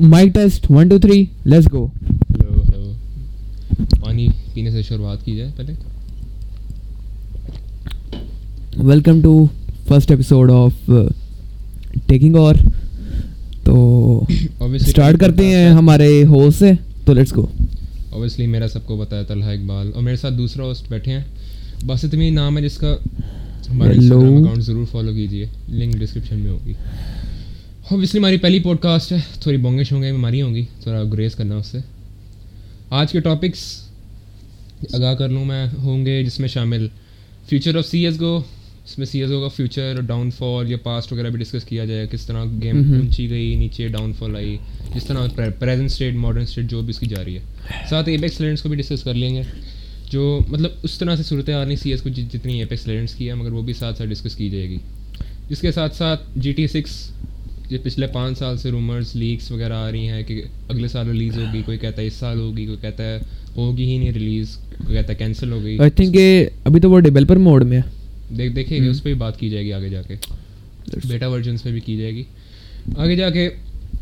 Mic 0.00 0.32
test 0.34 0.70
one 0.70 0.88
two 0.88 0.98
three 0.98 1.24
let's 1.44 1.72
go 1.72 1.84
hello 1.86 2.62
hello 2.64 2.92
پانی 4.00 4.26
پینے 4.54 4.70
سے 4.70 4.82
شروعات 4.82 5.24
کی 5.24 5.36
جائے 5.36 5.50
پہلے 5.56 5.72
welcome 8.82 9.20
to 9.20 9.34
first 9.88 10.10
episode 10.10 10.50
of 10.50 10.90
taking 12.06 12.36
اور 12.36 12.54
تو 13.64 14.24
اسٹارٹ 14.60 15.20
کرتے 15.20 15.46
ہیں 15.46 15.70
ہمارے 15.70 16.08
ہوسٹ 16.24 16.58
سے 16.58 16.70
تو 17.04 17.12
لیٹس 17.12 17.36
گو 17.36 17.46
اوبیسلی 18.10 18.46
میرا 18.46 18.68
سب 18.68 18.86
کو 18.86 18.96
بتایا 18.96 19.22
طلحہ 19.28 19.50
اقبال 19.50 19.90
اور 19.94 20.02
میرے 20.02 20.16
ساتھ 20.16 20.34
دوسرا 20.34 20.64
ہوسٹ 20.64 20.90
بیٹھے 20.90 21.12
ہیں 21.12 21.22
بس 21.86 22.04
اتنی 22.04 22.30
نام 22.30 22.56
ہے 22.56 22.62
جس 22.62 22.76
کا 22.78 22.96
ہمارا 23.70 23.90
اکاؤنٹ 23.92 24.62
ضرور 24.62 24.84
فالو 24.90 25.12
کیجیے 25.12 25.46
لنک 25.68 25.96
ڈسکرپشن 25.96 26.38
میں 26.38 26.50
ہوگی 26.50 26.72
اوبیسلی 27.92 28.18
ہماری 28.18 28.36
پہلی 28.38 28.58
پوڈ 28.60 28.78
کاسٹ 28.80 29.12
ہے. 29.12 29.18
تھوڑی 29.40 29.56
بونگش 29.58 29.90
ہوں 29.92 30.02
گے 30.02 30.10
بیماری 30.12 30.40
ہوں 30.42 30.54
گی. 30.54 30.64
تھوڑا 30.82 31.02
گریز 31.12 31.34
کرنا 31.34 31.56
اس 31.56 31.66
سے. 31.66 31.78
آج 32.90 33.12
کے 33.12 33.20
ٹاپکس 33.20 33.62
آگاہ 34.94 35.14
کر 35.14 35.28
لوں 35.28 35.44
میں 35.44 35.66
ہوں 35.74 36.04
گے 36.06 36.22
جس 36.24 36.38
میں 36.40 36.48
شامل 36.48 36.86
future 37.48 37.76
of 37.78 37.86
C 37.86 38.04
S 38.06 38.20
go 38.20 38.36
اس 38.84 38.96
میں 38.98 39.06
سی 39.06 39.20
ایس 39.20 39.30
گو 39.30 39.40
کا 39.40 39.48
فیوچر 39.56 40.00
ڈاؤن 40.06 40.30
فال 40.38 40.70
یا 40.70 40.76
پاسٹ 40.82 41.12
وغیرہ 41.12 41.30
بھی 41.30 41.38
ڈسکس 41.38 41.64
کیا 41.64 41.84
جائے. 41.84 42.06
کس 42.12 42.26
طرح 42.26 42.44
گیم 42.62 42.76
اونچی 42.92 43.28
گئی 43.30 43.54
نیچے 43.56 43.88
ڈاؤن 43.88 44.12
فال 44.18 44.36
آئی. 44.36 44.56
جس 44.94 45.04
طرح 45.04 45.26
پریزنٹ 45.58 45.90
اسٹیٹ 45.90 46.14
ماڈرن 46.14 46.42
اسٹیٹ 46.42 46.70
جو 46.70 46.82
بھی 46.82 46.90
اس 46.90 46.98
کی 46.98 47.06
جا 47.06 47.24
رہی 47.24 47.36
ہے. 47.36 47.84
ساتھ 47.90 48.08
ایپیکس 48.08 48.40
لینڈس 48.40 48.62
کو 48.62 48.68
بھی 48.68 48.76
ڈسکس 48.76 49.02
کر 49.04 49.14
لیں 49.14 49.34
گے. 49.34 49.42
جو 50.10 50.40
مطلب 50.48 50.70
اس 50.82 50.98
طرح 50.98 51.16
سے 51.16 51.22
صورت 51.22 51.50
حال 51.50 51.66
نہیں 51.66 51.76
سی 51.76 51.90
ایس 51.90 52.02
کو 52.02 52.08
جتنی 52.08 52.58
ایپیکس 52.60 52.86
لینڈس 52.86 53.14
کی 53.14 53.28
ہے 53.28 53.34
مگر 53.34 53.52
وہ 53.52 53.62
بھی 53.62 53.72
ساتھ 53.72 53.98
ساتھ 53.98 54.08
ڈسکس 54.10 54.36
کی 54.36 54.50
جائے 54.50 54.68
گی. 54.68 54.78
اس 55.48 55.60
کے 55.60 55.72
ساتھ 55.72 55.96
ساتھ 55.96 56.22
جی 56.36 56.52
ٹی 56.52 56.66
سکس 56.68 56.92
یہ 57.70 57.78
پچھلے 57.82 58.06
پانچ 58.06 58.38
سال 58.38 58.56
سے 58.56 58.70
رومرس 58.70 59.14
لیکس 59.16 59.50
وغیرہ 59.52 59.72
آ 59.72 59.90
رہی 59.92 60.08
ہیں 60.08 60.22
کہ 60.22 60.42
اگلے 60.68 60.88
سال 60.88 61.06
ریلیز 61.08 61.38
ہوگی 61.38 61.62
کوئی 61.66 61.78
کہتا 61.78 62.02
ہے 62.02 62.06
اس 62.06 62.14
سال 62.14 62.40
ہوگی 62.40 62.66
کوئی 62.66 62.76
کہتا 62.80 63.04
ہے 63.04 63.18
ہوگی 63.56 63.84
ہی 63.84 63.98
نہیں 63.98 64.12
ریلیز 64.12 64.56
کوئی 64.86 64.96
کہتا 64.96 65.08
ہے 65.08 65.14
کینسل 65.14 65.52
ہو 65.52 65.62
گئی۔ 65.62 65.78
آئی 65.78 65.90
تھنک 65.90 66.16
ابھی 66.64 66.80
تو 66.80 66.90
وہ 66.90 67.00
ڈیولپر 67.00 67.36
موڈ 67.36 67.64
میں 67.64 67.80
ہے۔ 67.80 68.34
دیکھ 68.36 68.52
دیکھیں 68.52 68.82
گے 68.82 68.88
اس 68.88 69.02
پہ 69.02 69.08
بھی 69.12 69.18
بات 69.20 69.38
کی 69.40 69.48
جائے 69.48 69.64
گی 69.64 69.72
آگے 69.72 69.88
جا 69.88 70.02
کے۔ 70.02 70.14
بیٹا 71.08 71.28
ورژنس 71.28 71.62
پہ 71.62 71.70
بھی 71.70 71.80
کی 71.80 71.96
جائے 71.96 72.14
گی۔ 72.14 72.22
آگے 72.96 73.16
جا 73.16 73.30
کے 73.30 73.48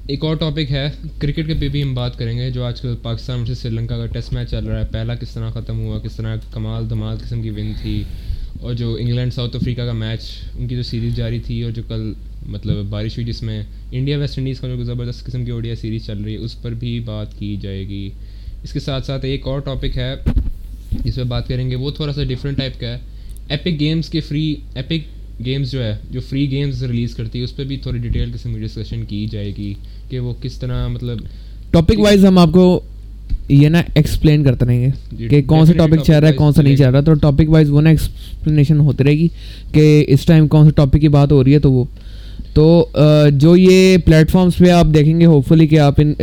ایک 0.06 0.24
اور 0.24 0.36
ٹاپک 0.36 0.70
ہے 0.70 0.90
کرکٹ 1.18 1.46
کے 1.46 1.54
پہ 1.60 1.68
بھی 1.68 1.82
ہم 1.82 1.94
بات 1.94 2.18
کریں 2.18 2.38
گے 2.38 2.50
جو 2.50 2.64
آج 2.64 2.80
کل 2.80 2.94
پاکستان 3.02 3.46
سے 3.46 3.54
سری 3.54 3.70
لنکا 3.70 3.96
کا 3.98 4.06
ٹیسٹ 4.06 4.32
میچ 4.32 4.50
چل 4.50 4.64
رہا 4.64 4.80
ہے۔ 4.80 4.84
پہلا 4.92 5.14
کس 5.14 5.30
طرح 5.34 5.50
ختم 5.50 5.80
ہوا 5.80 5.98
کس 5.98 6.16
طرح 6.16 6.36
کمال 6.52 6.90
دھمال 6.90 7.16
قسم 7.24 7.42
کی 7.42 7.50
ون 7.50 7.72
تھی۔ 7.82 8.02
اور 8.60 8.74
جو 8.74 8.94
انگلینڈ 9.00 9.32
ساؤتھ 9.34 9.56
افریقہ 9.56 9.82
کا 9.82 9.92
میچ 9.92 10.20
ان 10.58 10.68
کی 10.68 10.76
جو 10.76 10.82
سیریز 10.82 11.16
جاری 11.16 11.38
تھی 11.38 11.62
اور 11.62 11.70
جو 11.70 11.82
کل 11.88 12.12
مطلب 12.48 12.84
بارش 12.90 13.18
ہوئی 13.18 13.26
جس 13.26 13.42
میں 13.42 13.62
انڈیا 13.92 14.18
ویسٹ 14.18 14.38
انڈیز 14.38 14.60
کا 14.60 14.68
جو 14.68 14.84
زبردست 14.84 15.24
قسم 15.26 15.44
کی 15.44 15.50
اوڈیا 15.50 15.74
سیریز 15.76 16.06
چل 16.06 16.22
رہی 16.24 16.32
ہے 16.32 16.38
اس 16.38 16.60
پر 16.62 16.74
بھی 16.74 16.98
بات 17.04 17.38
کی 17.38 17.56
جائے 17.62 17.88
گی۔ 17.88 18.08
اس 18.62 18.72
کے 18.72 18.80
ساتھ 18.80 19.06
ساتھ 19.06 19.24
ایک 19.24 19.46
اور 19.46 19.60
ٹاپک 19.60 19.96
ہے 19.98 20.14
جس 21.04 21.14
پہ 21.14 21.22
بات 21.22 21.48
کریں 21.48 21.70
گے 21.70 21.76
وہ 21.76 21.90
تھوڑا 21.90 22.12
سا 22.12 22.24
ڈفرینٹ 22.24 22.58
ٹائپ 22.58 22.80
کا 22.80 22.86
ہے۔ 22.86 22.98
ایپک 23.48 23.80
گیمس 23.80 24.08
کے 24.08 24.20
فری 24.20 24.54
ایپک 24.74 25.44
گیمس 25.46 25.70
جو 25.70 25.82
ہے 25.84 25.96
جو 26.10 26.20
فری 26.20 26.50
گیمز 26.50 26.82
ریلیز 26.84 27.14
کرتی 27.14 27.38
ہے 27.38 27.44
اس 27.44 27.56
پہ 27.56 27.64
بھی 27.64 27.76
تھوڑی 27.76 27.98
ڈیٹیل 27.98 28.30
قسم 28.34 28.54
کی 28.54 28.60
ڈسکشن 28.60 29.04
کی 29.04 29.26
جائے 29.32 29.52
گی 29.56 29.72
کہ 30.08 30.18
وہ 30.18 30.32
کس 30.42 30.58
طرح 30.58 30.86
مطلب 30.88 31.18
ٹاپک 31.70 31.98
وائز 31.98 32.24
ہم 32.24 32.38
آپ 32.38 32.52
کو 32.52 32.80
یہ 33.48 33.68
نا 33.68 33.82
ایکسپلین 33.94 34.44
کرتے 34.44 34.66
رہیں 34.66 34.80
گے 34.80 34.90
جی، 35.12 35.28
کہ 35.28 35.42
کون 35.42 35.66
سا 35.66 35.72
ٹاپک 35.72 36.02
چل 36.04 36.14
رہا 36.14 36.28
ہے 36.28 36.32
کون 36.32 36.52
سا 36.52 36.62
نہیں 36.62 36.76
چل 36.76 36.90
رہا۔ 36.90 37.00
تو 37.00 37.14
ٹاپک 37.14 37.48
وائز 37.48 37.70
وہ 37.70 37.80
نا 37.80 37.90
ایکسپلینیشن 37.90 38.80
ہوتی 38.80 39.04
رہے 39.04 39.12
گی 39.12 39.28
کہ 39.72 40.04
اس 40.08 40.26
ٹائم 40.26 40.48
کون 40.48 40.66
سے 40.66 40.72
ٹاپک 40.76 41.00
کی 41.00 41.08
بات 41.08 41.32
ہو 41.32 41.42
رہی 41.44 41.54
ہے 41.54 41.58
تو 41.58 41.72
وہ 41.72 41.84
تو 42.58 42.90
جو 43.32 43.56
یہ 43.56 43.96
پلیٹ 43.96 44.30
فارمس 44.30 44.56
پہ 44.58 44.70
آپ 44.70 44.86
دیکھیں 44.94 45.20
گے 45.20 45.24
ہوپ 45.24 45.48
فلی 45.48 45.66
کہ 45.66 45.78
آپ 45.78 45.94
ان 45.98 46.14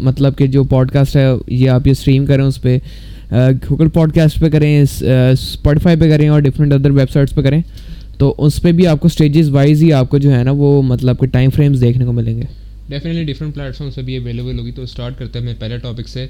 مطلب 0.00 0.36
کہ 0.36 0.46
جو 0.46 0.64
پوڈ 0.64 0.90
کاسٹ 0.90 1.16
ہے، 1.16 1.26
یہ 1.46 1.70
آپ 1.70 1.86
یہ 1.86 1.92
اسٹریم 1.92 2.26
کریں 2.26 2.44
اس 2.44 2.62
پہ۔ 2.62 2.78
گوگل 3.70 3.88
پوڈ 3.88 4.14
کاسٹ 4.14 4.40
پہ 4.40 4.48
کریں 4.48 4.80
اسپوٹیفائی 4.80 5.96
پہ 6.00 6.10
کریں 6.10 6.28
اور 6.28 6.40
ڈفرینٹ 6.40 6.72
ادر 6.72 6.90
ویب 6.90 7.10
سائٹس 7.10 7.34
پہ 7.34 7.42
کریں۔ 7.42 7.62
تو 8.18 8.34
اس 8.38 8.62
پہ 8.62 8.72
بھی 8.72 8.86
آپ 8.86 9.00
کو 9.00 9.06
اسٹیجز 9.06 9.50
وائز 9.50 9.82
ہی 9.82 9.92
آپ 9.92 10.10
کو 10.10 10.18
جو 10.18 10.32
ہے 10.32 10.44
نا، 10.44 10.50
وہ 10.50 10.82
مطلب 10.82 11.20
کہ 11.20 11.26
ٹائم 11.26 11.50
فریمس 11.50 11.80
دیکھنے 11.80 12.04
کو 12.04 12.12
ملیں 12.12 12.36
گے۔ 12.36 12.44
ڈیفینیٹلی 12.88 13.32
ڈفرنٹ 13.32 13.54
پلیٹ 13.54 13.76
فارمس 13.76 13.94
پہ 13.94 14.02
بھی 14.02 14.16
اویلیبل 14.16 14.58
ہوگی۔ 14.58 14.70
تو 14.70 14.82
اسٹارٹ 14.82 15.18
کرتے 15.18 15.38
ہیں۔ 15.38 15.46
میں 15.46 15.54
پہلے 15.58 15.78
ٹاپک 15.78 16.08
سے 16.08 16.26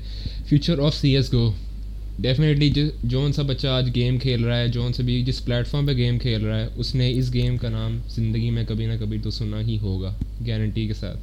future 0.48 0.78
of 0.78 0.94
C 0.94 1.16
S 1.16 1.32
go 1.32 1.50
definitely 2.22 2.70
جون 3.04 3.32
سا 3.32 3.42
بچہ 3.42 3.66
آج 3.66 3.90
گیم 3.94 4.18
کھیل 4.18 4.44
رہا 4.44 4.58
ہے 4.58 4.68
جون 4.68 4.92
سے 4.92 5.02
بھی 5.02 5.22
جس 5.22 5.44
پلیٹ 5.44 5.66
فارم 5.66 5.86
پہ 5.86 5.92
گیم 5.92 6.18
کھیل 6.18 6.44
رہا 6.44 6.60
ہے 6.60 6.66
اس 6.76 6.94
نے 6.94 7.10
اس 7.12 7.34
گیم 7.34 7.56
کا 7.56 7.68
نام 7.68 7.98
زندگی 8.08 8.50
میں 8.50 8.64
کبھی 8.68 8.86
نہ 8.86 8.92
کبھی 9.00 9.18
تو 9.18 9.30
سنا 9.30 9.60
ہی 9.60 9.78
ہوگا 9.78 10.14
گارنٹی 10.46 10.86
کے 10.86 10.94
ساتھ۔ 10.94 11.18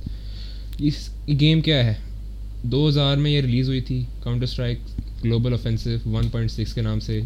اس 0.80 1.09
گیم 1.28 1.62
کیا 1.62 1.86
ہے؟ 1.86 1.94
دو 2.64 2.88
ہزار 2.90 3.18
میں 3.18 3.32
یہ 3.32 3.42
ریلیز 3.42 3.68
ہوئی 3.68 3.82
تھی 3.82 4.04
Counter 4.24 4.44
Strike 4.44 4.78
Global 5.24 5.54
Offensive 5.54 5.90
one 6.06 6.30
point 6.30 6.52
six 6.52 6.74
کے 6.74 6.82
نام 6.82 7.00
سے 7.00 7.22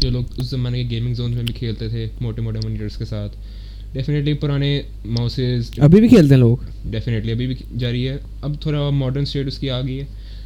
جو 0.00 0.10
لوگ 0.10 0.24
اس 0.36 0.46
زمانے 0.46 0.84
کے 0.84 0.90
گیمنگ 0.90 1.14
زونس 1.14 1.34
میں 1.36 1.44
بھی 1.44 1.54
کھیلتے 1.54 1.88
تھے 1.88 2.06
موٹے 2.20 2.42
موٹے 2.42 2.58
مانیٹرس 2.64 2.96
کے 2.96 3.04
ساتھ۔ 3.04 3.36
ڈیفینیٹلی 3.92 4.32
پرانے 4.32 4.82
ماؤسز 5.04 5.70
ابھی 5.78 6.00
بھی 6.00 6.08
کھیلتے 6.08 6.34
ہیں 6.34 6.40
لوگ۔ 6.40 6.56
ڈیفینیٹلی 6.90 7.32
ابھی 7.32 7.46
بھی 7.46 7.54
جاری 7.78 8.08
ہے۔ 8.08 8.16
اب 8.42 8.60
تھوڑا 8.60 8.90
ماڈرن 8.90 9.22
اسٹیٹ 9.22 9.46
اس 9.46 9.58
کی 9.58 9.70
آ 9.70 9.80
گئی 9.80 10.00
ہے۔ 10.00 10.04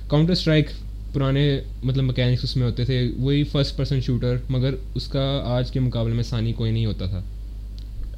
کاؤنٹر 0.09 0.33
اسٹرائک 0.33 0.67
پرانے 1.13 1.61
مطلب 1.83 2.05
مکینکس 2.05 2.45
اس 2.45 2.57
میں 2.57 2.67
ہوتے 2.67 2.85
تھے، 2.85 3.11
وہی 3.17 3.43
فرسٹ 3.45 3.77
پرسن 3.77 4.01
شوٹر 4.01 4.37
مگر 4.49 4.75
اس 4.95 5.07
کا 5.07 5.43
آج 5.45 5.71
کے 5.71 5.81
مقابلے 5.81 6.15
میں 6.15 6.23
ثانی 6.23 6.53
کوئی 6.53 6.73
نہیں 6.73 6.87
ہوتا 6.87 7.07
تھا۔ 7.07 7.23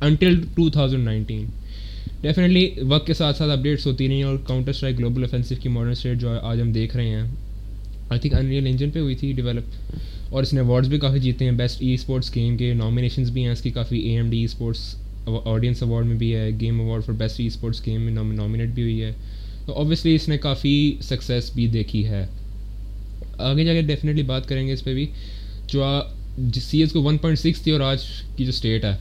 Until 0.00 0.41
two 0.55 0.71
thousand 0.71 1.05
nineteen 1.05 1.47
definitely 2.21 2.69
وقت 2.82 3.06
کے 3.06 3.15
ساتھ 3.15 3.37
ساتھ 3.37 3.50
اپڈیٹس 3.50 3.87
ہوتی 3.87 4.09
رہی 4.09 4.22
اور 4.22 4.37
کاؤنٹر 4.47 4.71
اسٹرائک 4.71 4.99
گلوبل 4.99 5.25
افینسو 5.25 5.55
کی 5.62 5.69
ماڈرن 5.69 5.93
اسٹیٹ 5.93 6.19
جو 6.19 6.31
آج 6.43 6.60
ہم 6.60 6.72
دیکھ 6.72 6.97
رہے 6.97 7.09
ہیں 7.09 7.22
آئی 8.10 8.21
تھنک 8.21 8.34
انریل 8.34 8.66
انجن 8.66 8.91
پہ 8.91 8.99
ہوئی 8.99 9.15
تھی 9.15 9.32
ڈیولپ 9.32 9.65
اور 10.31 10.43
اس 10.43 10.53
نے 10.53 10.61
اوارڈس 10.61 10.88
بھی 10.88 10.99
کافی 10.99 11.19
جیتے 11.19 11.44
ہیں 11.44 11.53
بیسٹ 11.53 11.82
ای 11.82 11.94
اسپورٹس 11.94 12.34
گیم 12.37 12.56
کے 12.56 12.72
نامینیشنز 12.75 13.31
بھی 13.31 13.44
ہیں۔ 13.44 13.53
اس 13.53 13.61
کی 13.61 13.71
کافی 13.71 13.99
A 13.99 14.16
M 14.16 14.31
D 14.31 14.38
esports 14.44 14.94
audience 15.44 15.82
award 15.82 16.06
میں 16.06 16.16
بھی 16.16 16.34
ہے 16.34 16.49
game 16.61 16.81
award 16.81 17.05
for 17.05 17.15
best 17.15 17.41
esports 17.47 17.87
game 17.87 18.00
میں 18.00 18.12
نامینیٹ 18.12 18.69
بھی 18.69 18.82
ہوئی 18.82 19.03
ہے۔ 19.03 19.12
تو 19.66 19.72
اوبیسلی 19.72 20.15
اس 20.15 20.28
نے 20.28 20.38
کافی 20.38 20.97
سکسیس 21.03 21.50
بھی 21.55 21.66
دیکھی 21.66 22.06
ہے۔ 22.06 22.26
آگے 23.39 23.65
جا 23.65 23.72
کے 23.72 23.83
ڈیفینیٹلی 23.83 24.22
بات 24.22 24.49
کریں 24.49 24.67
گے 24.67 24.72
اس 24.72 24.84
پہ 24.84 24.95
بھی۔ 24.95 25.06
جو 25.67 25.84
سی 26.61 26.81
ایس 26.81 26.93
کو 26.93 27.03
ون 27.03 27.19
پوائنٹ 27.19 27.39
سکس 27.39 27.62
تھی 27.62 27.72
اور 27.72 27.81
آج 27.81 27.99
کی 28.37 28.45
جو 28.45 28.49
اسٹیٹ 28.49 28.84
ہے 28.84 28.97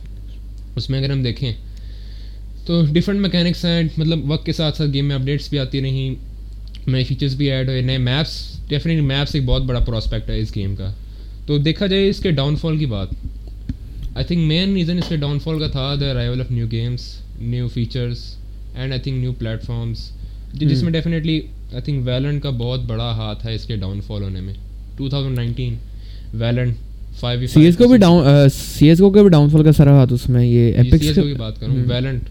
اس 0.75 0.89
میں 0.89 0.99
اگر 0.99 1.09
ہم 1.09 1.23
دیکھیں 1.23 1.53
تو 2.65 2.85
ڈفرینٹ 2.93 3.25
مکینکس 3.25 3.65
ہیں۔ 3.65 3.83
مطلب 3.97 4.31
وقت 4.31 4.45
کے 4.45 4.53
ساتھ 4.53 4.77
ساتھ 4.77 4.89
گیم 4.93 5.05
میں 5.05 5.15
اپڈیٹس 5.15 5.49
بھی 5.49 5.59
آتی 5.59 5.81
رہیں 5.81 6.15
نئے 6.87 7.03
فیچرس 7.03 7.33
بھی 7.33 7.51
ایڈ 7.51 7.69
ہوئے 7.69 7.81
نئے 7.81 7.97
میپس 7.97 8.59
ڈیفینیٹلی 8.67 9.05
میپس 9.05 9.35
ایک 9.35 9.45
بہت 9.45 9.61
بڑا 9.61 9.79
پراسپیکٹ 9.79 10.29
ہے 10.29 10.39
اس 10.39 10.55
گیم 10.55 10.75
کا۔ 10.75 10.93
تو 11.45 11.57
دیکھا 11.57 11.85
جائے 11.85 12.09
اس 12.09 12.19
کے 12.19 12.31
ڈاؤن 12.31 12.55
فال 12.55 12.77
کی 12.77 12.85
بات۔ 12.85 13.07
آئی 14.15 14.25
تھنک 14.25 14.39
مین 14.39 14.73
ریزن 14.73 14.97
اس 14.97 15.09
کے 15.09 15.15
ڈاؤن 15.15 15.39
فال 15.39 15.59
کا 15.59 15.67
تھا 15.67 15.95
the 16.01 16.11
arrival 16.11 16.41
of 16.41 16.51
new 16.51 16.67
games 16.71 17.17
new 17.39 17.67
features 17.67 18.35
and 18.75 18.91
I 18.91 19.01
think 19.01 19.17
new 19.17 19.33
platforms 19.63 20.09
جس 20.53 20.83
میں 20.83 20.91
ڈیفینیٹلی 20.91 21.41
آئی 21.73 21.81
تھنک 21.81 22.07
ویلنٹ 22.07 22.43
کا 22.43 22.49
بہت 22.49 22.79
بڑا 22.87 23.11
ہاتھ 23.11 23.45
ہے 23.45 23.53
اس 23.55 23.65
کے 23.65 23.75
ڈاؤن 23.75 24.01
فال 24.01 24.23
ہونے 24.23 24.41
میں. 24.41 24.53
ٹو 24.97 25.09
فائیو 27.19 27.47
سی 27.47 27.63
ایس 27.65 27.77
کو 27.77 27.87
بھی 27.87 27.97
ڈاؤن 27.97 28.49
سی 28.49 28.87
ایس 28.89 28.99
کو 28.99 29.09
بھی 29.09 29.29
ڈاؤن 29.29 29.49
فال 29.49 29.63
کا 29.63 29.71
سارا 29.71 29.91
ہاتھ 29.91 30.13
اس 30.13 30.29
میں 30.29 30.45
یہ 30.45 30.81
کی 30.91 31.33
بات 31.33 31.59
کروں 31.59 31.75
ویلنٹ 31.87 32.29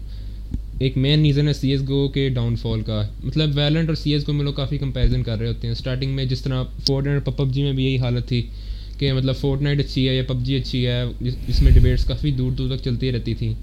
ایک 0.79 0.97
مین 0.97 1.21
ریزن 1.21 1.47
ہے 1.47 1.53
سی 1.53 1.69
ایس 1.71 1.81
گو 1.87 2.07
کے 2.07 2.27
ڈاؤن 2.29 2.55
فال 2.55 2.81
کا 2.81 3.01
مطلب 3.23 3.49
ویلنٹ 3.55 3.89
اور 3.89 3.95
سی 3.95 4.13
ایس 4.13 4.27
گو 4.27 4.33
میں 4.33 4.45
لوگ 4.45 4.53
کافی 4.53 4.77
کمپیریزن 4.77 5.23
کر 5.23 5.39
رہے 5.39 5.47
ہوتے 5.47 5.67
ہیں 5.67 5.71
اسٹارٹنگ 5.71 6.15
میں 6.15 6.25
جس 6.25 6.41
طرح 6.41 6.63
فورٹ 6.87 7.05
نائٹ 7.05 7.27
اور 7.27 7.33
پب 7.33 7.53
جی 7.53 7.63
میں 7.63 7.71
بھی 7.71 7.85
یہی 7.85 7.97
حالت 7.97 8.27
تھی 8.27 8.41
کہ 8.97 9.13
مطلب 9.13 9.35
فورٹ 9.35 9.61
نائٹ 9.61 9.79
اچھی 9.79 10.07
ہے 10.09 10.15
یا 10.15 10.23
پب 10.27 10.43
جی 10.43 10.55
اچھی 10.55 10.85
ہے 10.87 11.03
جس 11.21 11.61
میں 11.61 11.71
ڈبیٹس 11.71 12.05
کافی 12.05 12.31
دور 12.31 12.51
دور 12.51 12.75
تک 12.75 12.83
چلتی 12.83 13.11
رہتی 13.11 13.33
تھیں 13.33 13.53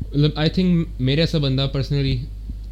مطلب 0.00 0.30
آئی 0.34 0.50
تھنک 0.50 1.00
میرے 1.00 1.20
ایسا 1.20 1.38
بندہ 1.38 1.66
پرسنلی 1.72 2.16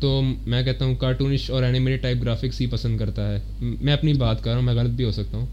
تو 0.01 0.21
میں 0.47 0.63
کہتا 0.63 0.85
ہوں 0.85 0.95
کارٹونش 0.95 1.51
اور 1.51 1.63
اینیمیٹڈ 1.63 2.03
ٹائپ 2.03 2.23
گرافکس 2.23 2.61
ہی 2.61 2.67
پسند 2.67 2.99
کرتا 2.99 3.33
ہے۔ 3.33 3.39
میں 3.61 3.93
اپنی 3.93 4.13
بات 4.13 4.43
کر 4.43 4.51
رہا 4.51 4.57
ہوں 4.57 4.65
میں 4.65 4.75
غلط 4.75 4.91
بھی 4.91 5.05
ہو 5.05 5.11
سکتا 5.11 5.39
ہوں۔ 5.39 5.47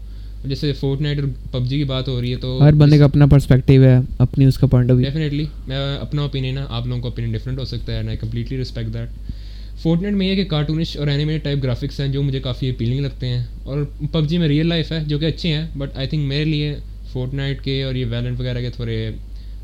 جیسے 0.44 0.72
فورٹ 0.72 1.00
نائٹ 1.00 1.18
اور 1.18 1.28
پب 1.50 1.66
جی 1.66 1.76
کی 1.76 1.84
بات 1.84 2.08
ہو 2.08 2.20
رہی 2.20 2.30
ہے 2.30 2.36
تو 2.36 2.58
ہر 2.62 2.72
بندے 2.72 2.98
کا 2.98 3.04
اپنا 3.04 3.26
پرسپیکٹیو 3.26 3.82
ہے 3.84 3.96
اپنی 4.18 4.44
اس 4.44 4.58
کا 4.58 4.66
پوائنٹ 4.66 4.90
آف 4.90 4.98
ڈیفینیٹلی 4.98 5.44
میں 5.66 5.76
اپنا 6.00 6.22
اوپینین 6.22 6.58
ہے 6.58 6.62
آپ 6.68 6.86
لوگوں 6.86 7.02
کا 7.02 7.08
اوپینین 7.08 7.32
ڈفرینٹ 7.32 7.58
ہو 7.58 7.64
سکتا 7.64 7.92
ہے 7.92 8.06
I 8.08 8.16
completely 8.16 8.60
respect 8.62 8.94
that 8.94 9.08
Fortnite 10.02 10.14
میں 10.14 10.26
یہ 10.26 10.34
کہ 10.34 10.44
کارٹونش 10.44 10.96
اور 10.96 11.06
اینیمیٹڈ 11.06 11.44
ٹائپ 11.44 11.62
گرافکس 11.62 12.00
ہیں 12.00 12.08
جو 12.08 12.22
مجھے 12.22 12.40
کافی 12.40 12.70
اپیلنگ 12.70 13.00
لگتے 13.00 13.28
ہیں۔ 13.28 13.44
اور 13.64 13.84
پب 14.12 14.28
جی 14.28 14.38
میں 14.38 14.48
ریئل 14.48 14.66
لائف 14.66 14.92
ہے 14.92 14.98
جو 15.06 15.18
کہ 15.18 15.24
اچھے 15.24 15.48
ہیں 15.48 15.66
بٹ 15.78 15.96
آئی 15.96 16.06
تھنک 16.08 16.28
میرے 16.28 16.44
لیے 16.44 16.74
فورٹ 17.12 17.34
نائٹ 17.34 17.62
کے 17.62 17.82
اور 17.82 17.94
یہ 17.94 18.06
ویلنٹ 18.10 18.40
وغیرہ 18.40 18.60
کے 18.60 18.70
تھوڑے 18.70 19.10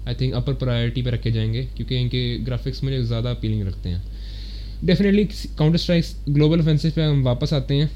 آئی 0.06 0.14
تھنک 0.17 0.35
اپر 0.35 0.53
پرائرٹی 0.53 1.03
پہ 1.03 1.11
رکھے 1.11 1.31
جائیں 1.31 1.53
گے۔ 1.55 1.67
کیونکہ 1.75 1.99
ان 1.99 2.08
کے 2.08 2.38
گرافکس 2.47 2.82
مجھے 2.82 3.03
زیادہ 3.03 3.29
اپیلنگ 3.29 3.62
رکھتے 3.62 3.88
ہیں۔ 3.88 3.99
Definitely 4.82 5.25
Counter 5.56 5.75
Strikes 5.75 6.15
Global 6.29 6.61
Offensive 6.61 6.88
پہ 6.94 7.00
ہم 7.00 7.26
واپس 7.26 7.53
آتے 7.53 7.75
ہیں۔ 7.76 7.87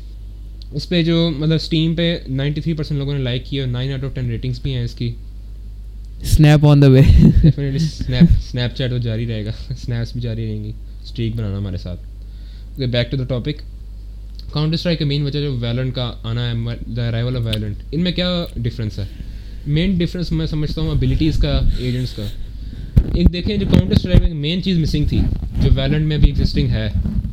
اس 0.73 0.89
پہ 0.89 1.03
جو 1.03 1.31
مطلب 1.39 1.55
اسٹیم 1.55 1.95
پہ 1.95 2.17
نائنٹی 2.29 2.61
تھری 2.61 2.73
پرسینٹ 2.73 2.99
لوگوں 2.99 3.15
نے 3.15 3.23
لائک 3.23 3.45
کی 3.47 3.61
اور 3.61 3.69
nine 3.69 3.93
out 3.93 4.05
of 4.05 4.15
ten 4.15 4.31
ratings 4.31 4.61
بھی 4.63 4.75
ہیں 4.75 4.85
اس 4.85 4.95
کی۔ 4.95 5.15
Snap 6.23 6.67
on 6.67 6.83
the 6.83 6.87
way 6.87 7.01
definitely 7.43 7.77
snap 7.77 8.23
Snapchat 8.77 8.91
تو 8.91 8.99
جاری 8.99 9.27
رہے 9.27 9.45
گا۔ 9.45 9.51
اسنیپس 9.71 10.13
بھی 10.13 10.21
جاری 10.21 10.47
رہیں 10.47 10.65
گی۔ 10.65 10.73
اسٹریک 11.05 11.37
بنانا 11.37 11.59
ہمارے 11.59 11.77
ساتھ۔ 11.77 12.01
Back 12.81 13.11
to 13.11 13.17
the 13.17 13.25
topic 13.25 13.63
counter 14.53 14.75
strike 14.75 14.99
کا 14.99 15.05
مین 15.05 15.23
وجہ 15.23 15.41
جو 15.41 15.57
ویلنٹ 15.61 15.95
کا 15.95 16.13
آنا 16.23 16.51
ہے 16.51 16.77
دا 16.97 17.09
ارائیول 17.09 17.37
آف 17.37 17.43
ویلنٹ 17.47 17.77
ان 17.93 18.01
میں 18.01 18.13
کیا 18.13 18.45
ڈفرینس 18.57 18.99
ہے؟ 18.99 19.05
مین 19.67 19.99
ڈفرینس 19.99 20.33
میں 20.33 20.47
سمجھتا 20.47 20.81
ہوں 20.81 20.91
ابلیٹیز 20.91 21.37
کا 21.37 21.61
ایجنٹس 21.79 22.13
کا۔ 22.13 22.25
ایک 23.15 23.33
دیکھیں 23.33 23.57
جو 23.57 23.67
کاؤنٹر 23.67 23.95
اسٹرائک 23.97 24.23
میں 24.23 24.33
مین 24.35 24.63
چیز 24.63 24.79
مسنگ 24.79 25.05
تھی 25.09 25.21
جو 25.63 25.71
ویلنٹ 25.75 26.07
میں 26.07 26.19
بھی 26.19 26.31
ایگزسٹنگ 26.31 26.69
ہے 26.69 26.89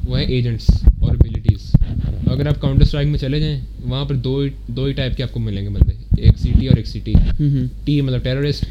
وہ 0.08 0.18
ہے 0.18 0.24
ایجنٹس 0.26 0.70
اور 1.00 1.12
ابلیٹیز 1.12 1.72
اگر 2.32 2.48
آپ 2.48 2.60
کاؤنٹر 2.62 2.82
اسٹرائک 2.82 3.08
میں 3.08 3.20
چلے 3.20 3.40
جائیں 3.40 3.60
وہاں 3.84 4.06
پر 4.06 4.16
دو 4.16 4.42
دو 4.68 4.86
ہی 4.86 4.94
ٹائپ 4.94 5.18
کے 5.18 5.24
آپ 5.24 5.34
کو 5.34 5.40
ملیں 5.40 5.64
گے 5.64 5.70
بندے 5.70 5.94
ایک 6.22 6.38
سی 6.40 6.52
ٹی 6.60 6.68
اور 6.68 6.78
ایک 6.78 6.88
سی 6.88 7.00
ٹی 7.00 7.14
ٹی 7.86 8.00
مطلب 8.02 8.24
ٹیررسٹ 8.24 8.66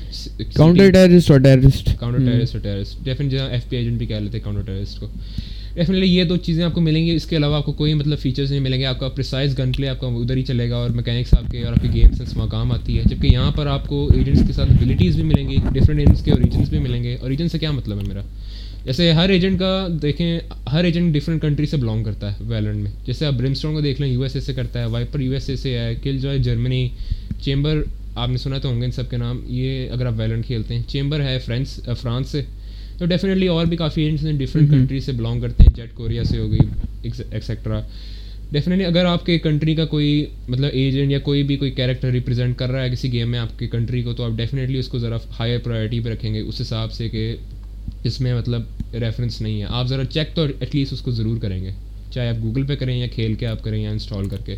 کاؤنٹر 0.55 0.91
ٹیررسٹ 0.91 1.31
اور 1.31 1.41
ٹیررسٹ 1.41 1.89
کاؤنٹر 1.99 2.25
ٹیررسٹ 2.25 2.55
اور 2.55 2.63
ٹیررسٹ 2.63 3.05
ڈیفینٹ 3.05 3.33
جہاں 3.33 3.49
ایف 3.49 3.69
پی 3.69 3.77
ایجنٹ 3.77 3.99
بھی 3.99 4.07
کہہ 4.07 4.15
لیتے 4.15 4.39
ہیں 4.39 4.45
کاؤنٹر 4.45 4.63
ٹیررسٹ 4.63 5.01
کو۔ 5.01 5.07
ڈیفینیٹلی 5.75 6.17
یہ 6.17 6.25
دو 6.25 6.37
چیزیں 6.37 6.65
آپ 6.65 6.75
کو 6.75 6.81
ملیں 6.81 7.07
گی۔ 7.07 7.11
اس 7.11 7.27
کے 7.27 7.37
علاوہ 7.37 7.57
آپ 7.57 7.65
کو 7.65 7.73
کوئی 7.73 7.95
مطلب 7.95 8.19
فیچرس 8.19 8.51
نہیں 8.51 8.61
ملیں 8.61 8.79
گے۔ 8.81 8.85
آپ 8.85 9.01
کا 9.01 9.09
پرسائز 9.09 9.59
گن 9.59 9.73
پلے 9.73 9.89
آپ 9.89 10.01
کا 10.01 10.07
ادھر 10.07 10.37
ہی 10.37 10.43
چلے 10.43 10.71
گا 10.71 10.77
اور 10.77 10.91
میکینکس 10.91 11.35
آپ 11.35 11.51
کے 11.51 11.63
اور 11.63 11.73
آپ 11.73 11.83
کی 11.83 11.89
گیم 11.95 12.15
سینس 12.15 12.37
وہاں 12.37 12.47
کام 12.47 12.73
آتی 12.73 12.99
ہے۔ 12.99 13.03
جبکہ 13.07 13.27
یہاں 13.27 13.51
پر 13.51 13.67
آپ 13.67 13.87
کو 13.87 14.09
ایجنٹس 14.15 14.43
کے 14.47 14.53
ساتھ 14.53 14.71
ابلیٹیز 14.71 15.15
بھی 15.15 15.25
ملیں 15.25 15.49
گی 15.49 15.57
ڈفرینٹ 15.73 16.01
ایجنٹس 16.01 16.25
کے 16.25 16.31
اوریجنس 16.31 16.69
بھی 16.69 16.79
ملیں 16.79 17.03
گے۔ 17.03 17.17
اوریجن 17.21 17.49
سے 17.49 17.59
کیا 17.59 17.71
مطلب 17.71 17.99
ہے 17.99 18.05
میرا؟ 18.09 18.23
جیسے 18.85 19.13
ہر 19.13 19.29
ایجنٹ 19.29 19.59
کا 19.59 19.89
دیکھیں، 20.03 20.41
ہر 20.73 20.85
ایجنٹ 20.85 21.15
ڈفرینٹ 21.15 21.43
کنٹری 21.43 21.67
سے 21.67 21.77
بلانگ 21.77 22.05
کرتا 22.05 22.33
ہے 22.33 22.37
ویلنڈ 22.41 22.77
میں۔ 22.77 22.91
جیسے 23.07 23.27
آپ 23.27 23.33
برم 23.33 23.51
اسٹون 23.51 23.75
کو 23.75 23.81
دیکھ 23.81 24.01
لیں 24.01 24.09
یو 24.09 24.23
ایس 24.23 24.35
اے 24.35 24.41
سے 24.41 24.55
کرتا 24.55 24.81
ہے 24.81 24.87
وائپر 24.87 25.21
یو 25.21 25.33
ایس 25.33 25.49
اے 25.51 25.57
سے 25.57 25.79
ہے 25.79 25.95
کل 26.03 26.19
جو 26.19 26.31
ہے 26.31 26.39
جرمنی 26.39 26.89
چیمبر 27.43 27.83
آپ 28.15 28.29
نے 28.29 28.37
سنا 28.37 28.59
تو 28.59 28.69
ہوں 28.69 28.81
گے 28.81 28.85
ان 28.85 28.91
سب 28.91 29.11
کے 29.11 29.17
نام۔ 29.17 29.41
یہ 29.47 29.91
اگر 29.91 30.07
آپ 30.07 30.15
ویلنٹ 30.17 30.47
کھیلتے 30.47 30.75
ہیں 30.75 30.83
چیمبر 30.87 31.21
ہے 31.21 31.39
فرینس، 31.39 31.81
فرانس 32.01 32.29
سے۔ 32.29 32.43
تو 32.99 33.07
ڈیفینیٹلی 33.07 33.47
اور 33.47 33.67
بھی 33.67 33.77
کافی 33.77 34.03
ایجنٹس 34.03 34.25
ہیں 34.25 34.33
ڈفرینٹ 34.33 34.71
کنٹری 34.71 35.01
سے 35.01 35.13
بلانگ 35.13 35.41
کرتے 35.41 35.65
ہیں 35.65 35.75
جیٹ 35.77 35.95
کوریا 35.95 36.25
سے 36.25 36.39
ہو 36.39 36.51
گئی 36.51 36.59
ایکسیکٹرا 37.03 37.81
ڈیفینیٹلی 38.53 38.85
اگر 38.85 39.05
آپ 39.05 39.27
کے 39.27 39.39
کنٹری 39.39 39.75
کا 39.75 39.85
کوئی 39.85 40.25
مطلب 40.49 40.71
ایجنٹ 40.73 41.11
یا 41.11 41.19
کوئی 41.19 41.43
بھی 41.43 41.57
کوئی 41.57 41.71
کیریکٹر 41.71 42.11
ریپرزینٹ 42.11 42.57
کر 42.57 42.71
رہا 42.71 42.83
ہے 42.85 42.91
کسی 42.91 43.13
گیم 43.13 43.31
میں 43.31 43.39
آپ 43.39 43.59
کی 43.59 43.69
کنٹری 43.69 44.03
کو 44.03 44.13
تو 44.13 44.25
آپ 44.25 44.31
ڈیفینیٹلی 44.37 44.79
اس 44.79 44.89
کو 44.89 44.99
ذرا 44.99 45.17
ہائر 45.39 45.59
پرائرٹی 45.59 46.01
پہ 46.01 46.11
رکھیں 46.11 46.35
گے 46.35 46.41
اس 46.41 46.61
حساب 46.61 46.93
سے 46.93 47.09
کہ 47.09 47.35
اس 48.05 48.21
میں 48.21 48.35
مطلب 48.35 48.63
ریفرنس 48.95 49.41
نہیں 49.41 49.61
ہے۔ 49.61 49.67
آپ 49.69 49.87
ذرا 49.89 50.05
چیک 50.05 50.35
تو 50.35 50.43
ایٹ 50.61 50.75
لیسٹ 50.75 50.93
اس 50.93 51.01
کو 51.01 51.11
ضرور 51.11 51.37
کریں 51.37 51.63
گے۔ 51.65 51.71
چاہے 52.11 52.29
آپ 52.29 52.43
گوگل 52.43 52.63
پہ 52.63 52.75
کریں 52.75 52.97
یا 52.97 53.07
کھیل 53.07 53.35
کے 53.35 53.47
آپ 53.47 53.63
کریں 53.63 53.83
یا 53.83 53.91
انسٹال 53.91 54.29
کر 54.29 54.37
کے۔ 54.45 54.55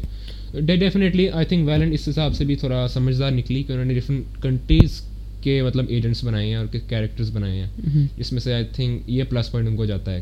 ڈیفینیٹلی 0.60 1.28
آئی 1.28 1.46
تھنک 1.46 1.68
ویلنٹ 1.68 1.94
اس 1.94 2.08
حساب 2.08 2.34
سے 2.34 2.44
بھی 2.44 2.56
تھوڑا 2.56 2.86
سمجھدار 2.88 3.30
نکلی 3.30 3.62
کہ 3.62 3.72
انہوں 3.72 3.84
نے 3.84 3.94
ڈفرنٹ 3.94 4.42
کنٹریز 4.42 5.00
کے 5.42 5.62
مطلب 5.62 5.84
ایجنٹس 5.88 6.24
بنائے 6.24 6.46
ہیں 6.46 6.54
اور 6.54 6.66
کیریکٹرز 6.88 7.30
بنائے 7.30 7.60
ہیں۔ 7.60 8.06
جس 8.18 8.32
میں 8.32 8.40
سے 8.40 8.54
آئی 8.54 8.64
تھنک 8.72 9.02
یہ 9.06 9.24
پلس 9.28 9.50
پوائنٹ 9.50 9.68
ان 9.70 9.76
کو 9.76 9.84
جاتا 9.84 10.14
ہے 10.14 10.20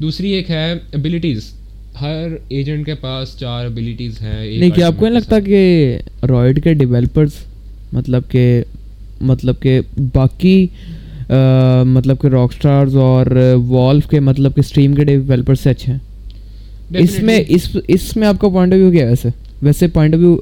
دوسری 0.00 0.30
ایک 0.30 0.50
ہے 0.50 0.72
ابلیٹیز 0.72 1.52
ہر 2.00 2.26
ایجنٹ 2.48 2.86
کے 2.86 2.94
پاس 2.94 3.36
چار 3.38 3.66
ابلیٹیز 3.66 4.20
ہیں 4.22 4.58
نہیں 4.58 4.70
کیا 4.70 4.86
آپ 4.86 4.94
کو 4.96 5.06
نہیں 5.06 5.14
لگتا 5.14 5.40
کہ 5.40 5.98
رائڈ 6.28 6.64
کے 6.64 6.74
ڈیولپرز 6.74 7.30
مطلب 7.92 8.22
کہ 8.28 8.62
مطلب 9.20 9.60
کہ 9.60 9.80
باقی 10.14 10.66
مطلب 11.84 12.20
کہ 12.20 12.26
راک 12.26 12.52
اسٹارز 12.52 12.96
اور 12.96 13.26
والف 13.66 14.08
کے 14.08 14.20
مطلب 14.20 14.54
کہ 14.54 14.60
اسٹریم 14.60 14.94
کے 14.94 15.04
ڈیولپر 15.04 15.54
سے 15.54 15.70
اچھے 15.70 15.92
ہیں۔ 15.92 15.98
اس 16.98 17.22
میں 17.22 17.44
اس 17.48 17.76
اس 17.88 18.16
میں 18.16 18.28
آپ 18.28 18.40
کا 18.40 18.48
پوائنٹ 18.48 18.72
آف 18.72 18.78
ویو 18.78 18.90
کیا 18.90 19.04
ہے 19.04 19.10
ویسے؟ 19.10 19.28
ویسے 19.62 19.86
پوائنٹ 19.88 20.14
آف 20.14 20.20
ویو 20.20 20.36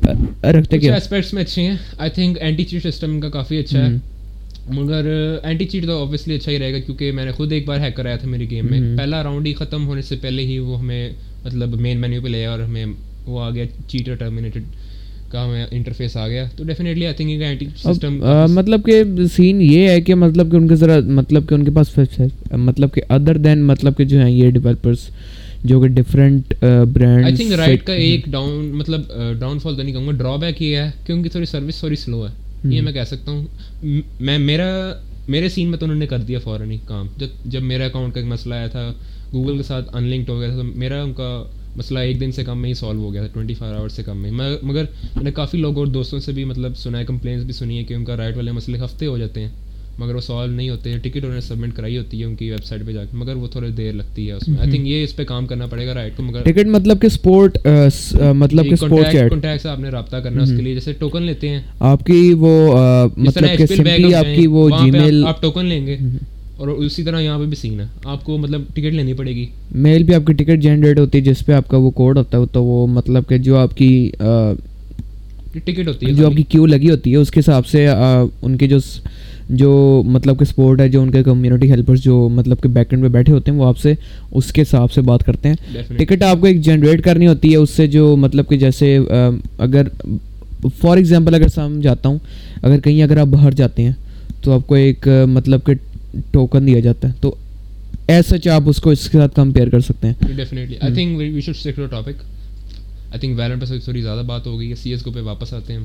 رکھتے 0.58 0.78
کیا؟ 0.78 0.94
اسپیکٹس 0.96 1.32
میں 1.34 1.42
اچھے 1.42 1.62
ہیں۔ 1.62 1.76
I 1.98 2.10
think 2.14 2.38
anti 2.40 2.64
cheat 2.64 2.86
system 2.86 3.20
کا 3.20 3.28
کافی 3.30 3.58
اچھا 3.58 3.86
ہے۔ 3.86 3.96
مگر 4.74 5.06
اینٹی 5.42 5.64
چیٹ 5.64 5.86
تو 5.86 6.00
آبویسلی 6.02 6.34
اچھا 6.34 6.52
ہی 6.52 6.58
رہے 6.58 6.72
گا 6.72 6.78
کیونکہ 6.78 7.12
میں 7.12 7.24
نے 7.24 7.32
خود 7.32 7.52
ایک 7.52 7.66
بار 7.66 7.80
ہیک 7.80 7.96
کرایا 7.96 8.16
تھا 8.16 8.28
میری 8.28 8.50
گیم 8.50 8.66
میں۔ 8.70 8.80
پہلا 8.98 9.22
راؤنڈ 9.22 9.46
ہی 9.46 9.52
ختم 9.54 9.86
ہونے 9.86 10.02
سے 10.02 10.16
پہلے 10.22 10.42
ہی 10.46 10.58
وہ 10.58 10.78
ہمیں 10.80 11.08
مطلب 11.44 11.80
مین 11.80 12.00
مینیو 12.00 12.22
پہ 12.22 12.28
لے 12.28 12.44
اور 12.46 12.58
ہمیں 12.58 12.84
وہ 13.26 13.40
آ 13.40 13.50
گیا 13.50 13.64
چیٹر 13.88 14.14
ٹرمینیٹڈ 14.14 14.62
کا 15.30 15.44
ہمیں 15.44 15.66
انٹرفیس 15.70 16.16
آ 16.16 16.26
گیا۔ 16.28 16.44
تو 16.56 16.64
definitely 16.64 17.06
I 17.06 17.14
think 17.14 17.42
anti 17.42 17.66
system 17.76 18.18
مطلب 18.50 18.84
کہ 18.86 19.02
سین 19.36 19.60
یہ 19.62 19.88
ہے 19.88 20.00
کہ 20.00 20.14
مطلب 20.14 20.50
کہ 20.50 20.56
ان 20.56 20.68
کے 20.68 20.76
ذرا 20.76 20.98
مطلب 21.10 21.48
کہ 21.48 21.54
ان 21.54 21.64
کے 21.64 21.70
پاس 21.70 21.98
مطلب 22.52 22.94
کہ 22.94 23.02
ادر 23.08 23.36
دین 23.36 23.62
مطلب 23.64 23.96
کہ 23.96 24.04
جو 24.04 24.20
ہیں 24.20 24.30
یہ 24.30 24.50
ڈیولپرس 24.50 25.08
جو 25.64 25.80
کہ 25.80 25.88
different 25.88 26.54
brand 26.92 27.24
I 27.24 27.36
think 27.36 27.52
right 27.52 27.86
کا 27.86 27.92
ایک 27.92 28.24
ڈاؤن 28.26 28.70
مطلب 28.74 29.00
ڈاؤن 29.40 29.58
فال 29.58 29.76
تو 29.76 29.82
نہیں 29.82 29.92
کہوں 29.92 30.06
گا 30.06 30.12
ڈرا 30.12 30.36
بیک 30.36 30.62
یہ 30.62 30.76
ہے 30.76 30.90
کہ 31.06 31.12
ان 31.12 31.22
کی 31.22 31.28
تھوڑی 31.28 31.46
سروس 31.46 31.78
تھوڑی 31.78 31.96
سلو 31.96 32.26
ہے 32.26 32.32
یہ 32.70 32.80
میں 32.80 32.92
کہہ 32.92 33.04
سکتا 33.06 33.32
ہوں 33.32 33.44
میں 34.20 34.38
میرا 34.38 34.92
میرے 35.28 35.48
سین 35.48 35.68
میں 35.68 35.78
تو 35.78 35.86
انہوں 35.86 35.98
نے 35.98 36.06
کر 36.06 36.18
دیا 36.18 36.38
فوراً 36.38 36.70
ہی 36.70 36.78
کام 36.86 37.06
جب 37.16 37.26
جب 37.44 37.62
میرا 37.62 37.84
اکاؤنٹ 37.84 38.14
کا 38.14 38.20
ایک 38.20 38.28
مسئلہ 38.28 38.54
آیا 38.54 38.66
تھا 38.66 38.92
گوگل 39.32 39.56
کے 39.56 39.62
ساتھ 39.62 39.96
ان 39.96 40.04
لنکڈ 40.04 40.30
ہو 40.30 40.40
گیا 40.40 40.48
تھا 40.48 40.56
تو 40.56 40.64
میرا 40.64 41.02
ان 41.02 41.12
کا 41.12 41.44
مسئلہ 41.76 41.98
ایک 41.98 42.20
دن 42.20 42.32
سے 42.32 42.44
کم 42.44 42.60
میں 42.62 42.68
ہی 42.68 42.74
سالو 42.74 43.00
ہو 43.00 43.12
گیا 43.12 43.22
تھا 43.22 43.32
ٹوئنٹی 43.34 43.54
فائیو 43.54 43.76
آور 43.76 43.88
سے 43.88 44.02
کم 44.02 44.18
میں 44.18 44.30
مگر 44.62 44.84
میں 45.14 45.24
نے 45.24 45.30
کافی 45.30 45.58
لوگوں 45.58 45.78
اور 45.78 45.86
دوستوں 45.86 46.20
سے 46.20 46.32
بھی 46.32 46.44
مطلب 46.44 46.76
سنا 46.76 46.98
ہے 46.98 47.04
کمپلینس 47.04 47.44
بھی 47.44 47.52
سنی 47.52 47.78
ہے 47.78 47.84
کہ 47.84 47.94
ان 47.94 48.04
کا 48.04 48.16
رائٹ 48.16 48.36
والے 48.36 48.52
مسئلے 48.52 48.78
ہفتے 48.78 49.06
ہو 49.06 49.18
جاتے 49.18 49.40
ہیں 49.40 49.63
مگر 49.98 50.14
وہ 50.14 50.20
سالو 50.20 50.52
نہیں 50.52 50.68
ہوتے 50.70 50.96
ٹکٹ 50.98 51.16
انہوں 51.16 51.34
نے 51.34 51.40
سبمٹ 51.40 51.74
کرائی 51.76 51.96
ہوتی 51.98 52.20
ہے 52.20 52.24
ان 52.24 52.34
کی 52.34 52.50
ویب 52.50 52.64
سائٹ 52.64 52.86
پہ 52.86 52.92
جا 52.92 53.04
کے 53.04 53.16
مگر 53.16 53.36
وہ 53.36 53.46
تھوڑی 53.48 53.68
دیر 53.70 53.92
لگتی 53.92 54.26
ہے 54.26 54.32
اس 54.32 54.48
میں۔ 54.48 54.56
آئی 54.60 54.70
تھنک 54.70 54.86
یہ 54.86 55.04
اس 55.04 55.16
پہ 55.16 55.24
کام 55.24 55.46
کرنا 55.46 55.66
پڑے 55.66 55.86
گا 55.86 55.94
رائٹ 55.94 56.16
کو 56.16 56.22
مگر 56.22 56.42
ٹکٹ 56.42 56.66
مطلب 56.66 57.00
کہ 57.02 57.08
سپورٹ 57.08 57.58
مطلب 58.36 58.68
کہ 58.70 58.76
سپورٹ 58.76 59.06
چیٹ۔ 59.12 59.30
کانٹیکٹ 59.30 59.62
سے 59.62 59.68
آپ 59.68 59.80
نے 59.80 59.88
رابطہ 59.88 60.16
کرنا 60.16 60.42
اس 60.42 60.50
کے 60.50 60.62
لیے 60.62 60.74
جیسے 60.74 60.92
ٹوکن 60.92 61.22
لیتے 61.22 61.48
ہیں۔ 61.48 61.60
آپ 61.80 62.06
کی 62.06 62.34
وہ 62.38 62.52
مطلب 63.16 63.58
کہ 63.58 63.66
سمپلی 63.66 64.14
آپ 64.14 64.26
کی 64.36 64.46
وہ 64.46 64.68
جی 64.70 64.90
میل 64.90 65.24
آپ 65.26 65.42
ٹوکن 65.42 65.66
لیں 65.66 65.86
گے۔ 65.86 65.96
اور 66.56 66.68
اسی 66.68 67.02
طرح 67.02 67.20
یہاں 67.20 67.38
پہ 67.38 67.44
بھی 67.44 67.56
سین 67.56 67.80
ہے۔ 67.80 67.86
آپ 68.04 68.24
کو 68.24 68.38
مطلب 68.38 68.62
ٹکٹ 68.68 68.92
لینی 68.94 69.12
پڑے 69.12 69.34
گی۔ 69.34 69.46
میل 69.74 70.06
پہ 70.06 70.14
آپ 70.14 70.26
کی 70.26 70.32
ٹکٹ 70.32 70.62
جنریٹ 70.62 70.98
ہوتی 70.98 71.18
ہے 71.18 71.22
جس 71.22 71.46
پہ 71.46 71.52
آپ 71.52 71.68
کا 71.68 71.76
وہ 71.76 71.90
کوڈ 71.90 72.18
ہوتا 72.18 72.38
ہے 72.38 72.42
تو 72.52 72.64
وہ 72.64 72.86
مطلب 72.86 73.28
کہ 73.28 73.38
جو 73.38 73.56
آپ 73.56 73.76
کی 73.76 74.10
ٹکٹ 75.52 75.88
ہوتی 75.88 76.06
ہے 76.06 76.12
جو 76.12 76.26
آپ 76.26 76.36
کی 76.36 76.42
کیو 76.42 76.66
لگی 76.66 76.90
ہوتی 76.90 77.10
ہے 77.10 77.16
اس 77.16 77.30
کے 77.30 77.40
حساب 77.40 77.66
سے 77.66 77.86
ان 78.42 78.56
کے 78.56 78.66
جو 78.66 78.78
جو 79.48 80.02
مطلب 80.06 80.38
کہ 80.38 80.44
سپورٹ 80.44 80.80
ہے 80.80 80.88
جو 80.88 81.02
ان 81.02 81.10
کے 81.10 81.22
کمیونٹی 81.22 81.70
ہیلپرس 81.70 82.02
جو 82.02 82.28
مطلب 82.32 82.60
کہ 82.62 82.68
بیک 82.68 82.86
اینڈ 82.90 83.04
پہ 83.04 83.08
بیٹھے 83.08 83.32
ہوتے 83.32 83.50
ہیں 83.50 83.58
وہ 83.58 83.64
آپ 83.64 83.78
سے 83.78 83.94
اس 84.30 84.52
کے 84.52 84.62
حساب 84.62 84.92
سے 84.92 85.00
بات 85.00 85.24
کرتے 85.24 85.48
ہیں۔ 85.48 85.56
ٹکٹ 85.96 86.22
آپ 86.22 86.40
کو 86.40 86.46
ایک 86.46 86.60
جنریٹ 86.60 87.04
کرنی 87.04 87.26
ہوتی 87.26 87.50
ہے 87.50 87.56
اس 87.56 87.70
سے 87.70 87.86
جو 87.86 88.16
مطلب 88.16 88.48
کہ 88.48 88.56
جیسے 88.56 88.98
اگر 89.58 89.88
فار 90.80 90.96
ایگزامپل 90.96 91.34
اگر 91.34 91.48
سمجھاتا 91.48 92.08
ہوں 92.08 92.18
اگر 92.62 92.80
کہیں 92.80 93.02
اگر 93.02 93.16
آپ 93.16 93.26
باہر 93.26 93.50
جاتے 93.50 93.82
ہیں 93.82 93.92
تو 94.42 94.52
آپ 94.52 94.66
کو 94.66 94.74
ایک 94.74 95.08
مطلب 95.28 95.60
کہ 95.66 95.72
ٹوکن 96.30 96.66
دیا 96.66 96.80
جاتا 96.80 97.08
ہے۔ 97.08 97.12
تو 97.20 97.34
ایز 98.06 98.26
سچ 98.26 98.48
آپ 98.48 98.62
اس 98.66 98.76
کو 98.76 98.90
اس 98.90 99.08
کے 99.10 99.18
ساتھ 99.18 99.34
کمپیئر 99.36 99.68
کر 99.68 99.80
سکتے 99.80 100.08
ہیں۔ 100.08 100.14
Definitely 100.36 100.76
I 100.80 100.94
think 100.94 101.18
we 101.18 101.40
should 101.40 101.90
topic 101.90 102.22
I 103.10 103.20
think 103.20 103.38
Valorant 103.38 103.60
پہ 103.60 103.78
تھوڑی 103.84 104.00
زیادہ 104.02 104.22
بات 104.26 104.46
ہو 104.46 104.58
گئی 104.58 104.70
ہے۔ 104.70 104.74
سی 104.74 104.90
ایس 104.90 105.02
کو 105.02 105.10
پہ 105.10 105.20
واپس 105.20 105.52
آتے 105.54 105.72
ہیں۔ 105.72 105.80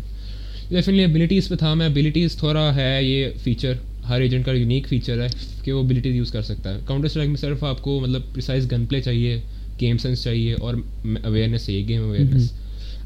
ڈیفینیٹلی 0.69 1.03
ابلیٹیز 1.03 1.47
پہ 1.49 1.55
تھا 1.55 1.73
میں. 1.73 1.85
ابلیٹیز 1.88 2.35
تھوڑا 2.38 2.73
ہے 2.75 3.03
یہ 3.03 3.27
فیچر 3.43 3.73
ہر 4.09 4.21
ایجنٹ 4.21 4.45
کا 4.45 4.51
یونیک 4.51 4.88
فیچر 4.89 5.21
ہے 5.21 5.27
کہ 5.63 5.71
وہ 5.71 5.83
ابلیٹیز 5.83 6.15
یوز 6.15 6.31
کر 6.31 6.41
سکتا 6.41 6.73
ہے. 6.73 6.79
کاؤنٹر 6.85 7.05
اسٹرائک 7.05 7.29
میں 7.29 7.38
صرف 7.38 7.63
آپ 7.63 7.81
کو 7.81 7.99
مطلب 7.99 8.21
پریسائز 8.33 8.71
گن 8.71 8.85
پلے 8.85 9.01
چاہیے 9.01 9.39
گیم 9.81 9.97
سینس 9.97 10.23
چاہیے 10.23 10.53
اور 10.53 10.75
اویئرنیس 11.23 11.65
چاہیے 11.65 11.88
game 11.88 12.03
awareness 12.03 12.51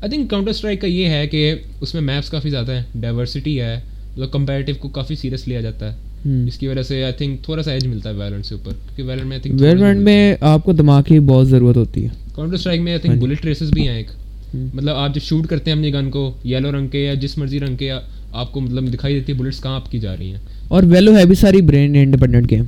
I 0.01 0.10
think 0.10 0.29
Counter 0.29 0.50
Strike 0.51 0.82
کا 0.82 0.88
یہ 0.88 1.10
ہے 1.10 1.27
کہ 1.27 1.53
اس 1.82 1.93
میں 1.93 2.01
میپس 2.01 2.29
کافی 2.29 2.50
زیادہ 2.50 2.72
ہیں. 2.72 2.84
ڈائیورسٹی 2.96 3.60
ہے. 3.62 3.79
مطلب 4.12 4.32
کمپیریٹیو 4.32 4.75
کو 4.79 4.89
کافی 4.89 5.15
سیریس 5.15 5.48
لیا 5.48 5.62
جاتا 5.62 5.91
ہے. 5.91 6.46
جس 6.46 6.58
کی 6.58 6.67
وجہ 6.67 6.84
سے 6.84 7.03
آئی 7.03 7.13
تھنک 7.13 7.43
تھوڑا 7.43 7.63
سا 7.63 7.72
ایج 7.72 7.86
ملتا 7.88 8.10
ہے 8.10 8.15
ویلنٹ 8.15 8.46
سے 8.46 8.55
اوپر. 8.55 8.72
کیونکہ 8.72 9.03
ویلنٹ 9.03 9.27
میں 9.27 9.39
ویلنٹ 9.62 10.03
میں 10.03 10.36
آپ 10.41 10.63
کو 10.63 10.74
دماغ 10.74 11.01
کی 11.03 11.20
بہت 11.22 11.48
ضرورت 11.48 11.77
ہوتی 11.77 12.03
ہے. 12.03 12.10
کاؤنٹر 12.36 12.53
اسٹرائک 12.55 12.82
میں 12.82 12.91
آئی 12.91 13.01
تھنک 13.01 13.22
بلٹ 13.22 13.41
ٹریسز 13.41 13.72
بھی 13.72 13.88
ہیں 13.88 13.96
ایک. 13.96 14.10
مطلب 14.53 14.95
آپ 14.95 15.15
جب 15.15 15.22
شوٹ 15.22 15.48
کرتے 15.48 15.72
ہیں 15.72 15.77
اپنی 15.77 15.93
گن 15.93 16.10
کو 16.10 16.33
یلو 16.45 16.72
رنگ 16.72 16.88
کے 16.88 17.00
یا 17.00 17.13
جس 17.13 17.38
مرضی 17.38 17.60
رنگ 17.60 17.75
کے 17.75 17.91
آپ 18.31 18.51
کو 18.51 18.60
مطلب 18.62 18.93
دکھائی 18.93 19.19
دیتی 19.19 19.33
ہے 19.33 19.38
بلٹس 19.38 19.62
کہاں 19.63 19.75
آپ 19.75 19.91
کی 19.91 20.00
جا 20.00 20.17
رہی 20.17 20.31
ہیں؟ 20.31 20.38
اور 20.67 20.83
ویلو 20.83 21.17
ہے 21.17 21.25
بھی 21.25 21.36
sorry 21.36 21.62
brain 21.62 21.95
independent 21.95 22.51
game 22.51 22.63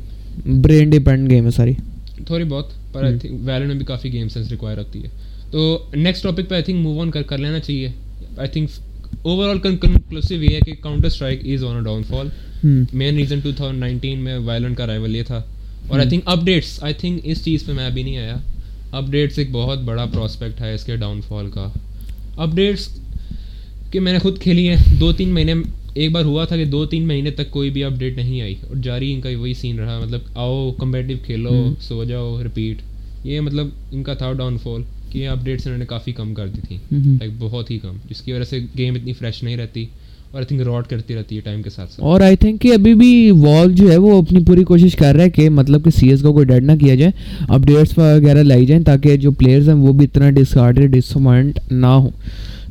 brain 0.62 0.90
dependent 0.90 1.32
game 1.32 1.46
ہے 1.46 1.52
ساری۔ 1.52 1.74
تھوڑی 2.28 2.44
بہت 2.44 2.70
پر 2.94 3.04
آئی 3.04 3.20
تھنک 3.20 3.34
ویلو 3.44 3.66
میں 3.68 3.76
بھی 3.76 3.86
کافی 3.86 4.14
گیم 4.14 4.30
سینس 4.30 4.52
ریکوائر 4.52 4.78
ہوتی 4.78 5.04
ہے۔ 5.04 5.08
تو 5.52 5.86
نیکسٹ 5.96 6.24
ٹاپک 6.24 6.50
پہ 6.50 6.54
آئی 6.56 6.64
تھنک 6.64 6.80
موو 6.84 7.02
آن 7.02 7.12
کر 7.12 7.22
کر 7.22 7.38
لینا 7.38 7.60
چاہیے۔ 7.60 7.90
آئی 8.38 8.50
تھنک 8.50 8.70
اوور 9.22 9.50
آل 9.50 9.60
کنکلوسیو 9.60 10.44
یہ 10.44 10.56
ہے 10.56 10.60
کہ 10.60 10.74
Counter 10.82 11.06
Strike 11.06 11.40
is 11.44 11.64
on 11.64 11.76
a 11.76 11.84
downfall 12.04 12.28
main 12.94 13.16
reason 13.16 13.40
two 13.40 13.50
thousand 13.58 13.80
nineteen 13.80 14.20
میں 14.20 14.38
وائلنٹ 14.38 14.78
کا 14.78 14.88
رائول 14.88 15.16
یہ 15.16 15.24
تھا۔ 15.24 15.42
اور 15.88 16.00
I 16.00 16.10
think 16.10 16.22
updates 16.26 16.84
I 16.84 16.94
think 16.94 17.22
اس 17.24 17.46
چیز 17.46 17.66
پہ 17.66 17.72
میں 17.72 17.86
ابھی 17.86 18.04
نہیں 18.04 18.18
آیا۔ 18.18 18.38
اپڈیٹس 18.92 19.40
ایک 19.40 19.48
بہت 19.52 19.80
بڑا 19.80 20.06
پراسپیکٹ 20.06 20.62
ہے 20.62 20.74
اس 20.74 20.84
کے 20.84 20.96
ڈاؤن 20.96 21.22
فال 21.22 21.50
کا۔ 21.50 21.70
اپڈیٹس 22.38 22.88
کہ 23.92 24.00
میں 24.00 24.14
نے 24.14 24.20
خود 24.20 24.40
کھیلی 24.40 24.70
ہے 24.70 24.76
دو 25.00 25.12
تین 25.14 25.30
مہینے 25.30 25.54
ایک 25.94 26.12
بار 26.12 26.24
ہوا 26.24 26.46
تھا 26.46 26.58
کہ 26.58 26.66
دو 26.66 26.86
تین 26.86 27.08
مہینے 27.08 27.32
تک 27.32 27.52
کوئی 27.52 27.70
بھی 27.70 27.84
اپڈیٹ 27.84 28.18
نہیں 28.18 28.42
آئی۔ 28.42 28.56
اور 28.68 28.76
جاری 28.76 29.14
ان 29.14 29.22
کا 29.22 29.30
وہی 29.38 29.54
سین 29.54 29.80
رہا۔ 29.80 30.00
مطلب 30.00 30.20
آؤ 30.36 30.72
کمپیٹیو 30.72 31.18
کھیلو 31.26 31.74
سو 31.82 32.04
جاؤ 32.04 32.42
رپیٹ 32.46 32.78
یہ 33.24 33.42
مطلب 33.42 33.68
ان 33.92 34.04
کا 34.04 34.14
تھا 34.14 34.34
ڈاؤن 34.34 34.58
فال 34.58 34.82
کہ 35.10 35.20
یہ 35.20 35.28
اپڈیٹس 35.28 35.68
انہوں 35.68 35.80
نے 35.80 35.86
کافی 35.86 36.12
کم 36.12 36.34
کر 36.34 36.48
دی 36.48 36.62
تھی 36.68 36.78
لائک 36.92 37.32
بہت 37.40 37.72
ہی 37.72 37.80
کم 37.80 37.98
جس 38.10 38.22
کی 38.22 38.34
وجہ 38.34 38.44
سے 38.44 38.60
گیم 38.78 38.96
اتنی 38.96 39.14
فریش 39.14 39.44
نہیں 39.44 39.58
رہتی۔ 39.58 39.86
اور 40.36 40.42
آئی 40.42 40.58
تھنک 40.58 40.62
راٹ 40.68 40.88
کرتی 40.88 41.16
رہتی 41.16 41.36
ہے 41.36 41.42
ٹائم 41.42 41.62
کے 41.62 41.70
ساتھ 41.70 41.90
ساتھ۔ 41.90 42.02
اور 42.02 42.22
آئی 42.22 42.36
تھنک 42.36 42.62
کہ 42.62 42.68
ابھی 42.68 42.94
بھی 42.94 43.32
وال 43.32 43.74
جو 43.74 43.92
ہے 43.92 43.98
وہ 43.98 44.18
اپنی 44.18 44.40
پوری 44.46 44.64
کوشش 44.64 44.96
کر 44.96 45.16
رہا 45.16 45.24
ہے 45.24 45.30
کہ 45.30 45.50
مطلب 45.50 45.84
کہ 45.84 45.90
سی 45.90 46.10
ایس 46.10 46.22
کو 46.22 46.34
کوئی 46.34 46.46
ڈیڈ 46.46 46.64
نہ 46.64 46.72
کیا 46.80 46.96
جائے 46.96 47.12
اپڈیٹس 47.48 47.98
وغیرہ 47.98 48.44
لائی 48.44 48.66
جائیں 48.66 48.84
تاکہ 48.84 49.18
جو 49.18 49.32
پلیئرز 49.32 49.70
ہیں 49.70 49.76
وہ 49.76 49.94
بھی 49.94 50.06
اتنا 50.06 50.30
ڈسکارڈ 50.30 50.80
ڈسمائنٹ 50.80 51.60
نہ 51.72 51.86
ہوں۔ 51.86 52.10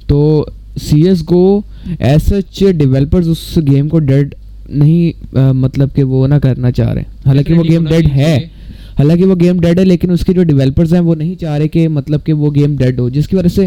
تو 0.06 0.46
سی 0.82 1.02
ایس 1.02 1.20
کو 1.22 1.62
ایز 1.98 2.22
سچ 2.22 2.64
ڈیولپرز 2.76 3.28
اس 3.28 3.58
گیم 3.72 3.88
کو 3.88 3.98
ڈیڈ 3.98 4.34
نہیں 4.68 5.26
مطلب 5.52 5.88
کہ 5.94 6.02
وہ 6.02 6.26
نہ 6.28 6.34
کرنا 6.34 6.70
چاہ 6.70 6.92
رہے۔ 6.92 7.02
ہیں 7.02 7.12
حالانکہ 7.26 7.54
وہ 7.54 7.64
گیم 7.64 7.84
ڈیڈ 7.84 8.08
ہے۔ 8.16 8.36
حالانکہ 8.98 9.24
وہ 9.24 9.34
گیم 9.40 9.60
ڈیڈ 9.60 9.78
ہے 9.78 9.84
لیکن 9.84 10.10
اس 10.10 10.24
کے 10.24 10.32
جو 10.32 10.44
ڈیولپرز 10.44 10.94
ہیں 10.94 11.00
وہ 11.00 11.14
نہیں 11.14 11.34
چاہ 11.34 11.58
رہے 11.58 11.68
کہ 11.68 11.88
مطلب 11.88 12.24
کہ 12.24 12.32
وہ 12.32 12.50
گیم 12.54 12.76
ڈیڈ 12.76 13.00
ہو 13.00 13.08
جس 13.08 13.28
کی 13.28 13.36
وجہ 13.36 13.48
سے 13.48 13.66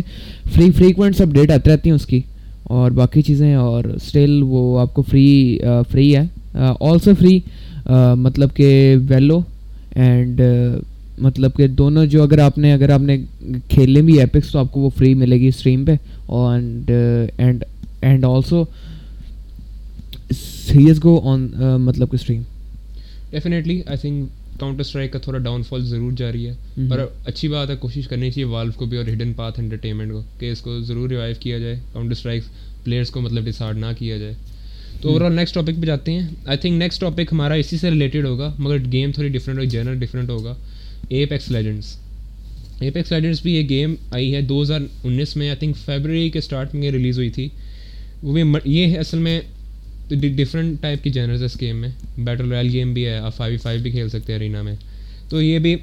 فری 0.54 0.72
فریکوینٹس 0.72 1.22
اپڈیٹ 1.22 1.52
آتی 1.52 1.70
رہتی 1.70 1.90
ہیں 1.90 1.96
اس 1.96 2.06
کی۔ 2.06 2.22
اور 2.70 2.92
باقی 2.92 3.22
چیزیں، 3.22 3.54
اور 3.56 3.84
اسٹل 3.84 4.42
وہ 4.44 4.80
آپ 4.80 4.94
کو 4.94 5.02
فری 5.02 5.60
فری 5.92 6.16
ہے۔ 6.16 6.24
آلسو 6.80 7.12
فری 7.20 7.40
مطلب 8.18 8.56
کہ 8.56 8.96
ویلو 9.10 9.40
اینڈ 9.96 10.42
مطلب 11.18 11.56
کہ 11.58 11.68
دونوں 11.68 12.06
جو 12.06 12.24
اگر 12.24 12.40
آپ 12.40 12.58
نے، 12.58 12.74
اگر 12.74 12.90
آپ 12.90 13.02
نے 13.02 13.18
کھیلنے 13.70 14.02
بھی 14.02 14.20
ایپکس 14.20 14.52
تو 14.52 14.60
آپ 14.60 14.72
کو 14.72 14.80
وہ 14.80 14.90
فری 14.98 15.14
ملے 15.14 15.40
گی 15.40 15.48
اسٹریم 15.48 15.86
پہ۔ 15.86 15.96
And 16.30 16.92
and 17.38 17.64
and 18.02 18.26
also 18.26 18.64
series 20.32 21.04
go 21.04 21.20
on 21.24 21.48
مطلب 21.80 22.10
کہ 22.12 22.16
stream 22.16 22.42
definitely 23.32 23.82
I 23.86 23.98
think 23.98 24.30
Counter 24.60 24.80
Strike 24.80 25.12
کا 25.14 25.20
تھوڑا 25.20 25.40
ڈاؤن 25.40 25.64
فال 25.64 25.86
ضرور 25.86 26.12
جاری 26.12 26.48
ہے۔ 26.48 26.54
پر 26.90 27.06
اچھی 27.26 27.48
بات 27.48 27.70
ہے 27.70 27.76
کوشش 27.76 28.08
کرنی 28.08 28.32
چاہیے 28.32 28.46
والو 28.46 28.72
کو 28.76 28.86
بھی 28.86 28.98
اور 28.98 29.06
ہڈن 29.06 29.34
پاتھ 29.34 29.60
انٹرٹینمنٹ 29.60 30.12
کو 30.12 30.22
کہ 30.40 30.52
اس 30.52 30.62
کو 30.62 30.80
ضرور 30.80 31.10
ریوائو 31.10 31.34
کیا 31.40 31.60
جائے 31.60 31.80
کاؤنٹر 31.94 32.12
اسٹرائک 32.12 32.44
پلیئرس 32.84 33.10
کو 33.10 33.22
مطلب 33.22 33.46
ڈسارڈ 33.46 33.78
نہ 33.78 33.86
کیا 33.98 34.18
جائے۔ 34.18 34.34
تو 35.02 35.10
اوور 35.10 35.22
آل 35.22 35.34
نیکسٹ 35.34 35.56
ٹاپک 35.56 35.82
پہ 35.82 35.86
جاتے 35.86 36.12
ہیں۔ 36.12 36.28
آئی 36.46 36.58
تھنک 36.58 36.74
نیکسٹ 36.80 37.02
ٹاپک 37.02 37.30
ہمارا 37.32 37.54
اسی 37.54 37.78
سے 37.78 37.90
ریلیٹڈ 37.90 38.26
ہوگا 38.26 38.54
مگر 38.60 38.78
گیم 38.92 39.12
تھوڑی 39.12 39.30
ڈفرینٹ 39.30 39.60
ہوگی 39.60 39.70
جنرل 39.70 40.00
ڈفرینٹ 40.00 40.30
ہوگا۔ 40.30 40.56
App 41.10 41.32
x 41.32 41.52
Legendre's 41.52 41.96
app 42.82 42.98
x 42.98 43.12
Legendre's 43.12 43.42
بھی 43.42 43.56
یہ 43.56 43.70
گیم 43.70 43.96
آئی 44.12 44.36
ہے 44.36 44.42
دو 44.42 44.62
ہزار 44.62 44.80
انیس 45.04 45.36
میں 45.36 45.48
آئی 45.48 45.58
تھنک 45.58 45.78
فیبرری 45.78 46.30
کے 46.30 46.40
اسٹارٹ 46.40 46.76
میں 46.76 46.92
ریلیز 46.92 47.18
ہوئی 47.18 47.30
تھی۔ 47.30 47.50
وہ 48.24 48.34
بھی 48.34 48.44
یہ 48.66 48.98
اصل 49.00 49.18
میں 49.18 49.42
ڈفرینٹ 50.10 50.82
ٹائپ 50.82 51.04
کی 51.04 51.10
جنرز 51.10 51.42
ہے 51.42 51.46
اس 51.46 51.60
گیم 51.62 51.78
میں. 51.78 51.90
بیٹل 52.18 52.52
رائل 52.52 52.70
گیم 52.74 52.94
بھی 52.94 53.06
ہے 53.06 53.18
آپ 53.18 53.36
فائیو 53.38 53.58
فائیو 53.64 53.82
بھی 53.82 53.92
کھیل 53.92 54.10
سکتے 54.10 54.34
ہیں 54.34 54.40
ارینا 54.40 54.62
میں. 54.62 54.76
تو 55.30 55.42
یہ 55.42 55.60
بھی 55.60 55.76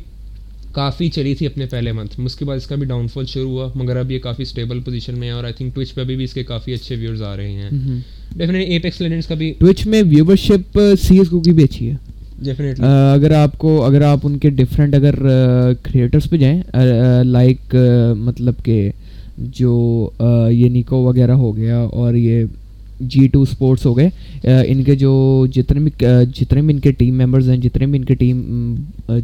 کافی 0.73 1.09
چلی 1.09 1.35
تھی 1.35 1.47
اپنے 1.47 1.67
پہلے 1.71 1.93
منتھ 1.93 2.21
اس 2.21 2.37
کے 2.37 2.45
بعد 2.45 2.57
اس 2.57 2.67
کا 2.67 2.75
بھی 2.77 2.87
ڈاؤن 2.87 3.07
فال 3.09 3.27
شروع 3.27 3.51
ہوا 3.51 3.69
مگر 3.75 3.97
اب 3.97 4.11
یہ 4.11 4.19
کافی 4.19 4.43
اسٹیبل 4.43 4.81
پوزیشن 4.85 5.19
میں 5.19 5.29
ہے 5.29 5.33
اور 5.33 5.45
آئی 5.45 5.53
تھنک 5.53 5.75
ٹوچ 5.75 5.95
پہ 5.95 6.05
بھی 6.05 6.25
اس 6.25 6.35
کے 6.35 6.43
کافی 6.45 6.73
اچھے 6.75 6.97
ویورز 6.97 7.23
آ 7.23 7.37
رہے 7.37 7.51
ہیں. 7.51 7.71
ڈیفینیٹلی 8.31 8.73
ایپ 8.73 8.85
ایکس 8.85 9.01
لیجنڈس 9.01 9.27
کا 9.27 9.35
بھی 9.35 9.53
ٹوچ 9.59 9.87
میں 9.87 10.03
ویورشپ 10.07 10.79
سی 11.03 11.19
ایس 11.19 11.29
کو 11.29 11.41
کی 11.41 11.53
بھی 11.53 11.65
اچھی 11.65 11.91
ہے. 11.91 11.95
ڈیفینیٹلی 12.39 12.87
اگر 12.87 13.31
آپ 13.33 13.57
کو 13.59 13.83
اگر 13.85 14.03
آپ 14.03 14.27
ان 14.27 14.39
کے 14.39 14.51
ڈفرینٹ 14.51 14.95
اگر 14.95 15.15
کریٹرس 15.83 16.29
پہ 16.31 16.37
جائیں 16.37 16.61
لائک 17.25 17.75
مطلب 18.19 18.65
کہ 18.65 18.91
جو 19.39 20.11
یہ 20.51 20.69
نیکو 20.69 21.03
وغیرہ 21.05 21.33
ہو 21.35 21.57
گیا 21.57 21.79
اور 21.79 22.15
یہ 22.15 22.45
جی 23.01 23.27
ٹو 23.29 23.43
اسپورٹس 23.43 23.87
ہو 23.87 23.97
گئے۔ 23.97 24.09
ان 24.69 24.83
کے 24.85 24.95
جو 24.97 25.15
جتنے 25.53 25.81
بھی 25.81 25.91
جتنے 26.35 26.61
بھی 26.63 26.75
ان 26.75 26.81
کے 26.81 26.93
ٹیم 26.93 27.19
ممبرز 27.19 27.49
ہیں 27.51 27.57
جتنے 27.57 27.87
بھی 27.87 27.99
ان 27.99 28.05
کے 28.05 28.15
ٹیم 28.15 28.75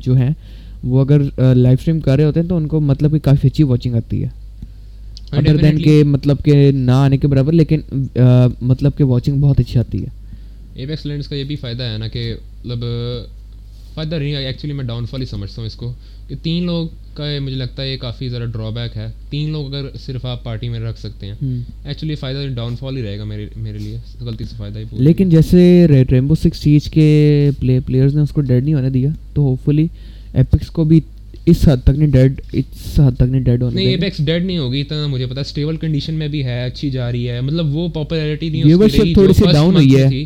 جو 0.03 0.17
ہیں 0.17 0.31
وہ 0.85 1.01
اگر 1.01 1.21
لائف 1.55 1.79
اسٹریم 1.79 2.01
کر 2.01 2.17
رہے 2.17 2.25
ہوتے 2.25 2.41
ہیں 2.41 2.49
تو 2.49 2.57
ان 2.57 2.67
کو 2.69 2.81
مطلب 2.81 3.13
کہ 3.13 3.19
کافی 3.19 3.49
اچھی 3.49 3.65
واچنگ 3.65 3.95
آتی 3.95 4.23
ہے۔ 4.23 4.29
ادر 5.33 5.57
دین 5.57 5.83
کہ 5.83 6.03
مطلب 6.05 6.37
کہ 6.45 6.71
نہ 6.71 6.91
آنے 6.91 7.17
کے 7.19 7.29
برابر 7.29 7.53
لیکن 7.53 7.81
مطلب 8.61 8.97
کہ 8.99 9.05
واچنگ 9.05 9.41
بہت 9.41 9.61
اچھی 9.61 9.79
آتی 9.81 10.03
ہے۔ 10.03 10.09
ایپ 10.75 10.91
ایکسلینس 10.91 11.29
کا 11.29 11.37
یہ 11.37 11.45
بھی 11.45 11.57
فائدہ 11.57 11.83
ہے 11.83 11.99
نا 11.99 12.09
کہ 12.09 12.33
مطلب 12.59 12.85
فائدہ 13.95 14.15
نہیں 14.15 14.37
ایکچولی 14.37 14.73
میں 14.73 14.85
ڈاؤن 14.85 15.07
فال 15.07 15.21
ہی 15.21 15.27
سمجھتا 15.27 15.61
ہوں 15.61 15.67
اس 15.67 15.75
کو 15.75 15.93
کہ 16.29 16.35
تین 16.43 16.67
لوگ 16.67 16.87
کا 17.15 17.25
مجھے 17.43 17.57
لگتا 17.57 17.83
ہے 17.83 17.93
یہ 17.93 17.97
کافی 17.97 18.29
ذرا 18.29 18.45
ڈرا 18.45 18.69
بیک 18.71 18.97
ہے۔ 18.97 19.07
تین 19.31 19.51
لوگ 19.53 19.75
اگر 19.75 19.89
صرف 20.01 20.25
آپ 20.27 20.45
پارٹی 20.45 20.69
میں 20.69 20.81
رکھ 20.81 21.01
سکتے 21.01 21.27
ہیں 21.27 21.35
ایکچولی 21.85 22.15
فائدہ 22.15 22.47
ڈاؤن 22.55 22.77
فال 22.77 22.97
ہی 22.97 23.03
رہے 23.03 23.19
گا 23.19 23.25
میرے 23.25 23.47
میرے 23.57 23.79
لیے۔ 23.79 23.99
غلطی 24.21 24.45
سے 24.45 24.55
فائدہ 24.57 24.79
ہی 24.79 24.85
لیکن 24.93 25.31
جیسے 25.31 25.87
ریمبو 26.11 26.35
سکس 26.35 26.59
سیج 26.59 26.91
کے 26.91 27.51
پلے 27.61 27.81
پلیئرز 27.87 28.15
نے 28.15 28.23
اس 28.23 28.31
کو 28.31 28.41
ڈیڈ 28.41 28.65
نہیں 28.65 28.75
ہونے 28.75 28.91
دیا 28.91 29.11
تو 29.35 29.43
ہوپ 29.43 29.65
فلی 29.65 29.87
ایپکس 30.35 30.67
کو 30.67 30.85
بھی 30.85 31.01
اس 31.47 31.69
حد 31.69 31.77
تک 31.85 31.99
نہیں 31.99 32.09
ڈیڈ 32.09 32.41
اس 32.53 33.01
حد 33.01 33.17
تک 33.17 33.23
نہیں 33.23 33.41
ڈیڈ 33.41 33.63
ہونے 33.63 33.75
نہیں 33.75 33.95
ایپکس 33.95 34.19
ڈیڈ 34.25 34.45
نہیں 34.45 34.59
ہوگی 34.59 34.81
اتنا 34.81 35.07
مجھے 35.07 35.27
پتا 35.27 35.41
اسٹیبل 35.41 35.77
کنڈیشن 35.77 36.15
میں 36.15 36.29
بھی 36.29 36.45
ہے 36.45 36.65
اچھی 36.65 36.91
جا 36.91 37.13
رہی 37.13 37.29
ہے۔ 37.29 37.41
مطلب 37.41 37.77
وہ 37.77 37.89
پاپولیرٹی 37.89 38.49
نہیں 38.49 39.13
تھوڑی 39.15 39.33
سی 39.33 39.45
ڈاؤن 39.53 39.77
ہوئی 39.77 39.97
ہے۔ 39.97 40.25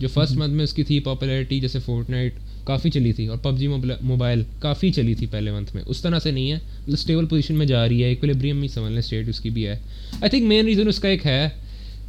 جو 0.00 0.08
فرسٹ 0.08 0.36
منتھ 0.36 0.54
میں 0.54 0.64
اس 0.64 0.72
کی 0.72 0.82
تھی 0.82 1.00
پاپولیرٹی 1.00 1.60
جیسے 1.60 1.78
فورٹ 1.78 2.10
نائٹ 2.10 2.34
کافی 2.64 2.90
چلی 2.90 3.12
تھی 3.12 3.26
اور 3.26 3.36
پب 3.42 3.58
جی 3.58 3.66
موبائل 4.00 4.42
کافی 4.58 4.90
چلی 4.90 5.14
تھی 5.14 5.26
پہلے 5.26 5.50
منتھ 5.50 5.74
میں۔ 5.74 5.82
اس 5.86 6.00
طرح 6.02 6.18
سے 6.18 6.30
نہیں 6.30 6.50
ہے۔ 6.50 6.56
مطلب 6.56 6.94
اسٹیبل 6.94 7.26
پوزیشن 7.26 7.54
میں 7.54 7.66
جا 7.66 7.88
رہی 7.88 8.02
ہے 8.02 8.08
ایکولیبریم 8.08 8.66
سمجھ 8.66 8.90
لیں 8.92 8.98
اسٹیٹ 8.98 9.28
اس 9.28 9.40
کی 9.40 9.50
بھی 9.50 9.66
ہے۔ 9.66 9.72
آئی 10.20 10.30
تھنک 10.30 10.42
مین 10.42 10.66
ریزن 10.66 10.88
اس 10.88 10.98
کا 10.98 11.08
ایک 11.08 11.26
ہے 11.26 11.48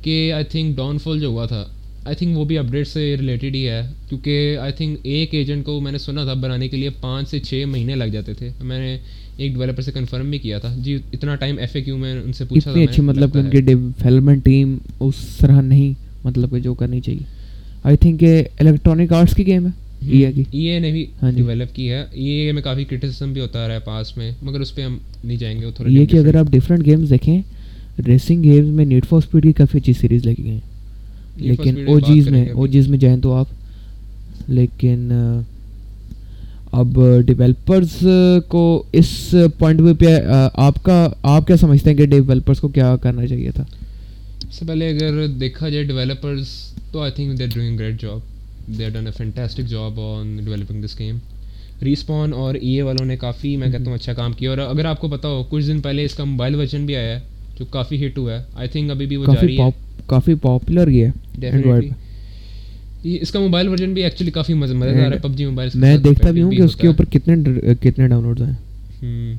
کہ 0.01 0.33
آئی 0.33 0.43
تھنک 0.43 0.75
ڈاؤن 0.77 0.97
فال 0.97 1.19
جو 1.19 1.27
ہوا 1.27 1.45
تھا 1.45 1.65
آئی 2.05 2.15
تھنک 2.15 2.37
وہ 2.37 2.45
بھی 2.45 2.57
اپڈیٹ 2.57 2.87
سے 2.87 3.15
ریلیٹڈ 3.19 3.55
ہی 3.55 3.67
ہے۔ 3.69 3.81
کیونکہ 4.09 4.57
آئی 4.61 4.71
تھنک 4.71 4.99
ایک 5.03 5.33
ایجنٹ 5.33 5.65
کو 5.65 5.79
میں 5.81 5.91
نے 5.91 5.97
سنا 5.97 6.23
تھا 6.23 6.33
بنانے 6.33 6.67
کے 6.67 6.77
لیے 6.77 6.89
پانچ 7.01 7.29
سے 7.29 7.39
چھ 7.39 7.63
مہینے 7.67 7.95
لگ 7.95 8.11
جاتے 8.13 8.33
تھے۔ 8.33 8.49
میں 8.61 8.79
نے 8.79 8.97
ایک 9.37 9.53
ڈیولپر 9.53 9.81
سے 9.81 9.91
کنفرم 9.91 10.29
بھی 10.29 10.37
کیا 10.39 10.59
تھا۔ 10.59 10.75
جی 10.77 10.97
اتنا 11.13 11.35
ٹائم 11.35 11.57
ایف 11.57 11.75
اے 11.75 11.81
کیو 11.81 11.97
میں 11.97 12.13
ان 12.13 12.33
سے 12.33 12.45
پوچھا 12.45 12.71
تھا 12.73 12.81
اچھی 12.81 13.01
مطلب 13.01 13.37
ان 13.37 13.49
کی 13.49 13.61
ڈیولپمنٹ 13.61 14.45
ٹیم 14.45 14.77
اس 14.99 15.15
طرح 15.37 15.61
نہیں 15.61 15.93
مطلب 16.23 16.51
کہ 16.51 16.59
جو 16.59 16.73
کرنی 16.73 17.01
چاہیے۔ 17.01 17.23
آئی 17.83 17.97
تھنک 17.97 18.23
الیکٹرانک 18.59 19.13
آرٹس 19.13 19.35
کی 19.35 19.45
گیم 19.47 19.65
ہے۔ 19.67 19.84
اے 20.07 20.71
اے 20.71 20.79
نے 20.79 20.91
بھی 20.91 21.05
ڈیولپ 21.35 21.75
کی 21.75 21.89
ہے 21.91 22.03
اے 22.11 22.51
میں 22.51 22.61
کافی 22.61 22.85
بھی 23.23 23.41
ہوتا 23.41 23.67
رہا 23.67 23.75
ہے 23.75 23.79
پاس 23.85 24.15
میں. 24.17 24.31
مگر 24.41 24.59
اس 24.59 24.73
پہ 24.75 24.81
ہم 24.81 24.97
نہیں 25.23 25.37
جائیں 25.37 25.59
گے 25.61 25.71
تھوڑا 25.75 25.91
یہ 25.91 26.05
کہ 26.05 26.17
اگر 26.17 26.35
آپ 26.35 26.51
ڈفرینٹ 26.51 26.85
گیمز 26.85 27.09
دیکھیں 27.09 27.41
ریسنگ 28.07 28.43
گیمز 28.43 28.69
میں 28.69 28.85
نیٹ 28.85 29.05
فار 29.05 29.17
اسپیڈ 29.17 29.43
کی 29.43 29.51
کافی 29.53 29.77
اچھی 29.77 29.93
سیریز 29.93 30.25
لگی 30.25 30.49
ہیں. 30.49 30.59
لیکن 31.37 31.77
او 31.87 31.99
جیز 31.99 32.27
میں 32.27 32.49
او 32.49 32.67
جیز 32.67 32.87
میں 32.87 32.97
جائیں 32.97 33.17
تو 33.21 33.33
آپ 33.33 34.49
لیکن 34.49 35.11
اب 36.71 36.99
ڈیولپرز 37.25 37.95
کو 38.47 38.83
اس 38.93 39.09
پوائنٹ 39.57 39.81
پہ 39.99 40.17
آپ 40.53 40.83
کا 40.83 41.07
آپ 41.23 41.47
کیا 41.47 41.57
سمجھتے 41.57 41.89
ہیں 41.89 41.97
کہ 41.97 42.05
ڈیولپرز 42.05 42.59
کو 42.59 42.67
کیا 42.67 42.95
کرنا 43.01 43.27
چاہیے 43.27 43.51
تھا؟ 43.51 43.63
سب 44.41 44.51
سے 44.53 44.65
پہلے 44.65 44.89
اگر 44.89 45.25
دیکھا 45.39 45.69
جائے 45.69 45.83
ڈیولپرز 45.83 46.47
تو 46.91 47.01
I 47.01 47.11
think 47.11 47.39
they 47.39 47.47
doing 47.47 47.77
great 47.77 48.01
job 48.01 48.19
they 48.67 48.85
are 48.85 48.89
done 48.89 49.05
a 49.05 49.11
fantastic 49.11 49.63
job 49.63 49.99
on 49.99 50.37
developing 50.45 50.83
this 50.83 50.99
game 50.99 51.17
Respawn 51.81 52.33
اور 52.33 52.55
ای 52.55 52.69
اے 52.75 52.81
والوں 52.81 53.05
نے 53.05 53.17
کافی 53.17 53.55
میں 53.57 53.67
کہتا 53.67 53.83
ہوں 53.87 53.93
اچھا 53.93 54.13
کام 54.13 54.33
کیا۔ 54.33 54.49
اور 54.49 54.57
اگر 54.57 54.85
آپ 54.85 54.99
کو 54.99 55.07
پتا 55.07 55.27
ہو 55.27 55.43
کچھ 55.49 55.67
دن 55.67 55.81
پہلے 55.81 56.03
اس 56.03 56.13
کا 56.13 56.23
موبائل 56.23 56.55
ورژن 56.55 56.85
بھی 56.85 56.95
آیا 56.95 57.15
ہے 57.15 57.19
جو 57.59 57.65
کافی 57.65 58.07
ہٹ 58.07 58.17
ہوا 58.17 58.33
ہے۔ 58.33 58.43
آئی 58.53 58.69
تھنک 58.69 58.91
ابھی 58.91 59.05
بھی 59.05 59.15
وہ 59.15 59.25
جاری 59.25 59.57
ہے۔ 59.57 59.69
کافی 60.07 60.35
پاپولر 60.35 60.87
یہ 60.87 61.07
اس 63.03 63.31
کا 63.31 63.39
موبائل 63.39 63.67
ورژن 63.67 63.93
بھی 63.93 64.03
ایکچولی 64.03 64.31
کافی 64.31 64.53
مزیدار 64.53 65.11
ہے 65.11 65.17
پب 65.21 65.35
جی 65.35 65.45
موبائل 65.45 65.69
میں 65.73 65.97
دیکھتا 65.97 66.31
بھی 66.31 66.41
ہوں 66.41 66.51
کہ 66.51 66.61
اس 66.61 66.75
کے 66.75 66.87
اوپر 66.87 67.05
کتنے 67.05 67.35
کتنے 67.81 68.07
ڈاؤن 68.07 68.23
لوڈز 68.23 68.41
ہیں 68.41 69.33